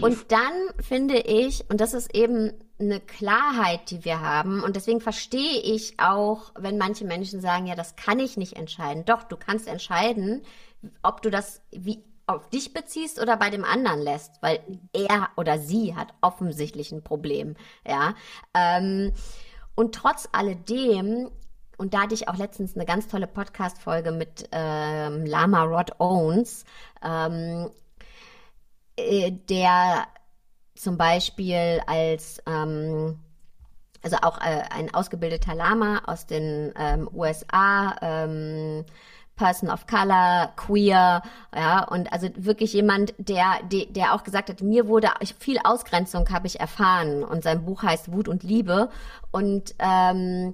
Und 0.00 0.32
dann 0.32 0.52
finde 0.80 1.18
ich, 1.18 1.64
und 1.70 1.80
das 1.80 1.94
ist 1.94 2.14
eben 2.14 2.52
eine 2.80 2.98
Klarheit, 2.98 3.90
die 3.90 4.04
wir 4.04 4.20
haben, 4.20 4.62
und 4.64 4.74
deswegen 4.74 5.00
verstehe 5.00 5.60
ich 5.60 6.00
auch, 6.00 6.52
wenn 6.58 6.76
manche 6.76 7.04
Menschen 7.04 7.40
sagen, 7.40 7.66
ja, 7.66 7.76
das 7.76 7.94
kann 7.94 8.18
ich 8.18 8.36
nicht 8.36 8.56
entscheiden. 8.56 9.04
Doch, 9.04 9.22
du 9.22 9.36
kannst 9.36 9.68
entscheiden, 9.68 10.42
ob 11.02 11.22
du 11.22 11.30
das 11.30 11.60
wie 11.70 12.02
auf 12.26 12.48
dich 12.48 12.72
beziehst 12.72 13.20
oder 13.20 13.36
bei 13.36 13.50
dem 13.50 13.64
anderen 13.64 14.00
lässt, 14.00 14.40
weil 14.40 14.60
er 14.92 15.28
oder 15.36 15.58
sie 15.58 15.94
hat 15.94 16.14
offensichtlich 16.20 16.92
ein 16.92 17.02
Problem, 17.02 17.56
ja. 17.86 18.14
Ähm, 18.54 19.12
und 19.74 19.94
trotz 19.94 20.28
alledem 20.32 21.30
und 21.80 21.94
da 21.94 22.02
hatte 22.02 22.14
ich 22.14 22.28
auch 22.28 22.36
letztens 22.36 22.76
eine 22.76 22.84
ganz 22.84 23.08
tolle 23.08 23.26
Podcast-Folge 23.26 24.12
mit 24.12 24.46
ähm, 24.52 25.24
Lama 25.24 25.62
Rod 25.62 25.98
Owens, 25.98 26.66
ähm, 27.02 27.70
äh, 28.96 29.32
der 29.48 30.06
zum 30.74 30.98
Beispiel 30.98 31.80
als 31.86 32.42
ähm, 32.46 33.18
also 34.02 34.18
auch 34.20 34.38
äh, 34.42 34.62
ein 34.70 34.92
ausgebildeter 34.92 35.54
Lama 35.54 36.02
aus 36.06 36.26
den 36.26 36.74
ähm, 36.78 37.08
USA, 37.14 37.96
ähm, 38.02 38.84
Person 39.36 39.70
of 39.70 39.86
Color, 39.86 40.52
queer, 40.56 41.22
ja, 41.56 41.84
und 41.84 42.12
also 42.12 42.28
wirklich 42.36 42.74
jemand, 42.74 43.14
der, 43.16 43.60
der, 43.72 43.86
der 43.86 44.14
auch 44.14 44.22
gesagt 44.22 44.50
hat, 44.50 44.60
mir 44.60 44.86
wurde 44.86 45.08
viel 45.38 45.58
Ausgrenzung 45.64 46.28
habe 46.28 46.46
ich 46.46 46.60
erfahren. 46.60 47.24
Und 47.24 47.42
sein 47.42 47.64
Buch 47.64 47.82
heißt 47.82 48.12
Wut 48.12 48.28
und 48.28 48.42
Liebe. 48.42 48.90
Und 49.30 49.74
ähm, 49.78 50.52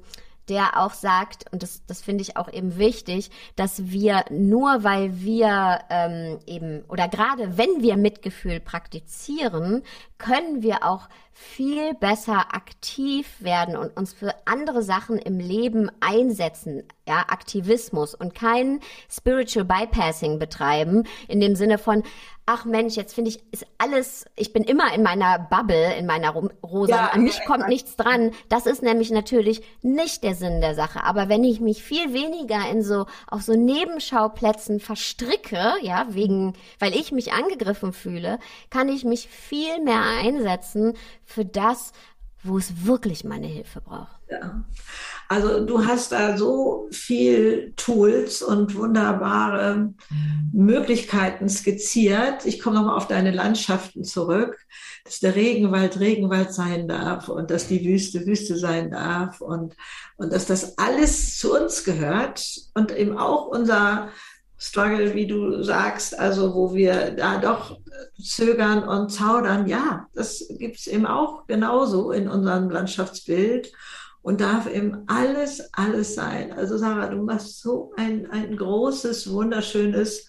der 0.48 0.80
auch 0.80 0.92
sagt, 0.92 1.44
und 1.52 1.62
das, 1.62 1.84
das 1.86 2.02
finde 2.02 2.22
ich 2.22 2.36
auch 2.36 2.52
eben 2.52 2.78
wichtig, 2.78 3.30
dass 3.56 3.90
wir 3.90 4.24
nur 4.30 4.84
weil 4.84 5.20
wir 5.20 5.80
ähm, 5.90 6.38
eben, 6.46 6.84
oder 6.88 7.08
gerade 7.08 7.56
wenn 7.56 7.82
wir 7.82 7.96
Mitgefühl 7.96 8.60
praktizieren, 8.60 9.82
können 10.18 10.62
wir 10.62 10.84
auch 10.84 11.08
viel 11.38 11.92
besser 11.92 12.54
aktiv 12.54 13.26
werden 13.40 13.76
und 13.76 13.94
uns 13.94 14.14
für 14.14 14.34
andere 14.46 14.82
Sachen 14.82 15.18
im 15.18 15.38
Leben 15.38 15.90
einsetzen, 16.00 16.84
ja, 17.06 17.26
Aktivismus 17.28 18.14
und 18.14 18.34
kein 18.34 18.80
Spiritual 19.10 19.66
Bypassing 19.66 20.38
betreiben, 20.38 21.04
in 21.28 21.40
dem 21.40 21.54
Sinne 21.54 21.76
von, 21.76 22.02
ach 22.46 22.64
Mensch, 22.64 22.94
jetzt 22.94 23.14
finde 23.14 23.30
ich, 23.30 23.42
ist 23.52 23.66
alles, 23.76 24.24
ich 24.36 24.52
bin 24.52 24.62
immer 24.62 24.94
in 24.94 25.02
meiner 25.02 25.38
Bubble, 25.38 25.94
in 25.96 26.06
meiner 26.06 26.30
Rosa, 26.30 26.94
ja, 26.94 27.06
an 27.08 27.24
mich 27.24 27.44
kommt 27.44 27.68
nichts 27.68 27.96
dran. 27.96 28.30
Das 28.48 28.66
ist 28.66 28.82
nämlich 28.82 29.10
natürlich 29.10 29.62
nicht 29.82 30.22
der 30.22 30.36
Sinn 30.36 30.60
der 30.60 30.76
Sache. 30.76 31.02
Aber 31.02 31.28
wenn 31.28 31.42
ich 31.42 31.60
mich 31.60 31.82
viel 31.82 32.12
weniger 32.12 32.68
in 32.70 32.82
so, 32.82 33.06
auf 33.26 33.42
so 33.42 33.54
Nebenschauplätzen 33.54 34.78
verstricke, 34.78 35.74
ja, 35.82 36.06
wegen, 36.10 36.54
weil 36.78 36.94
ich 36.94 37.10
mich 37.10 37.32
angegriffen 37.32 37.92
fühle, 37.92 38.38
kann 38.70 38.88
ich 38.88 39.04
mich 39.04 39.28
viel 39.28 39.82
mehr 39.82 40.02
einsetzen 40.02 40.94
für 41.26 41.44
das, 41.44 41.92
wo 42.42 42.58
es 42.58 42.86
wirklich 42.86 43.24
meine 43.24 43.46
Hilfe 43.46 43.80
braucht. 43.80 44.20
Ja. 44.30 44.64
Also 45.28 45.64
du 45.64 45.84
hast 45.84 46.12
da 46.12 46.36
so 46.36 46.88
viel 46.92 47.72
Tools 47.76 48.42
und 48.42 48.74
wunderbare 48.74 49.92
Möglichkeiten 50.52 51.48
skizziert. 51.48 52.44
Ich 52.44 52.60
komme 52.60 52.76
nochmal 52.76 52.96
auf 52.96 53.08
deine 53.08 53.32
Landschaften 53.32 54.04
zurück, 54.04 54.56
dass 55.04 55.20
der 55.20 55.34
Regenwald 55.34 55.98
Regenwald 55.98 56.52
sein 56.52 56.86
darf 56.86 57.28
und 57.28 57.50
dass 57.50 57.66
die 57.66 57.84
Wüste 57.84 58.26
Wüste 58.26 58.56
sein 58.56 58.90
darf 58.90 59.40
und, 59.40 59.76
und 60.16 60.32
dass 60.32 60.46
das 60.46 60.78
alles 60.78 61.38
zu 61.38 61.54
uns 61.54 61.84
gehört 61.84 62.44
und 62.74 62.92
eben 62.92 63.18
auch 63.18 63.46
unser 63.46 64.10
Struggle, 64.58 65.14
wie 65.14 65.26
du 65.26 65.62
sagst, 65.62 66.18
also 66.18 66.54
wo 66.54 66.74
wir 66.74 67.10
da 67.10 67.38
doch 67.38 67.78
zögern 68.22 68.84
und 68.84 69.10
zaudern, 69.10 69.66
ja, 69.66 70.06
das 70.14 70.44
gibt's 70.58 70.86
eben 70.86 71.06
auch 71.06 71.46
genauso 71.46 72.10
in 72.10 72.28
unserem 72.28 72.70
Landschaftsbild 72.70 73.70
und 74.22 74.40
darf 74.40 74.66
eben 74.66 75.04
alles, 75.06 75.72
alles 75.72 76.14
sein. 76.14 76.52
Also 76.52 76.78
Sarah, 76.78 77.08
du 77.08 77.22
machst 77.22 77.60
so 77.60 77.92
ein, 77.96 78.30
ein 78.30 78.56
großes, 78.56 79.30
wunderschönes 79.30 80.26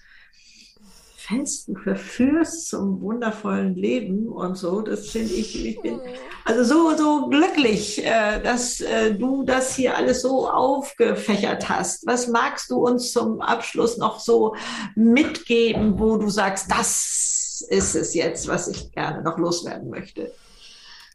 Fest, 1.27 1.67
du 1.67 1.75
verführst 1.75 2.69
zum 2.69 3.01
wundervollen 3.01 3.75
Leben 3.75 4.29
und 4.29 4.55
so. 4.55 4.81
Das 4.81 5.09
finde 5.09 5.33
ich, 5.33 5.65
ich 5.65 5.81
bin 5.81 5.99
also 6.45 6.63
so, 6.63 6.95
so 6.95 7.27
glücklich, 7.27 8.05
äh, 8.05 8.41
dass 8.41 8.79
äh, 8.79 9.13
du 9.13 9.43
das 9.43 9.75
hier 9.75 9.97
alles 9.97 10.21
so 10.21 10.49
aufgefächert 10.49 11.67
hast. 11.67 12.07
Was 12.07 12.27
magst 12.27 12.71
du 12.71 12.77
uns 12.77 13.11
zum 13.11 13.41
Abschluss 13.41 13.97
noch 13.97 14.19
so 14.19 14.55
mitgeben, 14.95 15.99
wo 15.99 16.17
du 16.17 16.29
sagst, 16.29 16.71
das 16.71 17.65
ist 17.69 17.95
es 17.95 18.13
jetzt, 18.13 18.47
was 18.47 18.69
ich 18.69 18.91
gerne 18.91 19.21
noch 19.21 19.37
loswerden 19.37 19.89
möchte? 19.89 20.31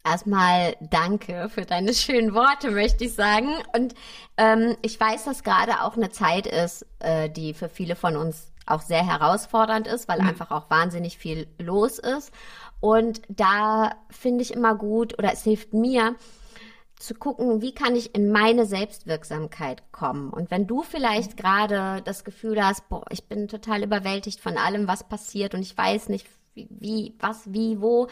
Erstmal 0.05 0.75
danke 0.81 1.49
für 1.49 1.65
deine 1.65 1.93
schönen 1.93 2.33
Worte, 2.33 2.71
möchte 2.71 3.05
ich 3.05 3.13
sagen. 3.13 3.49
Und 3.75 3.95
ähm, 4.37 4.75
ich 4.81 4.99
weiß, 4.99 5.25
dass 5.25 5.43
gerade 5.43 5.81
auch 5.81 5.95
eine 5.95 6.09
Zeit 6.09 6.45
ist, 6.45 6.85
äh, 6.99 7.29
die 7.29 7.53
für 7.53 7.69
viele 7.69 7.95
von 7.95 8.17
uns 8.17 8.51
auch 8.65 8.81
sehr 8.81 9.05
herausfordernd 9.05 9.87
ist, 9.87 10.07
weil 10.07 10.21
mhm. 10.21 10.29
einfach 10.29 10.51
auch 10.51 10.69
wahnsinnig 10.69 11.17
viel 11.17 11.47
los 11.57 11.99
ist. 11.99 12.31
Und 12.79 13.21
da 13.29 13.91
finde 14.09 14.41
ich 14.41 14.53
immer 14.53 14.75
gut 14.75 15.17
oder 15.17 15.31
es 15.31 15.43
hilft 15.43 15.73
mir, 15.73 16.15
zu 17.03 17.13
gucken, 17.15 17.61
wie 17.61 17.73
kann 17.73 17.95
ich 17.95 18.15
in 18.15 18.31
meine 18.31 18.65
Selbstwirksamkeit 18.65 19.91
kommen. 19.91 20.29
Und 20.29 20.51
wenn 20.51 20.67
du 20.67 20.83
vielleicht 20.83 21.35
gerade 21.35 22.01
das 22.03 22.23
Gefühl 22.23 22.63
hast, 22.63 22.87
boah, 22.87 23.03
ich 23.09 23.25
bin 23.25 23.47
total 23.47 23.83
überwältigt 23.83 24.39
von 24.39 24.57
allem, 24.57 24.87
was 24.87 25.03
passiert 25.03 25.53
und 25.53 25.61
ich 25.61 25.77
weiß 25.77 26.07
nicht, 26.09 26.25
wie, 26.53 26.67
wie 26.69 27.15
was, 27.19 27.51
wie, 27.51 27.81
wo, 27.81 28.07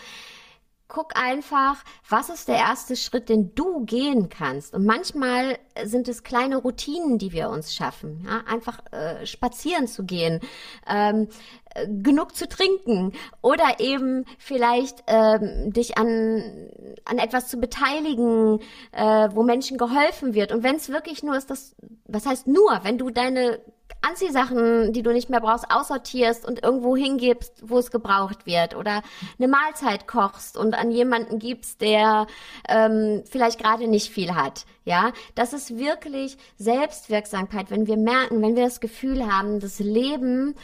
guck 0.92 1.16
einfach, 1.16 1.78
was 2.10 2.30
ist 2.30 2.50
der 2.50 2.58
erste 2.58 2.98
Schritt, 2.98 3.30
den 3.30 3.56
du 3.56 3.86
gehen 3.86 4.28
kannst. 4.28 4.74
Und 4.74 4.86
manchmal 4.86 5.58
sind 5.86 6.10
es 6.10 6.24
kleine 6.24 6.58
Routinen, 6.58 7.18
die 7.18 7.32
wir 7.32 7.50
uns 7.50 7.74
schaffen. 7.74 8.26
Ja? 8.26 8.44
Einfach 8.46 8.82
äh, 8.92 9.26
spazieren 9.26 9.88
zu 9.88 10.04
gehen, 10.04 10.42
ähm, 10.86 11.30
äh, 11.30 11.61
genug 11.88 12.36
zu 12.36 12.48
trinken 12.48 13.14
oder 13.42 13.80
eben 13.80 14.26
vielleicht 14.38 15.04
ähm, 15.08 15.72
dich 15.72 15.98
an, 15.98 16.70
an 17.06 17.18
etwas 17.18 17.48
zu 17.48 17.58
beteiligen, 17.58 18.60
äh, 18.92 19.30
wo 19.32 19.44
Menschen 19.44 19.78
geholfen 19.78 20.34
wird. 20.34 20.52
Und 20.52 20.64
wenn 20.64 20.76
es 20.76 20.90
wirklich 20.90 21.24
nur 21.24 21.36
ist, 21.36 21.50
das, 21.50 21.76
was 22.06 22.26
heißt 22.26 22.48
nur, 22.48 22.82
wenn 22.84 22.98
du 22.98 23.10
deine 23.10 23.60
Anziehsachen, 24.02 24.94
die 24.94 25.04
du 25.04 25.14
nicht 25.14 25.30
mehr 25.30 25.42
brauchst, 25.42 25.70
aussortierst 25.70 26.46
und 26.46 26.64
irgendwo 26.64 26.98
hingibst, 26.98 27.62
wo 27.64 27.78
es 27.78 27.92
gebraucht 27.92 28.46
wird 28.46 28.76
oder 28.76 29.04
eine 29.38 29.48
Mahlzeit 29.48 30.08
kochst 30.08 30.58
und 30.58 30.74
an 30.74 30.92
jemanden 30.92 31.38
gibst, 31.38 31.82
der 31.82 32.26
ähm, 32.68 33.24
vielleicht 33.30 33.60
gerade 33.60 33.88
nicht 33.88 34.12
viel 34.12 34.34
hat. 34.34 34.66
Ja, 34.86 35.12
das 35.36 35.54
ist 35.54 35.78
wirklich 35.78 36.38
Selbstwirksamkeit, 36.58 37.70
wenn 37.70 37.86
wir 37.86 37.98
merken, 37.98 38.42
wenn 38.42 38.56
wir 38.56 38.64
das 38.64 38.80
Gefühl 38.80 39.32
haben, 39.32 39.60
das 39.60 39.78
Leben 39.80 40.56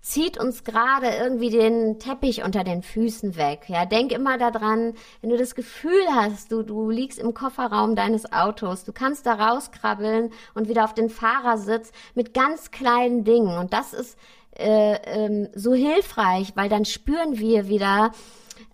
zieht 0.00 0.38
uns 0.38 0.64
gerade 0.64 1.08
irgendwie 1.08 1.50
den 1.50 1.98
Teppich 1.98 2.42
unter 2.44 2.64
den 2.64 2.82
Füßen 2.82 3.36
weg. 3.36 3.64
Ja, 3.68 3.84
denk 3.84 4.12
immer 4.12 4.38
daran, 4.38 4.94
wenn 5.20 5.30
du 5.30 5.36
das 5.36 5.54
Gefühl 5.54 6.04
hast, 6.14 6.52
du, 6.52 6.62
du 6.62 6.90
liegst 6.90 7.18
im 7.18 7.34
Kofferraum 7.34 7.96
deines 7.96 8.32
Autos, 8.32 8.84
du 8.84 8.92
kannst 8.92 9.26
da 9.26 9.34
rauskrabbeln 9.34 10.30
und 10.54 10.68
wieder 10.68 10.84
auf 10.84 10.94
den 10.94 11.10
Fahrersitz 11.10 11.92
mit 12.14 12.34
ganz 12.34 12.70
kleinen 12.70 13.24
Dingen. 13.24 13.58
Und 13.58 13.72
das 13.72 13.92
ist 13.92 14.18
äh, 14.52 14.94
ähm, 15.04 15.48
so 15.54 15.74
hilfreich, 15.74 16.52
weil 16.54 16.68
dann 16.68 16.84
spüren 16.84 17.38
wir 17.38 17.68
wieder, 17.68 18.12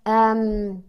ähm, 0.05 0.85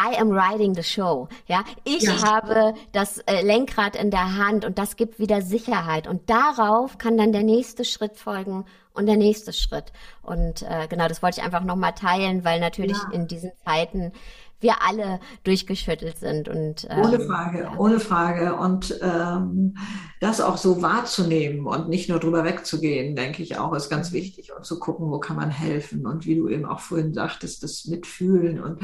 I 0.00 0.16
am 0.16 0.30
riding 0.30 0.74
the 0.74 0.82
show. 0.82 1.28
Ja, 1.46 1.62
ich 1.84 2.04
ja. 2.04 2.22
habe 2.22 2.74
das 2.92 3.18
äh, 3.18 3.42
Lenkrad 3.42 3.96
in 3.96 4.10
der 4.10 4.38
Hand 4.38 4.64
und 4.64 4.78
das 4.78 4.96
gibt 4.96 5.18
wieder 5.18 5.42
Sicherheit. 5.42 6.06
Und 6.06 6.30
darauf 6.30 6.96
kann 6.96 7.18
dann 7.18 7.32
der 7.32 7.42
nächste 7.42 7.84
Schritt 7.84 8.16
folgen 8.16 8.64
und 9.00 9.06
der 9.06 9.16
nächste 9.16 9.52
Schritt. 9.52 9.92
Und 10.22 10.62
äh, 10.62 10.86
genau, 10.88 11.08
das 11.08 11.22
wollte 11.22 11.40
ich 11.40 11.44
einfach 11.44 11.64
nochmal 11.64 11.94
teilen, 11.94 12.44
weil 12.44 12.60
natürlich 12.60 12.96
ja. 12.96 13.10
in 13.12 13.26
diesen 13.26 13.52
Zeiten 13.64 14.12
wir 14.60 14.82
alle 14.86 15.20
durchgeschüttelt 15.42 16.18
sind 16.18 16.48
und 16.48 16.86
ähm, 16.90 17.00
ohne 17.00 17.20
Frage, 17.20 17.60
ja. 17.60 17.76
ohne 17.78 17.98
Frage 17.98 18.54
und 18.56 18.94
ähm, 19.00 19.76
das 20.20 20.42
auch 20.42 20.58
so 20.58 20.82
wahrzunehmen 20.82 21.66
und 21.66 21.88
nicht 21.88 22.10
nur 22.10 22.20
drüber 22.20 22.44
wegzugehen, 22.44 23.16
denke 23.16 23.42
ich 23.42 23.56
auch, 23.56 23.72
ist 23.72 23.88
ganz 23.88 24.10
mhm. 24.10 24.16
wichtig 24.16 24.52
und 24.54 24.66
zu 24.66 24.78
gucken, 24.78 25.10
wo 25.10 25.18
kann 25.18 25.36
man 25.36 25.48
helfen 25.50 26.06
und 26.06 26.26
wie 26.26 26.36
du 26.36 26.48
eben 26.48 26.66
auch 26.66 26.80
vorhin 26.80 27.14
sagtest, 27.14 27.62
das 27.62 27.86
Mitfühlen 27.86 28.60
und 28.60 28.82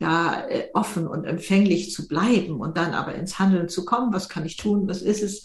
da 0.00 0.48
äh, 0.48 0.68
offen 0.72 1.06
und 1.06 1.24
empfänglich 1.24 1.92
zu 1.92 2.08
bleiben 2.08 2.60
und 2.60 2.78
dann 2.78 2.94
aber 2.94 3.14
ins 3.14 3.38
Handeln 3.38 3.68
zu 3.68 3.84
kommen, 3.84 4.14
was 4.14 4.30
kann 4.30 4.46
ich 4.46 4.56
tun, 4.56 4.88
was 4.88 5.02
ist 5.02 5.22
es 5.22 5.42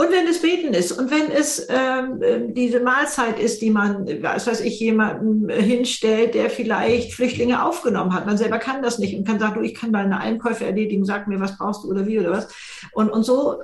Und 0.00 0.12
wenn 0.12 0.26
es 0.26 0.40
Beten 0.40 0.72
ist 0.72 0.92
und 0.92 1.10
wenn 1.10 1.30
es 1.30 1.66
ähm, 1.68 2.54
diese 2.54 2.80
Mahlzeit 2.80 3.38
ist, 3.38 3.60
die 3.60 3.68
man, 3.68 4.06
was 4.22 4.46
weiß 4.46 4.62
ich, 4.62 4.80
jemandem 4.80 5.50
hinstellt, 5.50 6.32
der 6.32 6.48
vielleicht 6.48 7.12
Flüchtlinge 7.12 7.62
aufgenommen 7.62 8.14
hat. 8.14 8.24
Man 8.24 8.38
selber 8.38 8.58
kann 8.58 8.82
das 8.82 8.98
nicht 8.98 9.14
und 9.14 9.26
kann 9.26 9.38
sagen, 9.38 9.56
du, 9.56 9.60
ich 9.60 9.74
kann 9.74 9.92
deine 9.92 10.18
Einkäufe 10.18 10.64
erledigen, 10.64 11.04
sag 11.04 11.28
mir, 11.28 11.38
was 11.38 11.58
brauchst 11.58 11.84
du 11.84 11.90
oder 11.90 12.06
wie 12.06 12.18
oder 12.18 12.30
was. 12.30 12.48
Und, 12.92 13.10
und 13.10 13.24
so 13.24 13.58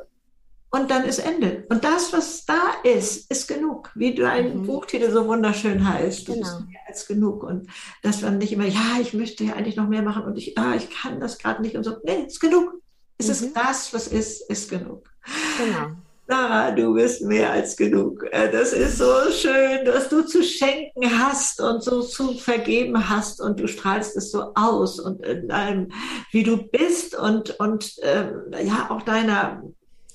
und 0.69 0.91
dann 0.91 1.07
ist 1.07 1.21
Ende. 1.21 1.65
Und 1.71 1.85
das, 1.85 2.13
was 2.13 2.45
da 2.45 2.61
ist, 2.85 3.31
ist 3.31 3.49
genug. 3.49 3.91
Wie 3.95 4.15
dein 4.15 4.59
mhm. 4.59 4.67
Buchtitel 4.67 5.11
so 5.11 5.27
wunderschön 5.27 5.89
heißt. 5.89 6.29
Das 6.29 6.35
genau. 6.35 6.47
ist 6.47 6.67
mehr 6.67 6.81
als 6.87 7.07
genug. 7.07 7.45
Und 7.45 7.71
dass 8.03 8.21
man 8.21 8.37
nicht 8.37 8.53
immer, 8.53 8.67
ja, 8.67 8.99
ich 9.01 9.15
möchte 9.15 9.43
ja 9.43 9.55
eigentlich 9.55 9.77
noch 9.77 9.89
mehr 9.89 10.03
machen 10.03 10.25
und 10.25 10.37
ich, 10.37 10.59
ah, 10.59 10.75
ich 10.77 10.91
kann 10.91 11.19
das 11.19 11.39
gerade 11.39 11.63
nicht 11.63 11.77
und 11.77 11.85
so. 11.85 11.97
Nee, 12.05 12.27
ist 12.27 12.41
genug. 12.41 12.75
Es 13.17 13.29
mhm. 13.29 13.33
ist 13.33 13.57
das, 13.57 13.95
was 13.95 14.09
ist, 14.09 14.51
ist 14.51 14.69
genug. 14.69 15.09
Genau. 15.57 15.97
Sarah, 16.29 16.73
du 16.73 16.95
bist 16.95 17.23
mehr 17.23 17.53
als 17.53 17.77
genug. 17.77 18.25
Äh, 18.33 18.51
das 18.51 18.73
ist 18.73 18.99
so 18.99 19.31
schön, 19.31 19.85
dass 19.85 20.09
du 20.09 20.23
zu 20.23 20.43
schenken 20.43 21.05
hast 21.19 21.61
und 21.61 21.85
so 21.85 22.03
zu 22.03 22.35
vergeben 22.35 23.09
hast 23.09 23.41
und 23.41 23.61
du 23.61 23.69
strahlst 23.69 24.17
es 24.17 24.33
so 24.33 24.53
aus 24.55 24.99
und 24.99 25.25
in 25.25 25.53
allem, 25.53 25.93
wie 26.33 26.43
du 26.43 26.57
bist 26.57 27.17
und, 27.17 27.61
und 27.61 27.95
ähm, 28.03 28.51
ja, 28.61 28.91
auch 28.91 29.03
deiner 29.03 29.63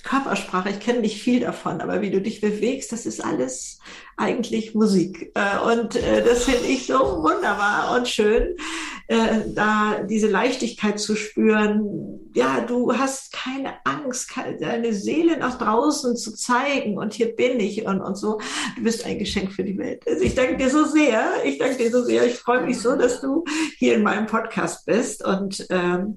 Körpersprache, 0.03 0.69
ich 0.69 0.79
kenne 0.79 0.99
nicht 0.99 1.21
viel 1.21 1.39
davon, 1.39 1.81
aber 1.81 2.01
wie 2.01 2.11
du 2.11 2.21
dich 2.21 2.41
bewegst, 2.41 2.91
das 2.91 3.05
ist 3.05 3.23
alles 3.23 3.79
eigentlich 4.17 4.75
Musik. 4.75 5.31
Äh, 5.35 5.73
und 5.73 5.95
äh, 5.95 6.23
das 6.23 6.45
finde 6.45 6.67
ich 6.67 6.87
so 6.87 6.99
wunderbar 7.23 7.95
und 7.95 8.07
schön, 8.07 8.55
äh, 9.07 9.41
da 9.53 10.03
diese 10.03 10.27
Leichtigkeit 10.27 10.99
zu 10.99 11.15
spüren. 11.15 12.31
Ja, 12.33 12.61
du 12.61 12.97
hast 12.97 13.33
keine 13.33 13.73
Angst, 13.83 14.31
deine 14.59 14.93
Seele 14.93 15.37
nach 15.37 15.57
draußen 15.57 16.15
zu 16.15 16.33
zeigen 16.33 16.97
und 16.97 17.13
hier 17.13 17.35
bin 17.35 17.59
ich 17.59 17.85
und, 17.85 17.99
und 17.99 18.15
so. 18.15 18.39
Du 18.77 18.83
bist 18.83 19.05
ein 19.05 19.19
Geschenk 19.19 19.51
für 19.51 19.63
die 19.63 19.77
Welt. 19.77 20.03
Also 20.07 20.23
ich 20.23 20.35
danke 20.35 20.57
dir 20.57 20.69
so 20.69 20.85
sehr. 20.85 21.43
Ich 21.43 21.57
danke 21.57 21.77
dir 21.77 21.91
so 21.91 22.03
sehr. 22.03 22.25
Ich 22.25 22.35
freue 22.35 22.61
mich 22.61 22.79
so, 22.79 22.95
dass 22.95 23.21
du 23.21 23.43
hier 23.77 23.95
in 23.95 24.03
meinem 24.03 24.27
Podcast 24.27 24.85
bist 24.85 25.25
und 25.25 25.65
ähm, 25.69 26.15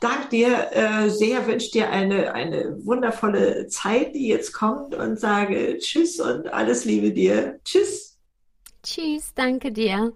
danke 0.00 0.28
dir 0.28 0.70
äh, 0.72 1.10
sehr, 1.10 1.46
wünsche 1.46 1.70
dir 1.70 1.90
eine, 1.90 2.34
eine 2.34 2.84
wundervolle 2.84 3.66
Zeit, 3.68 4.14
die 4.14 4.28
jetzt 4.28 4.52
kommt 4.52 4.94
und 4.94 5.18
sage 5.18 5.78
Tschüss 5.78 6.20
und 6.20 6.48
alles 6.52 6.84
Liebe 6.84 7.12
dir. 7.12 7.60
Tschüss. 7.64 8.18
Tschüss, 8.82 9.32
danke 9.34 9.72
dir. 9.72 10.12